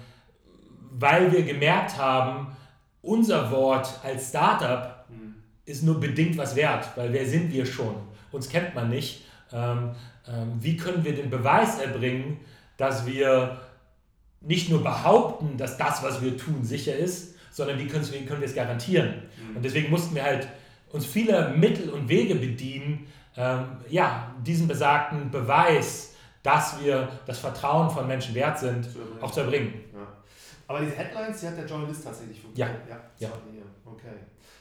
weil 0.91 1.31
wir 1.31 1.43
gemerkt 1.43 1.97
haben, 1.97 2.55
unser 3.01 3.51
Wort 3.51 3.99
als 4.03 4.29
Startup 4.29 5.05
mhm. 5.09 5.35
ist 5.65 5.83
nur 5.83 5.99
bedingt 5.99 6.37
was 6.37 6.55
wert, 6.55 6.89
weil 6.95 7.13
wer 7.13 7.25
sind 7.25 7.51
wir 7.51 7.65
schon? 7.65 7.95
Uns 8.31 8.49
kennt 8.49 8.75
man 8.75 8.89
nicht. 8.89 9.25
Ähm, 9.53 9.91
ähm, 10.27 10.53
wie 10.59 10.77
können 10.77 11.03
wir 11.03 11.15
den 11.15 11.29
Beweis 11.29 11.79
erbringen, 11.79 12.39
dass 12.77 13.05
wir 13.05 13.59
nicht 14.41 14.69
nur 14.69 14.83
behaupten, 14.83 15.57
dass 15.57 15.77
das, 15.77 16.03
was 16.03 16.21
wir 16.21 16.37
tun, 16.37 16.63
sicher 16.63 16.95
ist, 16.95 17.35
sondern 17.51 17.77
wie 17.77 17.87
können, 17.87 18.09
wie 18.11 18.25
können 18.25 18.41
wir 18.41 18.47
es 18.47 18.55
garantieren? 18.55 19.23
Mhm. 19.49 19.57
Und 19.57 19.65
deswegen 19.65 19.89
mussten 19.89 20.15
wir 20.15 20.23
halt 20.23 20.47
uns 20.91 21.05
viele 21.05 21.49
Mittel 21.49 21.89
und 21.89 22.09
Wege 22.09 22.35
bedienen, 22.35 23.07
ähm, 23.37 23.77
ja, 23.89 24.33
diesen 24.45 24.67
besagten 24.67 25.31
Beweis, 25.31 26.15
dass 26.43 26.83
wir 26.83 27.07
das 27.25 27.39
Vertrauen 27.39 27.89
von 27.89 28.07
Menschen 28.07 28.35
wert 28.35 28.59
sind, 28.59 28.85
zu 28.85 28.99
auch 29.21 29.31
zu 29.31 29.41
erbringen. 29.41 29.73
Aber 30.71 30.79
diese 30.79 30.95
Headlines, 30.95 31.41
die 31.41 31.47
hat 31.47 31.57
der 31.57 31.65
Journalist 31.65 32.03
tatsächlich 32.03 32.39
funktioniert. 32.39 32.79
Ja. 32.89 32.95
ja. 33.19 33.27
ja. 33.27 33.61
Okay. 33.85 34.15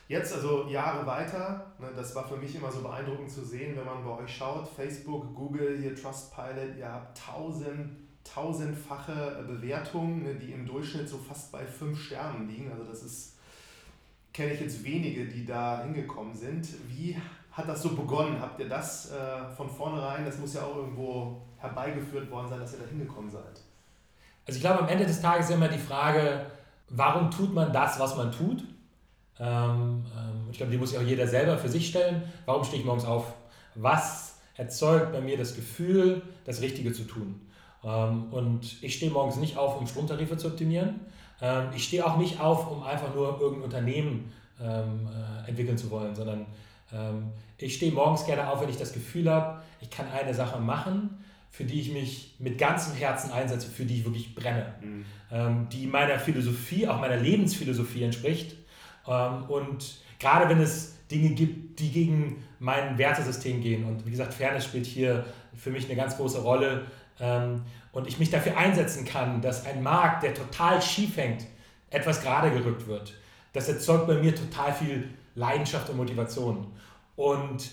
Jetzt 0.09 0.35
also 0.35 0.67
Jahre 0.67 1.07
weiter, 1.07 1.73
ne, 1.79 1.89
das 1.95 2.17
war 2.17 2.27
für 2.27 2.37
mich 2.37 2.53
immer 2.57 2.71
so 2.71 2.83
beeindruckend 2.83 3.31
zu 3.31 3.45
sehen, 3.45 3.77
wenn 3.77 3.85
man 3.85 4.05
bei 4.05 4.25
euch 4.25 4.37
schaut, 4.37 4.67
Facebook, 4.69 5.33
Google, 5.37 5.79
hier 5.81 5.95
Trustpilot, 5.95 6.77
ihr 6.77 6.93
habt 6.93 7.17
tausend, 7.17 7.97
tausendfache 8.25 9.45
Bewertungen, 9.47 10.23
ne, 10.23 10.35
die 10.35 10.53
im 10.53 10.67
Durchschnitt 10.67 11.09
so 11.09 11.19
fast 11.19 11.51
bei 11.53 11.65
fünf 11.67 12.01
Sternen 12.01 12.49
liegen. 12.49 12.71
Also 12.71 12.85
das 12.85 13.03
ist, 13.03 13.37
kenne 14.33 14.53
ich 14.53 14.61
jetzt 14.61 14.85
wenige, 14.85 15.27
die 15.27 15.45
da 15.45 15.83
hingekommen 15.83 16.35
sind. 16.35 16.69
Wie 16.89 17.17
hat 17.53 17.69
das 17.69 17.83
so 17.83 17.91
begonnen? 17.97 18.41
Habt 18.41 18.61
ihr 18.61 18.69
das 18.69 19.11
äh, 19.11 19.55
von 19.57 19.69
vornherein, 19.69 20.25
das 20.25 20.39
muss 20.39 20.55
ja 20.55 20.63
auch 20.63 20.77
irgendwo 20.77 21.43
herbeigeführt 21.59 22.31
worden 22.31 22.49
sein, 22.49 22.61
dass 22.61 22.73
ihr 22.73 22.81
da 22.81 22.87
hingekommen 22.87 23.31
seid? 23.31 23.61
Also 24.47 24.57
ich 24.57 24.61
glaube, 24.61 24.81
am 24.81 24.89
Ende 24.89 25.07
des 25.07 25.21
Tages 25.21 25.49
ist 25.49 25.55
immer 25.55 25.69
die 25.69 25.79
Frage, 25.79 26.47
warum 26.89 27.31
tut 27.31 27.53
man 27.53 27.73
das, 27.73 27.99
was 27.99 28.17
man 28.17 28.33
tut? 28.33 28.65
Ähm, 29.39 30.05
ähm, 30.17 30.49
ich 30.51 30.59
glaube, 30.59 30.73
die 30.73 30.79
muss 30.79 30.91
sich 30.91 30.99
auch 30.99 31.05
jeder 31.05 31.27
selber 31.27 31.57
für 31.59 31.69
sich 31.69 31.89
stellen. 31.89 32.23
Warum 32.47 32.65
stehe 32.65 32.81
ich 32.81 32.87
morgens 32.87 33.05
auf? 33.05 33.33
Was 33.75 34.39
erzeugt 34.57 35.13
bei 35.13 35.21
mir 35.21 35.39
das 35.39 35.55
Gefühl, 35.55 36.23
das 36.45 36.61
Richtige 36.61 36.93
zu 36.93 37.05
tun? 37.05 37.41
Ähm, 37.85 38.25
und 38.31 38.83
ich 38.83 38.95
stehe 38.95 39.11
morgens 39.11 39.37
nicht 39.37 39.57
auf, 39.57 39.81
um 39.81 39.87
Stromtarife 39.87 40.37
zu 40.37 40.49
optimieren. 40.49 41.01
Ähm, 41.41 41.69
ich 41.75 41.85
stehe 41.85 42.07
auch 42.07 42.17
nicht 42.17 42.41
auf, 42.41 42.71
um 42.71 42.83
einfach 42.83 43.15
nur 43.15 43.41
irgendein 43.41 43.65
Unternehmen 43.65 44.33
ähm, 44.61 45.09
äh, 45.09 45.49
entwickeln 45.49 45.79
zu 45.79 45.91
wollen, 45.91 46.15
sondern 46.15 46.47
ich 47.57 47.77
stehe 47.77 47.93
morgens 47.93 48.27
gerne 48.27 48.51
auf, 48.51 48.61
wenn 48.61 48.69
ich 48.69 48.77
das 48.77 48.93
Gefühl 48.93 49.31
habe, 49.31 49.63
ich 49.81 49.91
kann 49.91 50.07
eine 50.11 50.35
Sache 50.35 50.59
machen 50.59 51.21
für 51.51 51.65
die 51.65 51.81
ich 51.81 51.93
mich 51.93 52.35
mit 52.39 52.59
ganzem 52.59 52.95
Herzen 52.95 53.31
einsetze, 53.31 53.69
für 53.69 53.85
die 53.85 53.99
ich 53.99 54.05
wirklich 54.05 54.35
brenne, 54.35 54.75
mhm. 54.81 55.69
die 55.69 55.87
meiner 55.87 56.19
Philosophie, 56.19 56.89
auch 56.89 57.01
meiner 57.01 57.17
Lebensphilosophie 57.17 58.03
entspricht. 58.03 58.57
Und 59.05 59.99
gerade 60.19 60.49
wenn 60.49 60.61
es 60.61 60.97
Dinge 61.11 61.31
gibt, 61.31 61.81
die 61.81 61.91
gegen 61.91 62.43
mein 62.61 62.97
Wertesystem 62.99 63.61
gehen, 63.61 63.85
und 63.85 64.07
wie 64.07 64.11
gesagt, 64.11 64.33
Fairness 64.33 64.65
spielt 64.65 64.87
hier 64.87 65.25
für 65.57 65.71
mich 65.71 65.87
eine 65.87 65.97
ganz 65.97 66.17
große 66.17 66.41
Rolle, 66.41 66.87
ähm, 67.21 67.63
und 67.93 68.07
ich 68.07 68.19
mich 68.19 68.31
dafür 68.31 68.57
einsetzen 68.57 69.05
kann, 69.05 69.41
dass 69.41 69.67
ein 69.67 69.83
Markt, 69.83 70.23
der 70.23 70.35
total 70.35 70.81
schief 70.81 71.17
hängt, 71.17 71.47
etwas 71.91 72.23
gerade 72.23 72.51
gerückt 72.51 72.87
wird. 72.87 73.15
Das 73.53 73.69
erzeugt 73.69 74.07
bei 74.07 74.15
mir 74.15 74.35
total 74.35 74.73
viel 74.73 75.09
Leidenschaft 75.35 75.89
und 75.91 75.97
Motivation. 75.97 76.67
Und 77.17 77.71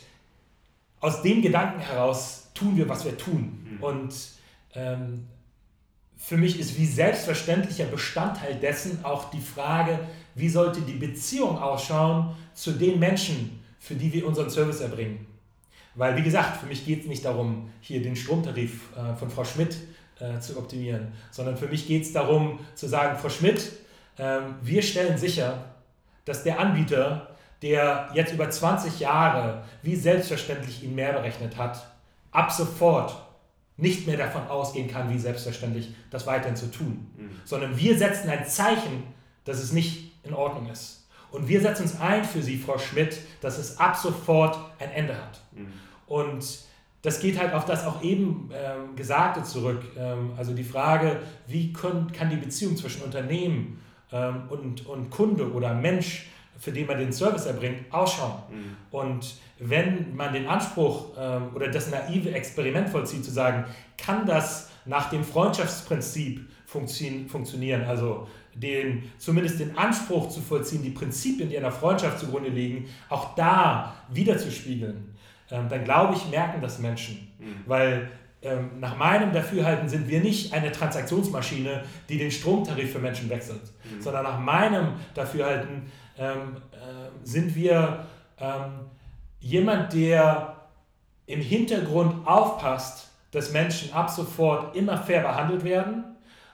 aus 0.99 1.21
dem 1.21 1.41
Gedanken 1.41 1.79
heraus 1.79 2.49
tun 2.53 2.75
wir, 2.75 2.89
was 2.89 3.05
wir 3.05 3.17
tun. 3.17 3.77
Mhm. 3.77 3.83
Und 3.83 4.13
ähm, 4.73 5.27
für 6.17 6.37
mich 6.37 6.59
ist 6.59 6.77
wie 6.77 6.85
selbstverständlicher 6.85 7.85
Bestandteil 7.85 8.55
dessen 8.55 9.05
auch 9.05 9.29
die 9.29 9.39
Frage, 9.39 9.99
wie 10.35 10.49
sollte 10.49 10.81
die 10.81 10.93
Beziehung 10.93 11.57
ausschauen 11.59 12.35
zu 12.53 12.71
den 12.71 12.99
Menschen, 12.99 13.63
für 13.79 13.95
die 13.95 14.11
wir 14.11 14.25
unseren 14.25 14.49
Service 14.49 14.81
erbringen. 14.81 15.25
Weil, 15.97 16.15
wie 16.15 16.21
gesagt, 16.21 16.57
für 16.57 16.67
mich 16.67 16.85
geht 16.85 17.01
es 17.01 17.07
nicht 17.07 17.25
darum, 17.25 17.71
hier 17.81 18.01
den 18.01 18.15
Stromtarif 18.15 18.95
äh, 18.95 19.15
von 19.15 19.31
Frau 19.31 19.43
Schmidt 19.43 19.75
äh, 20.19 20.39
zu 20.39 20.57
optimieren, 20.57 21.11
sondern 21.31 21.57
für 21.57 21.67
mich 21.67 21.87
geht 21.87 22.03
es 22.03 22.13
darum 22.13 22.59
zu 22.75 22.87
sagen, 22.87 23.17
Frau 23.17 23.29
Schmidt, 23.29 23.71
äh, 24.17 24.39
wir 24.61 24.83
stellen 24.83 25.17
sicher, 25.17 25.65
dass 26.23 26.43
der 26.43 26.59
Anbieter, 26.59 27.35
der 27.63 28.09
jetzt 28.13 28.31
über 28.31 28.47
20 28.47 28.99
Jahre 28.99 29.63
wie 29.81 29.95
selbstverständlich 29.95 30.83
ihn 30.83 30.93
mehr 30.93 31.13
berechnet 31.13 31.57
hat, 31.57 31.87
ab 32.31 32.51
sofort 32.51 33.15
nicht 33.77 34.05
mehr 34.05 34.17
davon 34.17 34.47
ausgehen 34.47 34.87
kann, 34.87 35.09
wie 35.09 35.17
selbstverständlich 35.17 35.95
das 36.11 36.27
weiterhin 36.27 36.55
zu 36.55 36.69
tun. 36.69 37.11
Mhm. 37.17 37.29
Sondern 37.43 37.77
wir 37.77 37.97
setzen 37.97 38.29
ein 38.29 38.45
Zeichen, 38.45 39.03
dass 39.45 39.59
es 39.59 39.71
nicht 39.71 40.11
in 40.23 40.35
Ordnung 40.35 40.69
ist. 40.69 41.07
Und 41.31 41.47
wir 41.47 41.59
setzen 41.61 41.83
uns 41.83 41.99
ein 41.99 42.23
für 42.23 42.41
Sie, 42.41 42.57
Frau 42.57 42.77
Schmidt, 42.77 43.19
dass 43.41 43.57
es 43.57 43.79
ab 43.79 43.95
sofort 43.95 44.57
ein 44.79 44.91
Ende 44.91 45.15
hat. 45.15 45.41
Mhm. 45.51 45.73
Und 46.07 46.43
das 47.01 47.19
geht 47.19 47.39
halt 47.39 47.53
auf 47.53 47.65
das 47.65 47.85
auch 47.85 48.01
eben 48.01 48.49
ähm, 48.53 48.95
Gesagte 48.95 49.43
zurück. 49.43 49.81
Ähm, 49.97 50.31
also 50.37 50.53
die 50.53 50.63
Frage, 50.63 51.19
wie 51.47 51.71
können, 51.71 52.11
kann 52.11 52.29
die 52.29 52.37
Beziehung 52.37 52.75
zwischen 52.75 53.03
Unternehmen 53.03 53.79
ähm, 54.11 54.43
und, 54.49 54.85
und 54.87 55.09
Kunde 55.09 55.51
oder 55.51 55.73
Mensch, 55.73 56.27
für 56.59 56.71
den 56.71 56.87
man 56.87 56.97
den 56.97 57.13
Service 57.13 57.45
erbringt, 57.45 57.93
ausschauen. 57.93 58.41
Mhm. 58.49 58.77
Und 58.91 59.35
wenn 59.59 60.15
man 60.15 60.33
den 60.33 60.47
Anspruch 60.47 61.09
ähm, 61.17 61.49
oder 61.53 61.69
das 61.69 61.89
naive 61.91 62.31
Experiment 62.31 62.89
vollzieht, 62.89 63.23
zu 63.23 63.31
sagen, 63.31 63.65
kann 63.97 64.25
das 64.25 64.69
nach 64.85 65.09
dem 65.09 65.23
Freundschaftsprinzip 65.23 66.49
funktionieren, 66.65 67.83
also 67.83 68.27
den, 68.53 69.03
zumindest 69.17 69.59
den 69.59 69.77
Anspruch 69.77 70.29
zu 70.29 70.41
vollziehen, 70.41 70.81
die 70.81 70.89
Prinzipien, 70.89 71.49
die 71.49 71.57
einer 71.57 71.71
Freundschaft 71.71 72.19
zugrunde 72.19 72.49
liegen, 72.49 72.89
auch 73.09 73.35
da 73.35 73.93
wiederzuspiegeln 74.09 75.16
ähm, 75.51 75.67
dann 75.69 75.83
glaube 75.83 76.15
ich, 76.15 76.29
merken 76.29 76.61
das 76.61 76.79
Menschen. 76.79 77.31
Mhm. 77.39 77.63
Weil 77.65 78.09
ähm, 78.41 78.79
nach 78.79 78.97
meinem 78.97 79.33
Dafürhalten 79.33 79.89
sind 79.89 80.07
wir 80.07 80.19
nicht 80.19 80.53
eine 80.53 80.71
Transaktionsmaschine, 80.71 81.83
die 82.07 82.17
den 82.17 82.31
Stromtarif 82.31 82.93
für 82.93 82.99
Menschen 82.99 83.29
wechselt, 83.29 83.61
mhm. 83.83 84.01
sondern 84.01 84.23
nach 84.23 84.39
meinem 84.39 84.93
Dafürhalten 85.13 85.91
ähm, 86.17 86.57
äh, 86.71 87.25
sind 87.25 87.55
wir 87.55 88.05
ähm, 88.39 88.85
jemand, 89.39 89.93
der 89.93 90.55
im 91.25 91.41
Hintergrund 91.41 92.27
aufpasst, 92.27 93.09
dass 93.31 93.51
Menschen 93.51 93.91
ab 93.93 94.09
sofort 94.09 94.75
immer 94.75 94.97
fair 94.97 95.21
behandelt 95.21 95.63
werden 95.63 96.03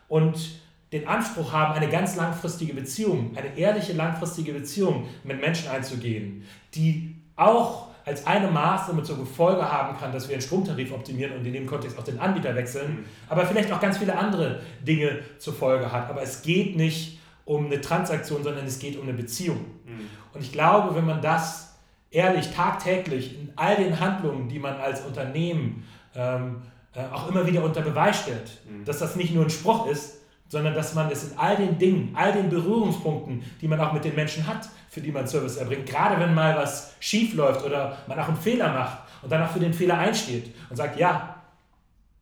und 0.07 0.61
den 0.91 1.07
Anspruch 1.07 1.51
haben, 1.51 1.73
eine 1.73 1.89
ganz 1.89 2.15
langfristige 2.15 2.73
Beziehung, 2.73 3.35
eine 3.35 3.57
ehrliche 3.57 3.93
langfristige 3.93 4.53
Beziehung 4.53 5.07
mit 5.23 5.41
Menschen 5.41 5.69
einzugehen, 5.69 6.45
die 6.75 7.15
auch 7.35 7.87
als 8.05 8.27
eine 8.27 8.49
Maßnahme 8.49 9.03
zur 9.03 9.25
Folge 9.25 9.61
haben 9.61 9.97
kann, 9.97 10.11
dass 10.11 10.27
wir 10.27 10.35
den 10.35 10.41
Stromtarif 10.41 10.91
optimieren 10.91 11.37
und 11.37 11.45
in 11.45 11.53
dem 11.53 11.65
Kontext 11.65 11.97
auch 11.97 12.03
den 12.03 12.19
Anbieter 12.19 12.53
wechseln, 12.55 12.91
mhm. 12.91 13.05
aber 13.29 13.45
vielleicht 13.45 13.71
auch 13.71 13.79
ganz 13.79 13.97
viele 13.97 14.17
andere 14.17 14.61
Dinge 14.81 15.19
zur 15.39 15.53
Folge 15.53 15.91
hat. 15.91 16.09
Aber 16.09 16.21
es 16.21 16.41
geht 16.41 16.75
nicht 16.75 17.19
um 17.45 17.65
eine 17.65 17.81
Transaktion, 17.81 18.43
sondern 18.43 18.65
es 18.65 18.79
geht 18.79 18.97
um 18.97 19.03
eine 19.03 19.13
Beziehung. 19.13 19.57
Mhm. 19.85 20.09
Und 20.33 20.41
ich 20.41 20.51
glaube, 20.51 20.95
wenn 20.95 21.05
man 21.05 21.21
das 21.21 21.75
ehrlich 22.11 22.51
tagtäglich 22.51 23.39
in 23.39 23.51
all 23.55 23.75
den 23.75 23.99
Handlungen, 23.99 24.47
die 24.47 24.59
man 24.59 24.75
als 24.75 25.01
Unternehmen 25.01 25.85
ähm, 26.15 26.61
äh, 26.93 27.03
auch 27.11 27.29
immer 27.29 27.45
wieder 27.47 27.63
unter 27.63 27.81
Beweis 27.81 28.21
stellt, 28.21 28.61
mhm. 28.69 28.85
dass 28.85 28.99
das 28.99 29.15
nicht 29.15 29.33
nur 29.33 29.45
ein 29.45 29.49
Spruch 29.49 29.87
ist, 29.87 30.19
sondern 30.47 30.75
dass 30.75 30.93
man 30.93 31.09
es 31.09 31.23
in 31.23 31.37
all 31.37 31.55
den 31.55 31.79
Dingen, 31.79 32.13
all 32.15 32.31
den 32.31 32.49
Berührungspunkten, 32.49 33.43
die 33.59 33.67
man 33.67 33.79
auch 33.79 33.91
mit 33.91 34.05
den 34.05 34.15
Menschen 34.15 34.45
hat, 34.45 34.69
für 34.93 35.01
die 35.01 35.11
man 35.11 35.27
Service 35.27 35.57
erbringt, 35.57 35.87
gerade 35.87 36.21
wenn 36.21 36.35
mal 36.35 36.55
was 36.55 36.93
schief 36.99 37.33
läuft 37.33 37.65
oder 37.65 37.97
man 38.05 38.19
auch 38.19 38.27
einen 38.27 38.37
Fehler 38.37 38.71
macht 38.71 38.99
und 39.23 39.31
dann 39.31 39.41
auch 39.41 39.49
für 39.49 39.59
den 39.59 39.73
Fehler 39.73 39.97
einsteht 39.97 40.53
und 40.69 40.75
sagt, 40.75 40.99
ja, 40.99 41.41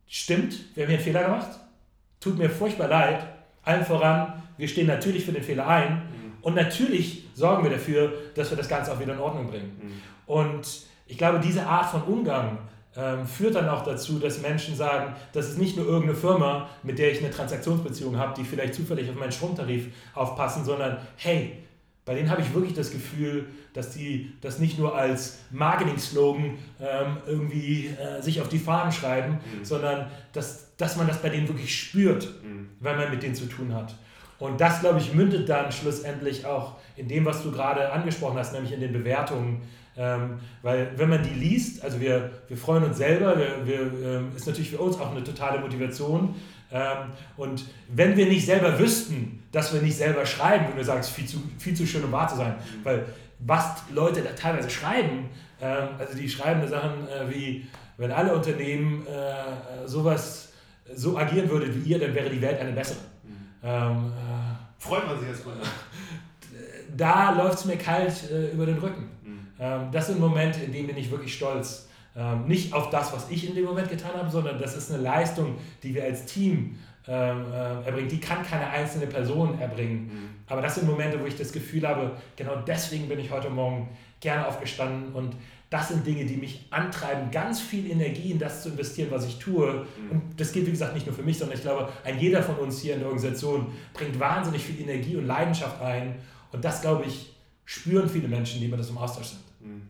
stimmt, 0.08 0.54
wir 0.74 0.84
haben 0.84 0.88
hier 0.88 0.98
einen 0.98 1.04
Fehler 1.04 1.24
gemacht, 1.24 1.50
tut 2.18 2.38
mir 2.38 2.48
furchtbar 2.48 2.88
leid, 2.88 3.26
allen 3.62 3.84
voran, 3.84 4.42
wir 4.56 4.66
stehen 4.68 4.86
natürlich 4.86 5.26
für 5.26 5.32
den 5.32 5.42
Fehler 5.42 5.68
ein 5.68 5.96
mhm. 5.96 6.32
und 6.40 6.54
natürlich 6.54 7.28
sorgen 7.34 7.62
wir 7.62 7.70
dafür, 7.70 8.10
dass 8.34 8.48
wir 8.48 8.56
das 8.56 8.68
Ganze 8.68 8.90
auch 8.90 9.00
wieder 9.00 9.12
in 9.12 9.20
Ordnung 9.20 9.48
bringen. 9.48 9.78
Mhm. 9.82 10.02
Und 10.24 10.66
ich 11.06 11.18
glaube, 11.18 11.40
diese 11.40 11.66
Art 11.66 11.90
von 11.90 12.02
Umgang 12.04 12.56
ähm, 12.96 13.26
führt 13.26 13.54
dann 13.54 13.68
auch 13.68 13.84
dazu, 13.84 14.18
dass 14.18 14.40
Menschen 14.40 14.74
sagen, 14.74 15.14
das 15.34 15.50
ist 15.50 15.58
nicht 15.58 15.76
nur 15.76 15.84
irgendeine 15.84 16.14
Firma, 16.14 16.70
mit 16.82 16.98
der 16.98 17.12
ich 17.12 17.18
eine 17.18 17.30
Transaktionsbeziehung 17.30 18.16
habe, 18.16 18.32
die 18.34 18.44
vielleicht 18.44 18.74
zufällig 18.74 19.10
auf 19.10 19.16
meinen 19.16 19.32
Stromtarif 19.32 19.88
aufpassen, 20.14 20.64
sondern 20.64 20.96
hey, 21.16 21.58
bei 22.04 22.14
denen 22.14 22.30
habe 22.30 22.42
ich 22.42 22.52
wirklich 22.52 22.74
das 22.74 22.90
Gefühl, 22.90 23.46
dass 23.74 23.90
die 23.90 24.32
das 24.40 24.58
nicht 24.58 24.78
nur 24.78 24.96
als 24.96 25.38
Marketing-Slogan 25.50 26.58
ähm, 26.80 27.16
irgendwie 27.26 27.88
äh, 27.88 28.20
sich 28.20 28.40
auf 28.40 28.48
die 28.48 28.58
Fahnen 28.58 28.92
schreiben, 28.92 29.34
mhm. 29.34 29.64
sondern 29.64 30.10
dass, 30.32 30.76
dass 30.76 30.96
man 30.96 31.06
das 31.06 31.22
bei 31.22 31.28
denen 31.28 31.46
wirklich 31.48 31.78
spürt, 31.78 32.28
mhm. 32.42 32.70
wenn 32.80 32.96
man 32.96 33.10
mit 33.10 33.22
denen 33.22 33.34
zu 33.34 33.46
tun 33.46 33.72
hat. 33.74 33.94
Und 34.38 34.60
das, 34.60 34.80
glaube 34.80 34.98
ich, 34.98 35.14
mündet 35.14 35.48
dann 35.48 35.70
schlussendlich 35.70 36.44
auch 36.44 36.76
in 36.96 37.06
dem, 37.06 37.24
was 37.24 37.44
du 37.44 37.52
gerade 37.52 37.92
angesprochen 37.92 38.36
hast, 38.36 38.52
nämlich 38.52 38.72
in 38.72 38.80
den 38.80 38.92
Bewertungen 38.92 39.62
ähm, 39.96 40.38
weil 40.62 40.92
wenn 40.96 41.10
man 41.10 41.22
die 41.22 41.34
liest, 41.34 41.84
also 41.84 42.00
wir, 42.00 42.30
wir 42.48 42.56
freuen 42.56 42.84
uns 42.84 42.96
selber, 42.96 43.36
wir, 43.36 43.66
wir, 43.66 43.80
ähm, 44.04 44.32
ist 44.34 44.46
natürlich 44.46 44.70
für 44.70 44.78
uns 44.78 44.98
auch 44.98 45.10
eine 45.10 45.22
totale 45.22 45.60
Motivation. 45.60 46.34
Ähm, 46.72 47.12
und 47.36 47.64
wenn 47.88 48.16
wir 48.16 48.26
nicht 48.26 48.46
selber 48.46 48.78
wüssten, 48.78 49.42
dass 49.52 49.72
wir 49.72 49.82
nicht 49.82 49.96
selber 49.96 50.24
schreiben, 50.24 50.66
würden 50.66 50.76
wir 50.76 50.84
sagen, 50.84 51.00
es 51.00 51.08
ist 51.08 51.14
viel 51.14 51.26
zu, 51.26 51.42
viel 51.58 51.74
zu 51.74 51.86
schön, 51.86 52.04
um 52.04 52.12
wahr 52.12 52.28
zu 52.28 52.36
sein. 52.36 52.54
Mhm. 52.54 52.84
Weil 52.84 53.06
was 53.40 53.82
Leute 53.92 54.22
da 54.22 54.30
teilweise 54.32 54.70
schreiben, 54.70 55.28
ähm, 55.60 55.88
also 55.98 56.16
die 56.16 56.28
schreiben 56.28 56.66
Sachen 56.66 57.08
äh, 57.08 57.30
wie, 57.30 57.66
wenn 57.98 58.10
alle 58.10 58.34
Unternehmen 58.34 59.06
äh, 59.06 59.86
sowas 59.86 60.52
so 60.94 61.18
agieren 61.18 61.48
würde 61.48 61.74
wie 61.74 61.90
ihr, 61.90 61.98
dann 61.98 62.14
wäre 62.14 62.30
die 62.30 62.40
Welt 62.40 62.58
eine 62.60 62.72
bessere. 62.72 62.98
Mhm. 63.22 63.30
Ähm, 63.62 64.12
äh, 64.16 64.82
Freut 64.82 65.06
man 65.06 65.18
sich 65.20 65.44
Kunde? 65.44 65.60
Da 66.94 67.30
läuft 67.30 67.60
es 67.60 67.64
mir 67.64 67.78
kalt 67.78 68.12
über 68.52 68.66
den 68.66 68.76
Rücken. 68.76 69.08
Ähm, 69.62 69.88
das 69.92 70.08
sind 70.08 70.18
Momente, 70.18 70.60
in 70.60 70.72
denen 70.72 70.88
bin 70.88 70.96
ich 70.96 71.10
wirklich 71.10 71.34
stolz. 71.34 71.88
Ähm, 72.14 72.46
nicht 72.46 72.72
auf 72.74 72.90
das, 72.90 73.12
was 73.12 73.30
ich 73.30 73.48
in 73.48 73.54
dem 73.54 73.64
Moment 73.64 73.88
getan 73.88 74.12
habe, 74.14 74.30
sondern 74.30 74.58
das 74.58 74.76
ist 74.76 74.92
eine 74.92 75.02
Leistung, 75.02 75.56
die 75.82 75.94
wir 75.94 76.04
als 76.04 76.26
Team 76.26 76.76
ähm, 77.08 77.46
äh, 77.52 77.86
erbringen. 77.86 78.08
Die 78.08 78.20
kann 78.20 78.44
keine 78.44 78.68
einzelne 78.68 79.06
Person 79.06 79.58
erbringen. 79.58 80.04
Mhm. 80.04 80.28
Aber 80.46 80.60
das 80.60 80.74
sind 80.74 80.86
Momente, 80.86 81.20
wo 81.20 81.26
ich 81.26 81.36
das 81.36 81.52
Gefühl 81.52 81.88
habe, 81.88 82.12
genau 82.36 82.56
deswegen 82.66 83.08
bin 83.08 83.18
ich 83.18 83.30
heute 83.30 83.48
Morgen 83.48 83.88
gerne 84.20 84.46
aufgestanden 84.46 85.12
und 85.14 85.34
das 85.70 85.88
sind 85.88 86.06
Dinge, 86.06 86.26
die 86.26 86.36
mich 86.36 86.66
antreiben, 86.68 87.30
ganz 87.30 87.58
viel 87.58 87.90
Energie 87.90 88.32
in 88.32 88.38
das 88.38 88.62
zu 88.62 88.68
investieren, 88.68 89.10
was 89.10 89.26
ich 89.26 89.38
tue. 89.38 89.72
Mhm. 89.72 90.10
Und 90.10 90.22
das 90.38 90.52
gilt, 90.52 90.66
wie 90.66 90.70
gesagt, 90.70 90.92
nicht 90.92 91.06
nur 91.06 91.16
für 91.16 91.22
mich, 91.22 91.38
sondern 91.38 91.56
ich 91.56 91.62
glaube, 91.62 91.88
ein 92.04 92.18
jeder 92.18 92.42
von 92.42 92.56
uns 92.56 92.82
hier 92.82 92.92
in 92.92 93.00
der 93.00 93.08
Organisation 93.08 93.72
bringt 93.94 94.20
wahnsinnig 94.20 94.62
viel 94.62 94.78
Energie 94.82 95.16
und 95.16 95.26
Leidenschaft 95.26 95.80
ein. 95.80 96.16
Und 96.52 96.62
das, 96.62 96.82
glaube 96.82 97.06
ich, 97.06 97.34
spüren 97.64 98.06
viele 98.06 98.28
Menschen, 98.28 98.60
die 98.60 98.68
mit 98.68 98.78
das 98.78 98.90
im 98.90 98.98
Austausch 98.98 99.28
sind. 99.28 99.40
Hm. 99.62 99.88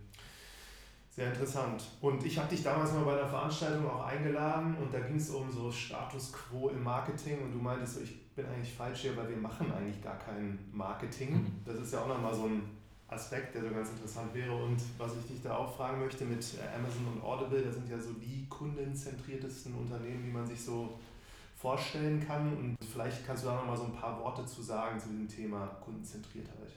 Sehr 1.15 1.29
interessant. 1.29 1.85
Und 2.01 2.25
ich 2.25 2.39
habe 2.39 2.49
dich 2.49 2.63
damals 2.63 2.91
mal 2.93 3.05
bei 3.05 3.19
einer 3.19 3.29
Veranstaltung 3.29 3.87
auch 3.87 4.07
eingeladen 4.07 4.75
und 4.81 4.95
da 4.95 5.01
ging 5.01 5.17
es 5.17 5.29
um 5.29 5.53
so 5.53 5.71
Status 5.71 6.33
quo 6.33 6.71
im 6.71 6.83
Marketing 6.83 7.43
und 7.43 7.53
du 7.53 7.59
meintest 7.59 7.97
so, 7.97 8.01
ich 8.01 8.35
bin 8.35 8.47
eigentlich 8.47 8.73
falsch 8.73 9.03
hier, 9.03 9.15
weil 9.15 9.29
wir 9.29 9.37
machen 9.37 9.71
eigentlich 9.71 10.03
gar 10.03 10.19
kein 10.19 10.59
Marketing. 10.73 11.35
Mhm. 11.35 11.53
Das 11.67 11.77
ist 11.77 11.93
ja 11.93 12.01
auch 12.01 12.09
nochmal 12.09 12.35
so 12.35 12.45
ein 12.45 12.63
Aspekt, 13.09 13.55
der 13.55 13.61
so 13.61 13.69
ganz 13.69 13.91
interessant 13.91 14.33
wäre. 14.33 14.55
Und 14.55 14.79
was 14.97 15.13
ich 15.21 15.27
dich 15.27 15.43
da 15.43 15.55
auch 15.55 15.77
fragen 15.77 16.01
möchte 16.01 16.25
mit 16.25 16.43
äh, 16.55 16.75
Amazon 16.75 17.07
und 17.13 17.23
Audible, 17.23 17.61
das 17.61 17.75
sind 17.75 17.91
ja 17.91 17.99
so 17.99 18.15
die 18.15 18.47
kundenzentriertesten 18.49 19.75
Unternehmen, 19.75 20.25
die 20.25 20.33
man 20.33 20.47
sich 20.47 20.65
so 20.65 20.99
vorstellen 21.59 22.27
kann. 22.27 22.57
Und 22.57 22.77
vielleicht 22.91 23.27
kannst 23.27 23.45
du 23.45 23.49
da 23.49 23.57
nochmal 23.57 23.77
so 23.77 23.85
ein 23.85 23.95
paar 23.95 24.19
Worte 24.19 24.47
zu 24.47 24.63
sagen 24.63 24.99
zu 24.99 25.09
dem 25.09 25.29
Thema 25.29 25.67
Kundenzentriertheit. 25.85 26.73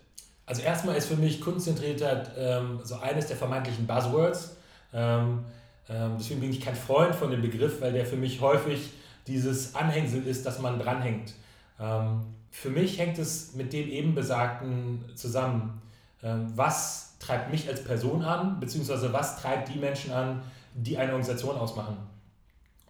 Also 0.45 0.61
erstmal 0.61 0.95
ist 0.95 1.07
für 1.07 1.15
mich 1.15 1.41
Kundenzentriertheit 1.41 2.31
ähm, 2.37 2.79
so 2.83 2.95
eines 2.95 3.27
der 3.27 3.37
vermeintlichen 3.37 3.87
Buzzwords. 3.87 4.57
Ähm, 4.93 5.43
ähm, 5.89 6.15
deswegen 6.19 6.39
bin 6.39 6.51
ich 6.51 6.61
kein 6.61 6.75
Freund 6.75 7.15
von 7.15 7.31
dem 7.31 7.41
Begriff, 7.41 7.81
weil 7.81 7.93
der 7.93 8.05
für 8.05 8.15
mich 8.15 8.41
häufig 8.41 8.91
dieses 9.27 9.73
Anhängsel 9.75 10.25
ist, 10.25 10.45
dass 10.45 10.59
man 10.59 10.79
dranhängt. 10.79 11.33
Ähm, 11.79 12.21
für 12.51 12.69
mich 12.69 12.99
hängt 12.99 13.17
es 13.17 13.53
mit 13.55 13.73
dem 13.73 13.89
eben 13.89 14.15
Besagten 14.15 15.03
zusammen. 15.15 15.81
Ähm, 16.23 16.51
was 16.55 17.17
treibt 17.19 17.51
mich 17.51 17.67
als 17.67 17.83
Person 17.83 18.23
an, 18.23 18.59
beziehungsweise 18.59 19.11
was 19.11 19.41
treibt 19.41 19.73
die 19.73 19.79
Menschen 19.79 20.13
an, 20.13 20.41
die 20.73 20.97
eine 20.97 21.11
Organisation 21.11 21.55
ausmachen? 21.57 21.97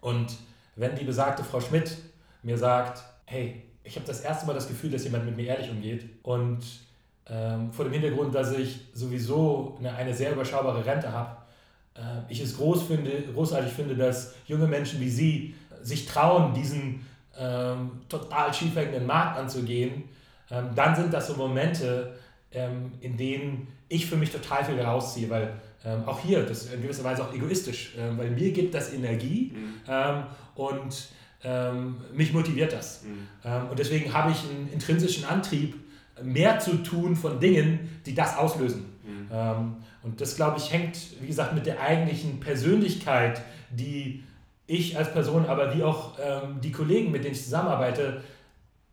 Und 0.01 0.35
wenn 0.75 0.95
die 0.95 1.05
besagte 1.05 1.43
Frau 1.43 1.61
Schmidt 1.61 1.97
mir 2.43 2.57
sagt, 2.57 3.01
hey, 3.25 3.63
ich 3.83 3.95
habe 3.95 4.05
das 4.05 4.21
erste 4.21 4.45
Mal 4.45 4.53
das 4.53 4.67
Gefühl, 4.67 4.91
dass 4.91 5.03
jemand 5.03 5.25
mit 5.25 5.37
mir 5.37 5.47
ehrlich 5.47 5.69
umgeht 5.69 6.05
und 6.23 6.59
ähm, 7.27 7.71
vor 7.71 7.85
dem 7.85 7.93
Hintergrund, 7.93 8.35
dass 8.35 8.51
ich 8.51 8.81
sowieso 8.93 9.75
eine, 9.79 9.93
eine 9.95 10.13
sehr 10.13 10.31
überschaubare 10.31 10.85
Rente 10.85 11.11
habe, 11.11 11.37
äh, 11.95 11.99
ich 12.29 12.39
es 12.39 12.57
groß 12.57 12.83
finde, 12.83 13.11
großartig 13.33 13.71
finde, 13.71 13.95
dass 13.95 14.35
junge 14.47 14.67
Menschen 14.67 14.99
wie 14.99 15.09
Sie 15.09 15.55
sich 15.81 16.05
trauen, 16.05 16.53
diesen 16.53 17.05
ähm, 17.37 17.91
total 18.09 18.53
schiefhängenden 18.53 19.05
Markt 19.05 19.37
anzugehen, 19.37 20.03
ähm, 20.51 20.69
dann 20.75 20.95
sind 20.95 21.13
das 21.13 21.27
so 21.27 21.35
Momente, 21.35 22.15
ähm, 22.51 22.91
in 23.01 23.17
denen 23.17 23.67
ich 23.89 24.05
für 24.05 24.17
mich 24.17 24.31
total 24.31 24.63
viel 24.63 24.79
rausziehe, 24.79 25.29
weil 25.29 25.53
ähm, 25.83 26.03
auch 26.05 26.19
hier, 26.19 26.43
das 26.43 26.65
ist 26.65 26.73
in 26.73 26.81
gewisser 26.81 27.03
Weise 27.03 27.23
auch 27.23 27.33
egoistisch, 27.33 27.93
ähm, 27.97 28.17
weil 28.17 28.31
mir 28.31 28.51
gibt 28.51 28.73
das 28.73 28.93
Energie 28.93 29.53
mhm. 29.55 29.73
Ähm, 29.87 30.23
und 30.55 31.09
mich 32.11 32.33
motiviert 32.33 32.73
das. 32.73 33.03
Mhm. 33.03 33.69
und 33.69 33.77
deswegen 33.77 34.11
habe 34.11 34.31
ich 34.31 34.49
einen 34.49 34.67
intrinsischen 34.73 35.25
Antrieb, 35.25 35.75
mehr 36.21 36.59
zu 36.59 36.83
tun 36.83 37.15
von 37.15 37.39
Dingen, 37.39 38.01
die 38.05 38.15
das 38.15 38.37
auslösen. 38.37 38.93
Mhm. 39.05 39.75
und 40.01 40.19
das, 40.19 40.35
glaube 40.35 40.57
ich, 40.57 40.73
hängt, 40.73 40.97
wie 41.21 41.27
gesagt, 41.27 41.53
mit 41.53 41.67
der 41.67 41.79
eigentlichen 41.79 42.39
Persönlichkeit, 42.39 43.39
die 43.69 44.23
ich 44.65 44.97
als 44.97 45.13
Person, 45.13 45.45
aber 45.45 45.75
wie 45.75 45.83
auch 45.83 46.17
ähm, 46.19 46.59
die 46.61 46.71
Kollegen, 46.71 47.11
mit 47.11 47.23
denen 47.23 47.35
ich 47.35 47.43
zusammenarbeite, 47.43 48.23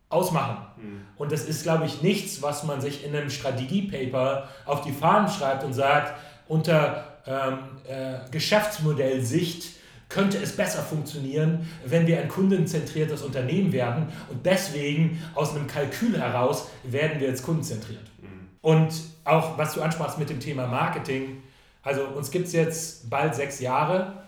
ausmachen. 0.09 0.57
Mhm. 0.77 1.01
Und 1.17 1.31
das 1.31 1.45
ist, 1.45 1.63
glaube 1.63 1.85
ich, 1.85 2.01
nichts, 2.01 2.41
was 2.41 2.63
man 2.63 2.79
sich 2.79 3.03
in 3.03 3.15
einem 3.15 3.29
Strategiepaper 3.29 4.47
auf 4.65 4.81
die 4.81 4.91
Fahnen 4.91 5.29
schreibt 5.29 5.63
und 5.63 5.73
sagt, 5.73 6.13
unter 6.47 7.05
ähm, 7.25 7.57
äh, 7.87 8.29
Geschäftsmodellsicht 8.29 9.77
könnte 10.13 10.37
es 10.37 10.55
besser 10.55 10.83
funktionieren, 10.83 11.67
wenn 11.85 12.07
wir 12.07 12.19
ein 12.21 12.27
kundenzentriertes 12.27 13.21
Unternehmen 13.21 13.71
werden. 13.71 14.07
Und 14.29 14.45
deswegen 14.45 15.21
aus 15.35 15.55
einem 15.55 15.67
Kalkül 15.67 16.17
heraus 16.17 16.69
werden 16.83 17.19
wir 17.19 17.27
jetzt 17.27 17.43
kundenzentriert. 17.43 18.03
Mhm. 18.21 18.47
Und 18.61 18.93
auch 19.25 19.57
was 19.57 19.73
du 19.73 19.81
ansprachst 19.81 20.19
mit 20.19 20.29
dem 20.29 20.39
Thema 20.39 20.67
Marketing, 20.67 21.41
also 21.81 22.05
uns 22.05 22.31
gibt 22.31 22.47
es 22.47 22.53
jetzt 22.53 23.09
bald 23.09 23.35
sechs 23.35 23.59
Jahre 23.59 24.23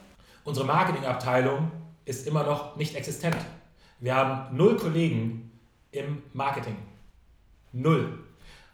Unsere 0.45 0.67
Marketingabteilung 0.67 1.71
ist 2.05 2.27
immer 2.27 2.43
noch 2.43 2.75
nicht 2.75 2.95
existent. 2.95 3.35
Wir 3.99 4.15
haben 4.15 4.55
null 4.55 4.77
Kollegen 4.77 5.51
im 5.91 6.21
Marketing. 6.33 6.77
Null. 7.71 8.19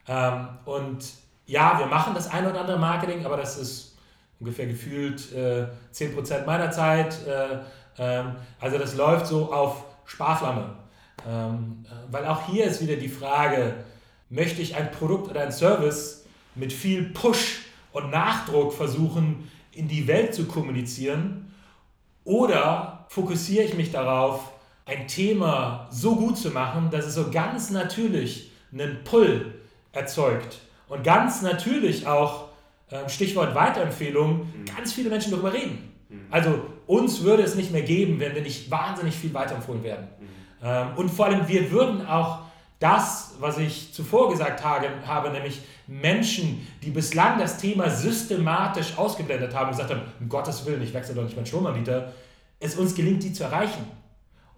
Ähm, 0.05 0.49
und 0.66 1.14
ja, 1.45 1.80
wir 1.80 1.86
machen 1.86 2.14
das 2.14 2.30
ein 2.30 2.45
oder 2.45 2.59
andere 2.59 2.78
Marketing, 2.78 3.26
aber 3.26 3.38
das 3.38 3.57
ist 3.57 3.91
ungefähr 4.42 4.66
gefühlt 4.66 5.32
äh, 5.32 5.68
10% 5.94 6.46
meiner 6.46 6.72
Zeit. 6.72 7.16
Äh, 7.26 7.60
ähm, 7.98 8.36
also 8.60 8.78
das 8.78 8.96
läuft 8.96 9.28
so 9.28 9.54
auf 9.54 9.86
Sparflamme. 10.06 10.76
Ähm, 11.30 11.86
äh, 11.86 12.12
weil 12.12 12.26
auch 12.26 12.48
hier 12.48 12.66
ist 12.66 12.82
wieder 12.82 12.96
die 12.96 13.08
Frage, 13.08 13.76
möchte 14.30 14.62
ich 14.62 14.76
ein 14.76 14.92
Produkt 14.92 15.30
oder 15.30 15.42
ein 15.42 15.52
Service 15.52 16.26
mit 16.56 16.74
viel 16.74 17.04
Push 17.12 17.62
und 17.94 18.10
Nachdruck 18.10 18.74
versuchen, 18.74 19.50
in 19.72 19.88
die 19.88 20.08
Welt 20.08 20.34
zu 20.34 20.46
kommunizieren 20.46 21.54
oder 22.24 23.06
fokussiere 23.10 23.64
ich 23.64 23.76
mich 23.76 23.92
darauf, 23.92 24.52
ein 24.86 25.08
Thema 25.08 25.88
so 25.92 26.16
gut 26.16 26.38
zu 26.38 26.50
machen, 26.50 26.89
dass 26.92 27.06
es 27.06 27.14
so 27.14 27.30
ganz 27.30 27.70
natürlich 27.70 28.52
einen 28.74 29.04
Pull 29.04 29.54
erzeugt 29.92 30.60
und 30.88 31.04
ganz 31.04 31.42
natürlich 31.42 32.08
auch, 32.08 32.50
Stichwort 33.08 33.56
Weiterempfehlung, 33.56 34.39
mhm. 34.39 34.66
ganz 34.76 34.94
viele 34.94 35.10
Menschen 35.10 35.32
darüber 35.32 35.54
reden. 35.54 35.92
Mhm. 36.10 36.26
Also 36.30 36.60
uns 36.88 37.22
würde 37.24 37.44
es 37.44 37.56
nicht 37.56 37.72
mehr 37.72 37.84
geben, 37.84 38.20
wenn 38.20 38.36
wir 38.36 38.42
nicht 38.42 38.70
wahnsinnig 38.70 39.16
viel 39.16 39.34
weiterempfohlen 39.34 39.84
werden. 39.84 40.08
Mhm. 40.20 40.26
Ähm, 40.64 40.88
und 40.98 41.10
vor 41.10 41.26
allem, 41.28 41.48
wir 41.48 41.72
würden 41.72 42.06
auch 42.06 42.39
das, 42.80 43.36
was 43.39 43.60
ich 43.60 43.94
zuvor 43.94 44.30
gesagt 44.32 44.66
habe, 44.66 45.30
nämlich 45.30 45.62
Menschen, 45.88 46.68
die 46.82 46.89
bislang 46.89 47.38
das 47.38 47.58
Thema 47.58 47.89
systematisch 47.89 48.98
ausgeblendet 48.98 49.54
haben 49.54 49.66
und 49.66 49.78
gesagt 49.78 49.92
haben, 49.92 50.02
um 50.20 50.28
Gottes 50.28 50.66
Willen, 50.66 50.82
ich 50.82 50.94
wechsle 50.94 51.14
doch 51.14 51.24
nicht 51.24 51.36
meinen 51.36 51.46
Stromanbieter, 51.46 52.12
es 52.60 52.76
uns 52.76 52.96
gelingt, 52.96 53.24
die 53.24 53.34
zu 53.34 53.44
erreichen. 53.44 53.86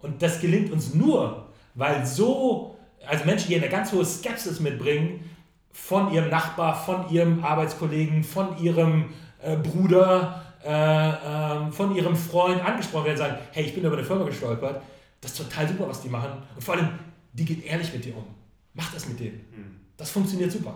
Und 0.00 0.22
das 0.22 0.40
gelingt 0.40 0.72
uns 0.72 0.94
nur, 0.94 1.48
weil 1.74 2.06
so, 2.06 2.76
also 3.06 3.24
Menschen, 3.24 3.48
die 3.48 3.56
eine 3.56 3.68
ganz 3.68 3.92
hohe 3.92 4.04
Skepsis 4.04 4.58
mitbringen, 4.58 5.28
von 5.74 6.12
ihrem 6.12 6.30
Nachbar, 6.30 6.74
von 6.74 7.10
ihrem 7.10 7.44
Arbeitskollegen, 7.44 8.22
von 8.22 8.56
ihrem 8.58 9.12
äh, 9.42 9.56
Bruder, 9.56 10.42
äh, 10.64 10.70
äh, 10.70 11.70
von 11.72 11.94
ihrem 11.94 12.16
Freund 12.16 12.64
angesprochen 12.64 13.06
werden, 13.06 13.18
sagen, 13.18 13.36
hey, 13.52 13.64
ich 13.64 13.74
bin 13.74 13.84
über 13.84 13.96
eine 13.96 14.06
Firma 14.06 14.24
gestolpert, 14.24 14.80
das 15.20 15.32
ist 15.32 15.38
total 15.38 15.68
super, 15.68 15.88
was 15.88 16.00
die 16.00 16.08
machen. 16.08 16.30
Und 16.54 16.62
vor 16.62 16.76
allem, 16.76 16.88
die 17.32 17.44
geht 17.44 17.66
ehrlich 17.66 17.92
mit 17.92 18.04
dir 18.04 18.16
um. 18.16 18.24
Mach 18.72 18.92
das 18.92 19.08
mit 19.08 19.18
denen. 19.18 19.44
Hm. 19.54 19.80
Das 19.96 20.10
funktioniert 20.10 20.52
super. 20.52 20.74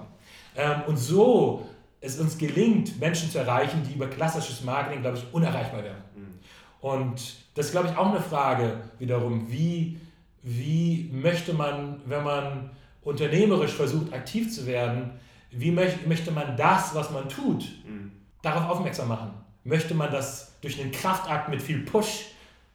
Ähm, 0.57 0.83
und 0.89 0.97
so 0.97 1.65
es 2.01 2.19
uns 2.19 2.37
gelingt, 2.37 3.01
Menschen 3.01 3.31
zu 3.31 3.39
erreichen, 3.39 3.83
die 3.89 3.95
über 3.95 4.09
klassisches 4.09 4.63
Marketing, 4.63 5.01
glaube 5.01 5.19
ich, 5.19 5.25
unerreichbar 5.33 5.83
wären. 5.83 6.03
Hm. 6.15 6.39
Und 6.81 7.37
das 7.55 7.67
ist, 7.67 7.73
glaube 7.73 7.89
ich, 7.89 7.97
auch 7.97 8.11
eine 8.11 8.21
Frage 8.21 8.81
wiederum, 8.99 9.51
wie, 9.51 10.01
wie 10.43 11.09
möchte 11.13 11.55
man, 11.55 12.01
wenn 12.05 12.25
man 12.25 12.71
unternehmerisch 13.03 13.73
versucht, 13.73 14.13
aktiv 14.13 14.53
zu 14.53 14.67
werden, 14.67 15.13
wie 15.51 15.71
möchte, 15.71 16.31
man 16.31 16.57
das, 16.57 16.95
was 16.95 17.11
man 17.11 17.29
tut, 17.29 17.65
hm. 17.85 18.13
darauf 18.43 18.71
aufmerksam 18.71 19.09
machen? 19.09 19.31
Möchte 19.65 19.95
man 19.95 20.11
das 20.11 20.59
durch 20.61 20.81
einen 20.81 20.93
Kraftakt 20.93 21.49
mit 21.49 21.63
viel 21.63 21.85
Push 21.85 22.27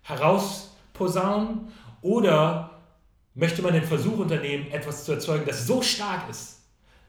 herausposaunen 0.02 1.68
oder 2.02 2.72
möchte 3.36 3.62
man 3.62 3.74
den 3.74 3.84
Versuch 3.84 4.20
unternehmen, 4.20 4.72
etwas 4.72 5.06
zu 5.06 5.14
erzeugen, 5.14 5.46
das 5.46 5.66
so 5.66 5.82
stark 5.82 6.30
ist, 6.30 6.62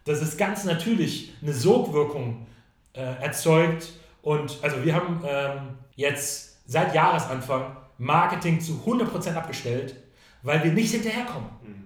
dass 0.05 0.21
es 0.21 0.37
ganz 0.37 0.65
natürlich 0.65 1.33
eine 1.43 1.53
Sogwirkung 1.53 2.47
äh, 2.93 3.01
erzeugt. 3.01 3.93
Und 4.23 4.59
also 4.62 4.83
wir 4.85 4.95
haben 4.95 5.23
ähm, 5.27 5.79
jetzt 5.97 6.59
seit 6.67 6.95
Jahresanfang 6.95 7.77
Marketing 7.99 8.61
zu 8.61 8.83
100% 8.87 9.35
abgestellt, 9.35 9.97
weil 10.43 10.62
wir 10.65 10.73
nicht 10.73 10.93
hinterherkommen. 10.93 11.49
Mhm. 11.62 11.84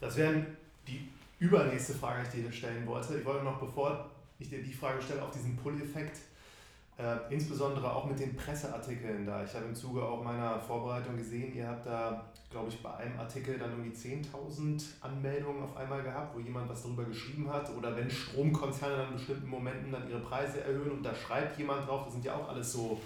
Das 0.00 0.16
wäre 0.16 0.46
die 0.86 1.08
übernächste 1.38 1.94
Frage, 1.94 2.26
die 2.32 2.40
ich 2.40 2.46
dir 2.46 2.52
stellen 2.52 2.86
wollte. 2.86 3.18
Ich 3.18 3.24
wollte 3.24 3.44
noch, 3.44 3.60
bevor 3.60 4.10
ich 4.38 4.48
dir 4.48 4.62
die 4.62 4.72
Frage 4.72 5.00
stelle, 5.02 5.22
auf 5.22 5.30
diesen 5.30 5.56
Pull-Effekt 5.56 6.16
äh, 7.00 7.32
insbesondere 7.32 7.90
auch 7.90 8.04
mit 8.04 8.20
den 8.20 8.36
Presseartikeln 8.36 9.24
da. 9.24 9.42
Ich 9.42 9.54
habe 9.54 9.64
im 9.64 9.74
Zuge 9.74 10.02
auch 10.02 10.22
meiner 10.22 10.60
Vorbereitung 10.60 11.16
gesehen, 11.16 11.54
ihr 11.54 11.66
habt 11.66 11.86
da, 11.86 12.26
glaube 12.50 12.68
ich, 12.68 12.82
bei 12.82 12.94
einem 12.94 13.18
Artikel 13.18 13.58
dann 13.58 13.70
irgendwie 13.70 13.96
10.000 13.96 14.82
Anmeldungen 15.00 15.62
auf 15.62 15.76
einmal 15.76 16.02
gehabt, 16.02 16.36
wo 16.36 16.40
jemand 16.40 16.68
was 16.68 16.82
darüber 16.82 17.04
geschrieben 17.04 17.50
hat. 17.50 17.70
Oder 17.74 17.96
wenn 17.96 18.10
Stromkonzerne 18.10 18.96
dann 18.96 19.08
in 19.08 19.14
bestimmten 19.14 19.48
Momenten 19.48 19.92
dann 19.92 20.08
ihre 20.10 20.20
Preise 20.20 20.60
erhöhen 20.60 20.90
und 20.90 21.02
da 21.02 21.14
schreibt 21.14 21.58
jemand 21.58 21.88
drauf, 21.88 22.04
das 22.04 22.12
sind 22.12 22.24
ja 22.24 22.34
auch 22.34 22.48
alles 22.50 22.70
so, 22.70 23.00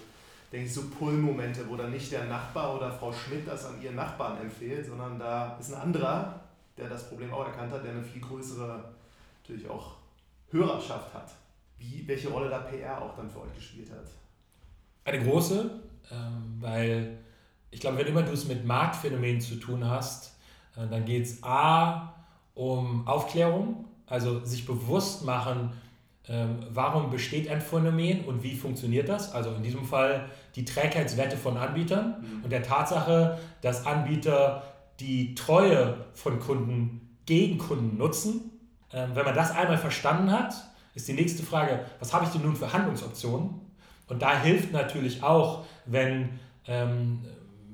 denke 0.51 0.66
ich, 0.66 0.74
so 0.74 0.82
Pull-Momente, 0.99 1.68
wo 1.68 1.76
dann 1.76 1.92
nicht 1.92 2.11
der 2.11 2.24
Nachbar 2.24 2.76
oder 2.76 2.90
Frau 2.90 3.12
Schmidt 3.12 3.47
das 3.47 3.64
an 3.66 3.80
ihren 3.80 3.95
Nachbarn 3.95 4.40
empfiehlt, 4.40 4.86
sondern 4.86 5.20
da 5.20 5.57
ist 5.61 5.72
ein 5.72 5.80
anderer, 5.80 6.40
der 6.77 6.89
das 6.89 7.09
Problem 7.09 7.33
auch 7.33 7.47
erkannt 7.47 7.72
hat, 7.72 7.85
der 7.85 7.93
eine 7.93 8.03
viel 8.03 8.20
größere, 8.20 8.85
natürlich 9.43 9.68
auch 9.68 9.97
Hörerschaft 10.51 11.14
hat 11.14 11.31
wie, 11.79 12.07
welche 12.07 12.29
Rolle 12.29 12.49
da 12.49 12.59
PR 12.59 13.01
auch 13.01 13.14
dann 13.16 13.31
für 13.31 13.41
euch 13.43 13.55
gespielt 13.55 13.91
hat. 13.91 14.07
Eine 15.05 15.22
große, 15.22 15.70
ähm, 16.11 16.57
weil 16.61 17.18
ich 17.70 17.81
glaube, 17.81 17.99
wenn 17.99 18.07
immer 18.07 18.22
du 18.22 18.33
es 18.33 18.47
mit 18.47 18.64
Marktphänomenen 18.64 19.41
zu 19.41 19.57
tun 19.57 19.85
hast, 19.85 20.37
äh, 20.77 20.87
dann 20.89 21.05
geht 21.05 21.25
es 21.25 21.43
A 21.43 22.14
um 22.55 23.07
Aufklärung, 23.07 23.87
also 24.07 24.45
sich 24.45 24.64
bewusst 24.64 25.25
machen, 25.25 25.72
ähm, 26.27 26.59
warum 26.70 27.11
besteht 27.11 27.51
ein 27.51 27.61
Phänomen 27.61 28.25
und 28.25 28.43
wie 28.43 28.57
funktioniert 28.57 29.11
das? 29.11 29.33
Also 29.33 29.51
in 29.55 29.62
diesem 29.62 29.85
Fall 29.85 30.31
die 30.55 30.64
Trägheitswerte 30.64 31.37
von 31.37 31.59
Anbietern 31.59 32.16
mhm. 32.20 32.45
und 32.45 32.51
der 32.51 32.62
Tatsache, 32.62 33.39
dass 33.61 33.85
Anbieter 33.85 34.62
die 35.01 35.34
Treue 35.34 36.07
von 36.14 36.40
Kunden 36.40 37.16
gegen 37.26 37.59
Kunden 37.59 37.97
nutzen. 37.97 38.51
Ähm, 38.92 39.11
wenn 39.14 39.24
man 39.24 39.34
das 39.34 39.51
einmal 39.51 39.78
verstanden 39.78 40.30
hat, 40.30 40.55
ist 40.95 41.09
die 41.09 41.14
nächste 41.14 41.42
Frage, 41.42 41.84
was 41.99 42.12
habe 42.12 42.24
ich 42.24 42.30
denn 42.30 42.42
nun 42.42 42.57
für 42.57 42.72
Handlungsoptionen? 42.72 43.61
Und 44.07 44.22
da 44.22 44.38
hilft 44.38 44.72
natürlich 44.72 45.22
auch, 45.22 45.64
wenn 45.86 46.38
ähm, 46.66 47.24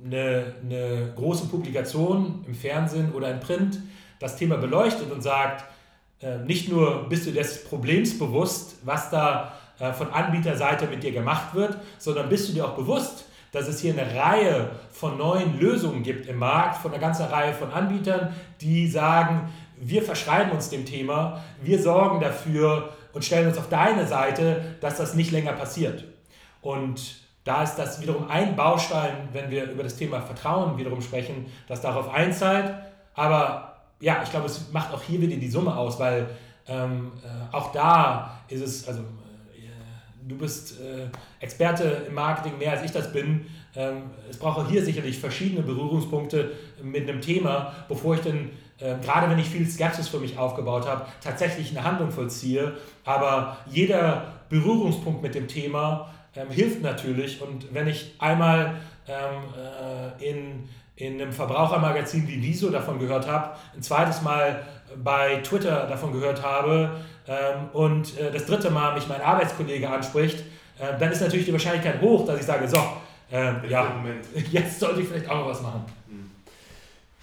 eine, 0.05 0.55
eine 0.62 1.12
große 1.16 1.47
Publikation 1.47 2.45
im 2.47 2.55
Fernsehen 2.55 3.12
oder 3.12 3.31
im 3.31 3.41
Print 3.41 3.79
das 4.18 4.37
Thema 4.37 4.57
beleuchtet 4.57 5.11
und 5.11 5.23
sagt, 5.23 5.64
äh, 6.21 6.39
nicht 6.39 6.68
nur 6.68 7.09
bist 7.09 7.27
du 7.27 7.33
des 7.33 7.64
Problems 7.64 8.18
bewusst, 8.18 8.77
was 8.85 9.11
da 9.11 9.55
äh, 9.79 9.93
von 9.93 10.11
Anbieterseite 10.11 10.87
mit 10.87 11.03
dir 11.03 11.12
gemacht 11.12 11.55
wird, 11.55 11.77
sondern 11.99 12.29
bist 12.29 12.49
du 12.49 12.53
dir 12.53 12.66
auch 12.66 12.77
bewusst, 12.77 13.25
dass 13.53 13.69
es 13.69 13.81
hier 13.81 13.93
eine 13.93 14.15
Reihe 14.15 14.71
von 14.91 15.19
neuen 15.19 15.59
Lösungen 15.59 16.03
gibt 16.03 16.27
im 16.27 16.39
Markt, 16.39 16.77
von 16.77 16.93
einer 16.93 17.01
ganzen 17.01 17.27
Reihe 17.27 17.53
von 17.53 17.73
Anbietern, 17.73 18.35
die 18.61 18.87
sagen, 18.87 19.49
wir 19.77 20.03
verschreiben 20.03 20.53
uns 20.53 20.69
dem 20.69 20.85
Thema, 20.85 21.43
wir 21.63 21.83
sorgen 21.83 22.21
dafür, 22.21 22.91
und 23.13 23.25
stellen 23.25 23.49
uns 23.49 23.59
auf 23.59 23.69
deine 23.69 24.07
Seite, 24.07 24.77
dass 24.81 24.97
das 24.97 25.15
nicht 25.15 25.31
länger 25.33 25.53
passiert. 25.53 26.05
Und 26.61 27.17
da 27.45 27.63
ist 27.63 27.77
das 27.77 28.01
wiederum 28.01 28.29
ein 28.29 28.55
Baustein, 28.55 29.29
wenn 29.33 29.51
wir 29.51 29.71
über 29.71 29.83
das 29.83 29.97
Thema 29.97 30.21
Vertrauen 30.21 30.79
wiederum 30.79 31.01
sprechen, 31.01 31.47
das 31.67 31.81
darauf 31.81 32.13
einzahlt. 32.13 32.75
Aber 33.15 33.77
ja, 34.01 34.21
ich 34.23 34.31
glaube, 34.31 34.47
es 34.47 34.71
macht 34.73 34.93
auch 34.93 35.03
hier 35.03 35.21
wieder 35.21 35.37
die 35.37 35.51
Summe 35.51 35.75
aus, 35.75 35.99
weil 35.99 36.29
ähm, 36.69 37.13
äh, 37.25 37.55
auch 37.55 37.73
da 37.73 38.39
ist 38.49 38.63
es, 38.63 38.87
also 38.87 39.01
du 40.31 40.37
bist 40.37 40.81
äh, 40.81 41.07
Experte 41.45 42.03
im 42.09 42.14
Marketing 42.14 42.57
mehr 42.59 42.72
als 42.72 42.85
ich 42.85 42.93
das 42.93 43.12
bin. 43.12 43.47
Ähm, 43.74 44.03
es 44.28 44.39
braucht 44.39 44.59
auch 44.59 44.68
hier 44.68 44.85
sicherlich 44.85 45.18
verschiedene 45.18 45.62
Berührungspunkte 45.62 46.53
mit 46.83 47.09
einem 47.09 47.20
Thema, 47.20 47.74
bevor 47.89 48.14
ich 48.14 48.20
dann, 48.20 48.51
äh, 48.78 48.95
gerade 49.03 49.28
wenn 49.31 49.39
ich 49.39 49.49
viel 49.49 49.68
Skepsis 49.68 50.09
für 50.09 50.18
mich 50.18 50.39
aufgebaut 50.39 50.87
habe, 50.87 51.07
tatsächlich 51.22 51.70
eine 51.70 51.85
Handlung 51.85 52.11
vollziehe. 52.11 52.72
Aber 53.05 53.59
jeder 53.66 54.35
Berührungspunkt 54.49 55.22
mit 55.22 55.35
dem 55.35 55.49
Thema 55.49 56.12
ähm, 56.35 56.51
hilft 56.51 56.83
natürlich. 56.83 57.43
Und 57.43 57.72
wenn 57.74 57.89
ich 57.89 58.14
einmal 58.18 58.76
ähm, 59.09 60.20
äh, 60.20 60.31
in, 60.31 60.68
in 60.97 61.20
einem 61.20 61.33
Verbrauchermagazin 61.33 62.26
wie 62.28 62.43
Viso 62.43 62.70
davon 62.70 62.99
gehört 62.99 63.26
habe, 63.26 63.57
ein 63.74 63.83
zweites 63.83 64.22
Mal 64.22 64.62
bei 65.03 65.37
Twitter 65.37 65.87
davon 65.87 66.12
gehört 66.12 66.43
habe 66.43 66.91
und 67.72 68.18
äh, 68.18 68.33
das 68.33 68.47
dritte 68.47 68.70
Mal 68.70 68.95
mich 68.95 69.07
mein 69.07 69.20
Arbeitskollege 69.20 69.89
anspricht, 69.89 70.41
äh, 70.78 70.99
dann 70.99 71.12
ist 71.12 71.20
natürlich 71.20 71.47
die 71.47 71.53
Wahrscheinlichkeit 71.53 72.01
hoch, 72.01 72.26
dass 72.26 72.41
ich 72.41 72.47
sage, 72.47 72.66
so, 72.66 72.78
ähm, 73.31 73.57
ja, 73.68 73.95
jetzt 74.51 74.81
sollte 74.81 75.03
ich 75.03 75.09
vielleicht 75.09 75.28
auch 75.28 75.37
noch 75.37 75.49
was 75.49 75.62
machen. 75.62 75.85
Hm. 76.09 76.31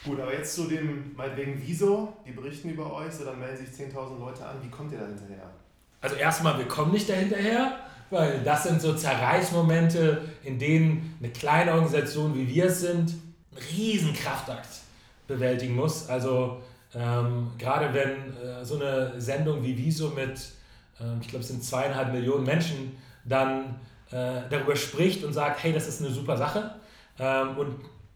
Gut, 0.05 0.22
aber 0.22 0.34
jetzt 0.34 0.55
zu 0.55 0.68
dem, 0.68 1.14
meinetwegen 1.16 1.62
Wieso, 1.66 2.14
die 2.26 2.32
berichten 2.32 2.70
über 2.70 2.93
euch, 2.93 3.12
so 3.12 3.26
dann 3.26 3.39
melden 3.39 3.58
sich 3.58 3.70
10.000 3.70 4.20
Leute 4.20 4.45
an. 4.45 4.55
Wie 4.62 4.70
kommt 4.70 4.91
ihr 4.93 4.99
da 4.99 5.08
hinterher? 5.08 5.49
Also 5.99 6.16
erstmal, 6.16 6.58
wir 6.58 6.68
kommen 6.68 6.91
nicht 6.91 7.10
dahinterher, 7.10 7.76
weil 8.10 8.41
das 8.43 8.64
sind 8.64 8.82
so 8.82 8.93
Zerreißmomente, 8.93 10.22
in 10.43 10.58
denen 10.60 11.18
eine 11.20 11.32
kleine 11.32 11.72
Organisation 11.72 12.34
wie 12.36 12.47
wir 12.47 12.66
es 12.66 12.82
sind, 12.82 13.10
einen 13.51 13.66
riesen 13.76 14.14
Kraftakt 14.14 14.70
bewältigen 15.28 15.76
muss. 15.76 16.08
Also 16.08 16.62
ähm, 16.96 17.52
gerade 17.58 17.94
wenn 17.94 18.38
äh, 18.38 18.64
so 18.64 18.76
eine 18.76 19.20
Sendung 19.20 19.64
wie 19.64 19.78
Wieso 19.78 20.10
mit, 20.10 20.40
äh, 21.00 21.20
ich 21.22 21.28
glaube 21.28 21.44
es 21.44 21.50
sind 21.50 21.64
zweieinhalb 21.64 22.14
Millionen 22.14 22.46
Menschen, 22.46 22.98
dann 23.26 23.76
äh, 24.12 24.42
darüber 24.50 24.76
spricht 24.76 25.24
und 25.24 25.34
sagt, 25.34 25.64
hey, 25.64 25.74
das 25.74 25.88
ist 25.88 26.02
eine 26.02 26.12
super 26.12 26.38
Sache 26.38 26.72
ähm, 27.20 27.58
und 27.58 27.76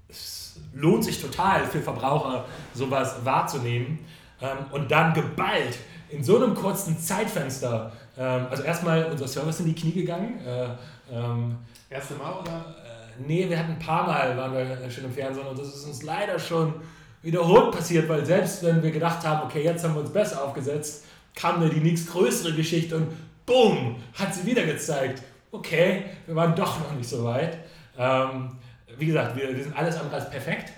es 0.09 0.59
lohnt 0.73 1.03
sich 1.03 1.21
total 1.21 1.65
für 1.65 1.81
Verbraucher, 1.81 2.45
sowas 2.73 3.17
wahrzunehmen 3.23 3.99
ähm, 4.41 4.57
und 4.71 4.89
dann 4.89 5.13
geballt 5.13 5.77
in 6.09 6.23
so 6.23 6.37
einem 6.37 6.53
kurzen 6.53 6.97
Zeitfenster, 6.99 7.91
ähm, 8.17 8.47
also 8.49 8.63
erstmal 8.63 9.05
unser 9.05 9.27
Service 9.27 9.59
in 9.61 9.67
die 9.67 9.75
Knie 9.75 9.93
gegangen. 9.93 10.39
Äh, 10.45 10.67
ähm, 11.11 11.57
Erste 11.89 12.15
Mal 12.15 12.33
oder? 12.33 12.51
Äh, 12.51 13.21
nee, 13.25 13.49
wir 13.49 13.57
hatten 13.57 13.73
ein 13.73 13.79
paar 13.79 14.05
Mal, 14.07 14.35
waren 14.37 14.53
wir 14.53 14.89
schon 14.89 15.05
im 15.05 15.13
Fernsehen 15.13 15.45
und 15.45 15.59
das 15.59 15.67
ist 15.67 15.85
uns 15.85 16.03
leider 16.03 16.39
schon 16.39 16.73
wiederholt 17.21 17.71
passiert, 17.71 18.09
weil 18.09 18.25
selbst 18.25 18.63
wenn 18.63 18.81
wir 18.81 18.91
gedacht 18.91 19.25
haben, 19.25 19.43
okay, 19.45 19.63
jetzt 19.63 19.83
haben 19.83 19.93
wir 19.95 20.01
uns 20.01 20.11
besser 20.11 20.43
aufgesetzt, 20.43 21.05
kam 21.35 21.61
da 21.61 21.67
die 21.67 21.79
nächstgrößere 21.79 22.53
Geschichte 22.53 22.97
und 22.97 23.07
bumm, 23.45 23.95
hat 24.13 24.33
sie 24.33 24.45
wieder 24.45 24.63
gezeigt. 24.63 25.21
Okay, 25.51 26.03
wir 26.25 26.35
waren 26.35 26.55
doch 26.55 26.79
noch 26.79 26.93
nicht 26.93 27.09
so 27.09 27.23
weit. 27.23 27.57
Ähm, 27.97 28.51
wie 28.97 29.07
gesagt, 29.07 29.35
wir, 29.35 29.55
wir 29.55 29.63
sind 29.63 29.77
alles 29.77 29.97
andere 29.97 30.15
als 30.15 30.29
perfekt, 30.29 30.71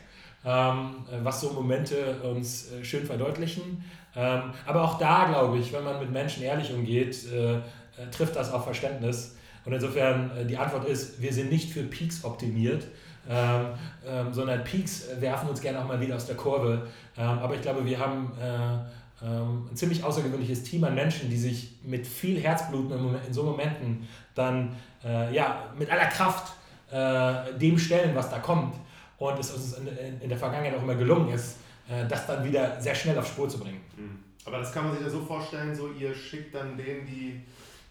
ähm, 0.46 0.96
was 1.24 1.42
so 1.42 1.52
Momente 1.52 2.18
uns 2.24 2.72
äh, 2.72 2.84
schön 2.84 3.06
verdeutlichen. 3.06 3.84
Ähm, 4.16 4.54
aber 4.66 4.84
auch 4.84 4.98
da 5.00 5.26
glaube 5.26 5.58
ich, 5.58 5.74
wenn 5.74 5.84
man 5.84 6.00
mit 6.00 6.12
Menschen 6.12 6.44
ehrlich 6.44 6.72
umgeht, 6.74 7.18
äh, 7.32 7.60
äh, 7.98 8.10
trifft 8.12 8.36
das 8.36 8.52
auf 8.52 8.64
Verständnis. 8.64 9.36
Und 9.66 9.74
insofern 9.74 10.32
äh, 10.38 10.46
die 10.46 10.58
Antwort 10.58 10.86
ist, 10.86 11.22
wir 11.22 11.34
sind 11.34 11.52
nicht 11.52 11.72
für 11.72 11.84
Peaks 11.84 12.24
optimiert, 12.24 12.88
ähm, 13.30 13.68
ähm, 14.06 14.34
sondern 14.34 14.64
Peaks 14.64 15.08
werfen 15.20 15.50
uns 15.50 15.62
gerne 15.62 15.80
auch 15.80 15.88
mal 15.88 16.00
wieder 16.00 16.16
aus 16.16 16.26
der 16.26 16.36
Kurve. 16.36 16.88
Ähm, 17.18 17.40
aber 17.40 17.56
ich 17.56 17.62
glaube, 17.62 17.86
wir 17.86 17.98
haben 18.00 18.32
äh, 18.40 19.26
ähm, 19.26 19.68
ein 19.72 19.76
ziemlich 19.76 20.04
außergewöhnliches 20.04 20.64
Team 20.64 20.84
an 20.84 20.96
Menschen, 20.96 21.30
die 21.30 21.38
sich 21.38 21.78
mit 21.84 22.06
viel 22.06 22.40
Herzblut 22.40 22.92
in, 22.92 23.34
so 23.34 23.44
Momenten 23.44 24.08
dann 24.36 24.76
äh, 25.04 25.34
ja, 25.34 25.72
mit 25.78 25.90
aller 25.90 26.08
Kraft 26.08 26.54
äh, 26.92 27.58
dem 27.58 27.78
stellen, 27.78 28.14
was 28.16 28.30
da 28.30 28.40
kommt. 28.40 28.76
Und 29.18 29.40
es 29.40 29.52
uns 29.52 29.78
in, 29.78 29.88
in 30.22 30.30
der 30.30 30.38
Vergangenheit 30.38 30.78
auch 30.78 30.84
immer 30.84 30.96
gelungen 30.96 31.34
ist, 31.34 31.58
äh, 31.88 32.06
das 32.08 32.28
dann 32.28 32.44
wieder 32.44 32.82
sehr 32.82 32.96
schnell 32.96 33.18
auf 33.18 33.28
Spur 33.28 33.48
zu 33.48 33.60
bringen. 33.60 33.80
Mhm. 33.96 34.20
Aber 34.46 34.58
das 34.58 34.74
kann 34.74 34.86
man 34.86 34.94
sich 34.94 35.04
ja 35.04 35.10
so 35.10 35.22
vorstellen, 35.22 35.74
so 35.74 35.90
ihr 35.92 36.14
schickt 36.14 36.54
dann 36.54 36.76
denen, 36.76 37.06
die 37.06 37.42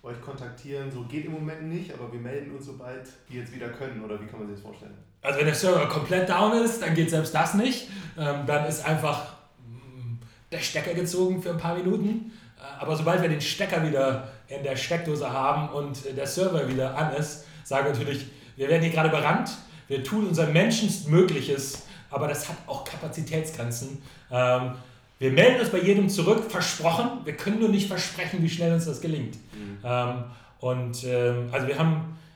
euch 0.03 0.21
kontaktieren, 0.21 0.91
so 0.91 1.05
geht 1.05 1.25
im 1.25 1.33
Moment 1.33 1.63
nicht, 1.63 1.95
aber 1.95 2.13
wir 2.13 2.21
melden 2.21 2.55
uns, 2.55 2.67
sobald 2.67 3.09
die 3.31 3.39
jetzt 3.39 3.55
wieder 3.55 3.69
können, 3.69 4.05
oder 4.05 4.21
wie 4.21 4.27
kann 4.27 4.41
man 4.41 4.49
sich 4.49 4.57
das 4.57 4.65
vorstellen? 4.65 4.97
Also 5.23 5.39
wenn 5.39 5.47
der 5.47 5.55
Server 5.55 5.87
komplett 5.89 6.29
down 6.29 6.53
ist, 6.63 6.83
dann 6.83 6.95
geht 6.95 7.11
selbst 7.11 7.35
das 7.35 7.55
nicht. 7.55 7.89
Ähm, 8.19 8.45
dann 8.47 8.67
ist 8.67 8.85
einfach 8.85 9.25
mm, 9.67 10.19
der 10.51 10.59
Stecker 10.59 10.95
gezogen 10.95 11.43
für 11.43 11.51
ein 11.51 11.59
paar 11.59 11.77
Minuten. 11.77 12.33
Äh, 12.59 12.83
aber 12.83 12.97
sobald 12.97 13.23
wir 13.23 13.29
den 13.29 13.41
Stecker 13.41 13.87
wieder 13.87 14.29
in 14.49 14.63
der 14.63 14.77
Steckdose 14.77 15.33
haben 15.33 15.69
und 15.71 15.99
der 16.17 16.27
Server 16.27 16.69
wieder 16.69 16.97
an 16.97 17.15
ist, 17.15 17.45
sagen 17.65 17.87
wir 17.87 17.93
natürlich, 17.93 18.27
wir 18.57 18.69
werden 18.69 18.83
hier 18.83 18.93
gerade 18.93 19.09
berannt, 19.09 19.51
wir 19.89 20.05
tun 20.05 20.27
unser 20.27 20.47
Menschenstmögliches, 20.47 21.87
aber 22.11 22.29
das 22.29 22.49
hat 22.49 22.57
auch 22.67 22.85
Kapazitätsgrenzen. 22.85 24.03
Ähm, 24.31 24.73
wir 25.19 25.31
melden 25.31 25.61
uns 25.61 25.71
bei 25.71 25.79
jedem 25.79 26.09
zurück, 26.09 26.51
versprochen. 26.51 27.25
Wir 27.25 27.37
können 27.37 27.61
nur 27.61 27.69
nicht 27.69 27.87
versprechen, 27.87 28.43
wie 28.43 28.49
schnell 28.49 28.73
uns 28.75 28.87
das 28.87 29.01
gelingt. 29.01 29.37
Mhm. 29.55 29.79
Ähm, 29.85 30.25
und 30.59 31.05
ähm, 31.05 31.49
also 31.53 31.67
wir 31.69 31.79
haben, 31.79 31.95
äh, 31.97 32.32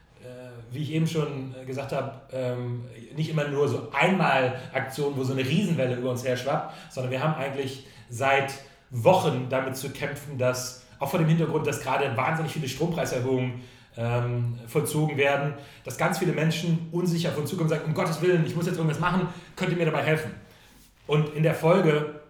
wie 0.71 0.83
ich 0.83 0.93
eben 0.93 1.07
schon 1.07 1.55
gesagt 1.67 1.93
habe, 1.93 2.12
ähm, 2.33 2.85
nicht 3.17 3.31
immer 3.31 3.49
nur 3.49 3.69
so 3.69 3.91
einmal 3.93 4.61
Aktionen, 4.73 5.17
wo 5.17 5.25
so 5.25 5.33
eine 5.33 5.43
Riesenwelle 5.43 5.97
über 5.97 6.11
uns 6.11 6.25
her 6.25 6.37
schwappt, 6.37 6.75
sondern 6.93 7.12
wir 7.12 7.23
haben 7.23 7.35
eigentlich 7.35 7.87
seit 8.09 8.53
Wochen 8.91 9.47
damit 9.49 9.77
zu 9.77 9.91
kämpfen, 9.91 10.39
dass 10.39 10.85
auch 10.99 11.11
vor 11.11 11.19
dem 11.19 11.29
Hintergrund, 11.29 11.67
dass 11.67 11.81
gerade 11.81 12.17
wahnsinnig 12.17 12.53
viele 12.53 12.69
Strompreiserhöhungen 12.69 13.62
ähm, 13.97 14.59
vollzogen 14.67 15.17
werden, 15.17 15.55
dass 15.85 15.97
ganz 15.97 16.19
viele 16.19 16.33
Menschen 16.33 16.89
unsicher 16.93 17.33
von 17.33 17.47
Zukunft 17.47 17.71
sagen, 17.71 17.85
um 17.87 17.95
Gottes 17.95 18.21
Willen, 18.21 18.45
ich 18.47 18.55
muss 18.55 18.67
jetzt 18.67 18.77
irgendwas 18.77 19.01
machen, 19.01 19.29
könnt 19.57 19.71
ihr 19.71 19.77
mir 19.77 19.87
dabei 19.87 20.03
helfen? 20.03 20.33
Und 21.07 21.35
in 21.35 21.43
der 21.43 21.55
Folge, 21.55 22.21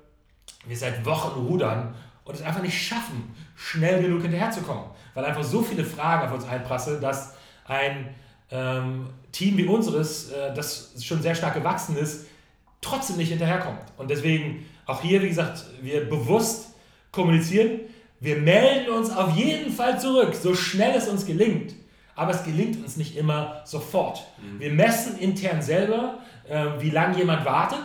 wir 0.66 0.76
seit 0.76 1.04
Wochen 1.04 1.40
rudern 1.40 1.94
und 2.24 2.34
es 2.34 2.42
einfach 2.42 2.62
nicht 2.62 2.80
schaffen, 2.80 3.34
schnell 3.54 4.02
genug 4.02 4.22
hinterherzukommen, 4.22 4.84
weil 5.14 5.24
einfach 5.24 5.44
so 5.44 5.62
viele 5.62 5.84
Fragen 5.84 6.26
auf 6.26 6.34
uns 6.34 6.46
einprasseln, 6.46 7.00
dass 7.00 7.34
ein 7.64 8.14
ähm, 8.50 9.08
Team 9.32 9.56
wie 9.56 9.66
unseres, 9.66 10.30
äh, 10.30 10.54
das 10.54 10.92
schon 11.02 11.22
sehr 11.22 11.34
stark 11.34 11.54
gewachsen 11.54 11.96
ist, 11.96 12.26
trotzdem 12.80 13.16
nicht 13.16 13.30
hinterherkommt. 13.30 13.80
Und 13.98 14.10
deswegen 14.10 14.66
auch 14.86 15.02
hier, 15.02 15.22
wie 15.22 15.28
gesagt, 15.28 15.64
wir 15.82 16.08
bewusst 16.08 16.74
kommunizieren, 17.10 17.80
wir 18.20 18.36
melden 18.36 18.90
uns 18.90 19.10
auf 19.10 19.36
jeden 19.36 19.72
Fall 19.72 20.00
zurück, 20.00 20.34
so 20.34 20.54
schnell 20.54 20.94
es 20.96 21.08
uns 21.08 21.26
gelingt. 21.26 21.74
Aber 22.14 22.30
es 22.30 22.44
gelingt 22.44 22.82
uns 22.82 22.96
nicht 22.96 23.16
immer 23.16 23.60
sofort. 23.66 24.24
Mhm. 24.40 24.60
Wir 24.60 24.72
messen 24.72 25.18
intern 25.18 25.60
selber, 25.60 26.20
äh, 26.48 26.64
wie 26.78 26.90
lange 26.90 27.18
jemand 27.18 27.44
wartet. 27.44 27.84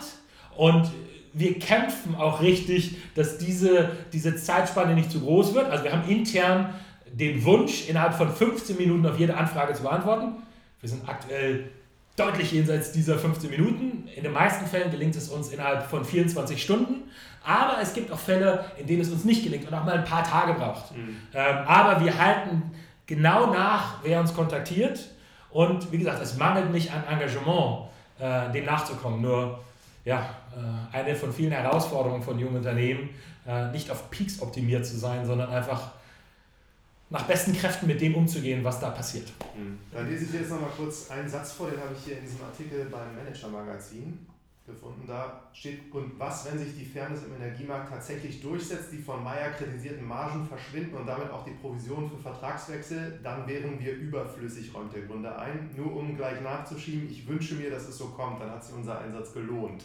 Und 0.55 0.89
wir 1.34 1.59
kämpfen 1.59 2.16
auch 2.16 2.41
richtig, 2.41 2.95
dass 3.16 3.38
diese, 3.38 3.91
diese 4.14 4.36
Zeitspanne 4.36 4.93
nicht 4.93 5.12
zu 5.12 5.22
groß 5.22 5.53
wird. 5.53 5.70
Also 5.70 5.84
wir 5.84 5.91
haben 5.91 6.07
intern 6.09 6.74
den 7.12 7.43
Wunsch, 7.43 7.89
innerhalb 7.89 8.14
von 8.14 8.34
15 8.34 8.78
Minuten 8.78 9.05
auf 9.05 9.20
jede 9.20 9.36
Anfrage 9.36 9.74
zu 9.74 9.84
beantworten. 9.84 10.43
Wir 10.82 10.89
sind 10.89 11.07
aktuell 11.07 11.69
deutlich 12.17 12.51
jenseits 12.51 12.91
dieser 12.91 13.17
15 13.17 13.49
Minuten. 13.49 14.07
In 14.15 14.23
den 14.23 14.34
meisten 14.34 14.65
Fällen 14.65 14.91
gelingt 14.91 15.15
es 15.15 15.29
uns 15.29 15.49
innerhalb 15.49 15.84
von 15.89 16.03
24 16.03 16.61
Stunden. 16.61 17.09
Aber 17.43 17.79
es 17.82 17.93
gibt 17.93 18.11
auch 18.11 18.19
Fälle, 18.19 18.65
in 18.77 18.88
denen 18.88 19.01
es 19.01 19.09
uns 19.09 19.23
nicht 19.23 19.43
gelingt 19.43 19.67
und 19.67 19.73
auch 19.73 19.84
mal 19.84 19.97
ein 19.97 20.05
paar 20.05 20.23
Tage 20.23 20.53
braucht. 20.53 20.95
Mhm. 20.95 21.17
Ähm, 21.34 21.57
aber 21.65 22.03
wir 22.03 22.17
halten 22.17 22.63
genau 23.07 23.51
nach, 23.51 24.03
wer 24.03 24.19
uns 24.19 24.34
kontaktiert. 24.34 25.09
Und 25.49 25.91
wie 25.91 25.97
gesagt, 25.97 26.21
es 26.21 26.38
mangelt 26.38 26.71
nicht 26.71 26.91
an 26.91 27.03
Engagement, 27.09 27.88
äh, 28.19 28.51
dem 28.51 28.65
nachzukommen. 28.65 29.21
Nur 29.21 29.59
ja, 30.05 30.29
äh, 30.55 30.95
eine 30.95 31.15
von 31.15 31.32
vielen 31.32 31.51
Herausforderungen 31.51 32.23
von 32.23 32.39
jungen 32.39 32.57
Unternehmen, 32.57 33.09
äh, 33.47 33.71
nicht 33.71 33.89
auf 33.91 34.09
Peaks 34.09 34.41
optimiert 34.41 34.86
zu 34.86 34.97
sein, 34.97 35.25
sondern 35.25 35.49
einfach 35.49 35.91
nach 37.12 37.28
besten 37.28 37.53
Kräften 37.53 37.88
mit 37.88 37.99
dem 37.99 38.16
umzugehen, 38.16 38.64
was 38.64 38.80
da 38.80 38.89
passiert. 38.89 39.28
Mhm. 39.55 39.78
Dann 39.91 40.09
lese 40.09 40.26
ich 40.26 40.34
jetzt 40.34 40.49
noch 40.49 40.62
mal 40.62 40.72
kurz 40.76 41.12
einen 41.12 41.30
Satz 41.30 41.51
vor, 41.51 41.70
den 41.70 41.80
habe 41.80 41.93
ich 41.93 42.05
hier 42.05 42.18
in 42.18 42.24
diesem 42.24 42.41
Artikel 42.41 42.86
beim 42.86 43.16
Manager-Magazin 43.16 44.26
gefunden. 44.66 45.03
Da 45.05 45.41
steht, 45.51 45.93
und 45.93 46.18
was, 46.18 46.45
wenn 46.45 46.57
sich 46.57 46.78
die 46.78 46.86
Fairness 46.86 47.24
im 47.24 47.36
Energiemarkt 47.36 47.89
tatsächlich 47.89 48.41
durchsetzt, 48.41 48.93
die 48.93 48.99
von 48.99 49.22
Meyer 49.22 49.51
kritisierten 49.51 50.07
Margen 50.07 50.47
verschwinden 50.47 50.95
und 50.95 51.05
damit 51.05 51.30
auch 51.32 51.43
die 51.43 51.51
Provisionen 51.51 52.09
für 52.09 52.18
Vertragswechsel, 52.18 53.20
dann 53.22 53.45
wären 53.45 53.78
wir 53.78 53.93
überflüssig, 53.93 54.74
räumt 54.74 54.95
der 54.95 55.01
Gründer 55.01 55.38
ein. 55.38 55.70
Nur 55.76 55.93
um 55.93 56.16
gleich 56.16 56.39
nachzuschieben, 56.41 57.09
ich 57.12 57.28
wünsche 57.28 57.55
mir, 57.55 57.70
dass 57.70 57.89
es 57.89 57.97
so 57.97 58.05
kommt, 58.05 58.41
dann 58.41 58.51
hat 58.51 58.64
sich 58.64 58.74
unser 58.74 58.99
Einsatz 58.99 59.34
gelohnt. 59.34 59.84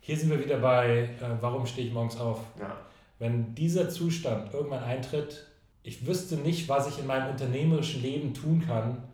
Hier 0.00 0.16
sind 0.18 0.28
wir 0.28 0.44
wieder 0.44 0.58
bei, 0.58 1.16
äh, 1.18 1.36
warum 1.40 1.64
stehe 1.66 1.86
ich 1.86 1.94
morgens 1.94 2.18
auf? 2.18 2.40
Ja. 2.60 2.76
Wenn 3.18 3.54
dieser 3.54 3.88
Zustand 3.88 4.52
irgendwann 4.52 4.84
eintritt, 4.84 5.46
ich 5.86 6.06
wüsste 6.06 6.36
nicht, 6.36 6.68
was 6.68 6.88
ich 6.88 6.98
in 6.98 7.06
meinem 7.06 7.30
unternehmerischen 7.30 8.02
Leben 8.02 8.34
tun 8.34 8.62
kann, 8.66 9.04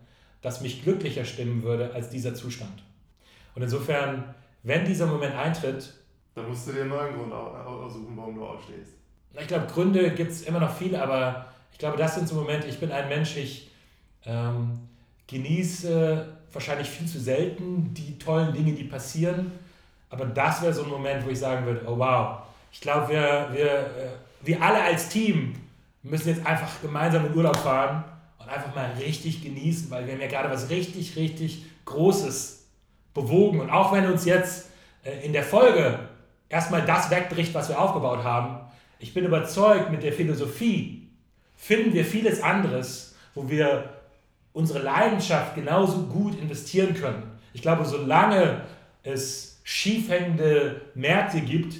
das 0.41 0.61
mich 0.61 0.83
glücklicher 0.83 1.23
stimmen 1.23 1.63
würde 1.63 1.93
als 1.93 2.09
dieser 2.09 2.33
Zustand. 2.33 2.83
Und 3.55 3.61
insofern 3.61 4.33
wenn 4.63 4.85
dieser 4.85 5.05
Moment 5.05 5.35
eintritt, 5.35 5.93
dann 6.35 6.47
musst 6.47 6.67
du 6.67 6.71
dir 6.71 6.81
einen 6.81 6.89
neuen 6.89 7.13
Grund 7.13 7.31
aussuchen, 7.31 8.13
warum 8.15 8.35
du 8.35 8.45
aufstehst. 8.45 8.93
Ich 9.37 9.47
glaube, 9.47 9.67
Gründe 9.67 10.11
gibt 10.11 10.31
es 10.31 10.43
immer 10.43 10.59
noch 10.59 10.73
viele, 10.75 11.01
aber 11.01 11.47
ich 11.71 11.77
glaube, 11.77 11.97
das 11.97 12.15
sind 12.15 12.27
so 12.27 12.35
Momente, 12.35 12.67
ich 12.67 12.79
bin 12.79 12.91
ein 12.91 13.09
Mensch, 13.09 13.35
ich 13.35 13.69
ähm, 14.25 14.79
genieße 15.27 16.25
wahrscheinlich 16.51 16.89
viel 16.89 17.07
zu 17.07 17.19
selten 17.19 17.93
die 17.93 18.17
tollen 18.17 18.53
Dinge, 18.53 18.73
die 18.73 18.85
passieren. 18.85 19.51
Aber 20.09 20.25
das 20.25 20.61
wäre 20.61 20.73
so 20.73 20.83
ein 20.83 20.89
Moment, 20.89 21.25
wo 21.25 21.29
ich 21.29 21.39
sagen 21.39 21.65
würde, 21.65 21.81
oh 21.85 21.97
wow, 21.97 22.43
ich 22.71 22.79
glaube, 22.79 23.09
wir, 23.09 23.49
wir, 23.51 23.71
äh, 23.71 24.09
wir 24.43 24.61
alle 24.61 24.81
als 24.81 25.09
Team 25.09 25.55
müssen 26.03 26.29
jetzt 26.29 26.45
einfach 26.45 26.81
gemeinsam 26.81 27.25
in 27.25 27.33
Urlaub 27.33 27.57
fahren 27.57 28.03
und 28.37 28.49
einfach 28.49 28.75
mal 28.75 28.91
richtig 28.99 29.41
genießen, 29.41 29.89
weil 29.89 30.05
wir 30.05 30.13
haben 30.13 30.21
ja 30.21 30.27
gerade 30.27 30.49
was 30.49 30.69
richtig, 30.69 31.15
richtig 31.15 31.65
Großes 31.85 32.67
bewogen. 33.13 33.61
Und 33.61 33.69
auch 33.69 33.93
wenn 33.93 34.05
uns 34.05 34.25
jetzt 34.25 34.69
äh, 35.03 35.25
in 35.25 35.33
der 35.33 35.43
Folge 35.43 35.99
erstmal 36.49 36.85
das 36.85 37.09
wegbricht, 37.09 37.53
was 37.53 37.69
wir 37.69 37.79
aufgebaut 37.79 38.23
haben, 38.23 38.59
ich 38.99 39.13
bin 39.13 39.25
überzeugt, 39.25 39.91
mit 39.91 40.03
der 40.03 40.13
Philosophie 40.13 41.09
finden 41.55 41.93
wir 41.93 42.05
vieles 42.05 42.41
anderes, 42.41 43.15
wo 43.33 43.49
wir 43.49 44.01
unsere 44.53 44.79
Leidenschaft 44.79 45.55
genauso 45.55 46.03
gut 46.03 46.39
investieren 46.39 46.93
können. 46.93 47.23
Ich 47.53 47.61
glaube, 47.61 47.85
solange 47.85 48.61
es 49.03 49.59
schiefhängende 49.63 50.81
Märkte 50.95 51.41
gibt, 51.41 51.75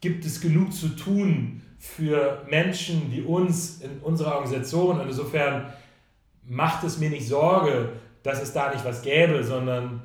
gibt 0.00 0.24
es 0.24 0.40
genug 0.40 0.72
zu 0.72 0.88
tun 0.90 1.62
für 1.78 2.44
Menschen 2.48 3.10
wie 3.12 3.22
uns 3.22 3.80
in 3.80 3.98
unserer 4.00 4.34
Organisation. 4.34 5.00
Und 5.00 5.08
insofern 5.08 5.72
macht 6.44 6.84
es 6.84 6.98
mir 6.98 7.10
nicht 7.10 7.26
Sorge, 7.26 7.92
dass 8.22 8.42
es 8.42 8.52
da 8.52 8.72
nicht 8.72 8.84
was 8.84 9.02
gäbe, 9.02 9.42
sondern 9.44 10.02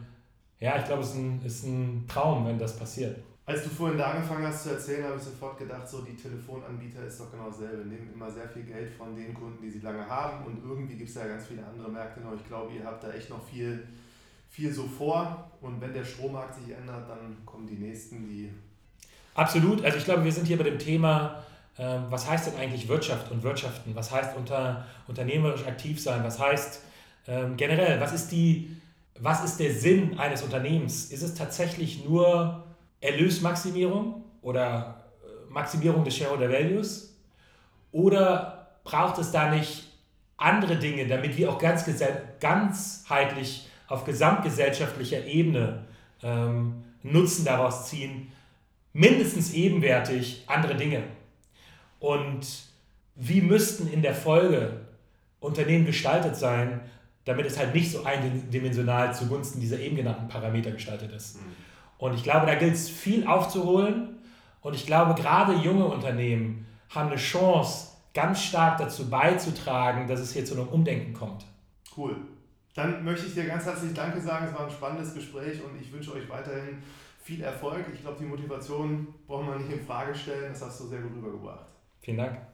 ja, 0.59 0.78
ich 0.78 0.86
glaube, 0.86 1.01
es 1.01 1.09
ist 1.09 1.15
ein, 1.15 1.41
ist 1.45 1.65
ein 1.65 2.05
Traum, 2.07 2.45
wenn 2.45 2.57
das 2.57 2.78
passiert. 2.78 3.17
Als 3.45 3.63
du 3.63 3.69
vorhin 3.69 3.97
da 3.97 4.11
angefangen 4.11 4.47
hast 4.47 4.63
zu 4.63 4.69
erzählen, 4.69 5.03
habe 5.03 5.17
ich 5.17 5.24
sofort 5.24 5.57
gedacht, 5.57 5.86
so 5.86 6.01
die 6.01 6.15
Telefonanbieter 6.15 7.05
ist 7.05 7.19
doch 7.19 7.30
genau 7.30 7.49
dasselbe. 7.49 7.84
Nehmen 7.84 8.09
immer 8.13 8.32
sehr 8.32 8.47
viel 8.47 8.63
Geld 8.63 8.89
von 8.89 9.13
den 9.13 9.34
Kunden, 9.34 9.61
die 9.61 9.69
sie 9.69 9.80
lange 9.80 10.07
haben 10.07 10.45
und 10.45 10.63
irgendwie 10.63 10.95
gibt 10.95 11.09
es 11.09 11.15
ja 11.15 11.28
ganz 11.28 11.47
viele 11.47 11.65
andere 11.65 11.89
Märkte 11.89 12.21
noch. 12.21 12.34
Ich 12.34 12.47
glaube, 12.47 12.71
ihr 12.74 12.86
habt 12.86 13.03
da 13.03 13.11
echt 13.11 13.30
noch 13.30 13.43
viel, 13.45 13.86
viel 14.49 14.71
so 14.71 14.84
vor 14.84 15.51
und 15.59 15.82
wenn 15.82 15.93
der 15.93 16.05
Strommarkt 16.05 16.55
sich 16.55 16.74
ändert, 16.74 17.09
dann 17.09 17.36
kommen 17.45 17.67
die 17.67 17.76
nächsten, 17.76 18.26
die. 18.30 18.49
Absolut. 19.36 19.84
Also 19.84 19.97
ich 19.97 20.05
glaube, 20.05 20.24
wir 20.24 20.32
sind 20.32 20.47
hier 20.47 20.57
bei 20.57 20.63
dem 20.63 20.80
Thema, 20.80 21.43
was 22.09 22.30
heißt 22.30 22.47
denn 22.47 22.57
eigentlich 22.57 22.88
Wirtschaft 22.88 23.32
und 23.32 23.43
Wirtschaften? 23.43 23.95
Was 23.95 24.11
heißt 24.11 24.36
unter, 24.38 24.86
unternehmerisch 25.07 25.65
aktiv 25.65 26.01
sein? 26.01 26.24
Was 26.24 26.39
heißt 26.39 26.82
ähm, 27.28 27.57
generell, 27.57 27.99
was 27.99 28.13
ist 28.13 28.32
die, 28.32 28.78
was 29.19 29.43
ist 29.43 29.59
der 29.59 29.74
Sinn 29.74 30.19
eines 30.19 30.43
Unternehmens? 30.43 31.05
Ist 31.11 31.24
es 31.24 31.34
tatsächlich 31.34 32.05
nur 32.05 32.63
Erlösmaximierung 33.01 34.24
oder 34.41 35.03
äh, 35.24 35.51
Maximierung 35.51 36.03
des 36.03 36.15
Shareholder 36.15 36.51
Values? 36.51 37.15
Oder 37.91 38.67
braucht 38.84 39.17
es 39.19 39.32
da 39.32 39.49
nicht 39.49 39.88
andere 40.38 40.78
Dinge, 40.78 41.07
damit 41.07 41.38
wir 41.38 41.49
auch 41.49 41.57
ganz 41.57 41.86
ganzheitlich 42.39 43.67
auf 43.88 44.03
gesamtgesellschaftlicher 44.03 45.26
Ebene 45.26 45.86
ähm, 46.21 46.84
Nutzen 47.03 47.45
daraus 47.45 47.88
ziehen, 47.89 48.32
mindestens 48.93 49.53
ebenwertig 49.53 50.43
andere 50.47 50.76
Dinge? 50.76 51.03
Und 52.03 52.45
wie 53.15 53.39
müssten 53.39 53.87
in 53.87 54.01
der 54.01 54.13
Folge 54.13 54.81
Unternehmen 55.39 55.85
gestaltet 55.85 56.35
sein, 56.35 56.81
damit 57.23 57.45
es 57.45 57.57
halt 57.57 57.73
nicht 57.73 57.89
so 57.93 58.03
eindimensional 58.03 59.15
zugunsten 59.15 59.61
dieser 59.61 59.79
eben 59.79 59.95
genannten 59.95 60.27
Parameter 60.27 60.71
gestaltet 60.71 61.13
ist? 61.13 61.37
Mhm. 61.37 61.53
Und 61.99 62.15
ich 62.15 62.23
glaube, 62.23 62.45
da 62.45 62.55
gilt 62.55 62.73
es 62.73 62.89
viel 62.89 63.25
aufzuholen. 63.25 64.17
Und 64.59 64.75
ich 64.75 64.85
glaube, 64.85 65.13
gerade 65.13 65.53
junge 65.53 65.85
Unternehmen 65.85 66.65
haben 66.89 67.07
eine 67.07 67.15
Chance, 67.15 67.91
ganz 68.13 68.41
stark 68.41 68.79
dazu 68.79 69.09
beizutragen, 69.09 70.05
dass 70.05 70.19
es 70.19 70.33
hier 70.33 70.43
zu 70.43 70.55
einem 70.55 70.67
Umdenken 70.67 71.13
kommt. 71.13 71.45
Cool. 71.95 72.17
Dann 72.75 73.05
möchte 73.05 73.27
ich 73.27 73.33
dir 73.33 73.45
ganz 73.45 73.63
herzlich 73.63 73.93
Danke 73.93 74.19
sagen. 74.19 74.47
Es 74.47 74.53
war 74.53 74.65
ein 74.65 74.71
spannendes 74.71 75.13
Gespräch 75.13 75.61
und 75.63 75.81
ich 75.81 75.89
wünsche 75.93 76.11
euch 76.11 76.27
weiterhin 76.27 76.79
viel 77.23 77.41
Erfolg. 77.41 77.85
Ich 77.93 78.01
glaube, 78.01 78.17
die 78.19 78.25
Motivation 78.25 79.07
brauchen 79.25 79.47
wir 79.47 79.55
nicht 79.55 79.71
in 79.71 79.85
Frage 79.85 80.13
stellen. 80.13 80.51
Das 80.51 80.63
hast 80.63 80.81
du 80.81 80.87
sehr 80.87 80.99
gut 80.99 81.15
rübergebracht. 81.15 81.72
Vielen 82.03 82.17
Dank. 82.17 82.52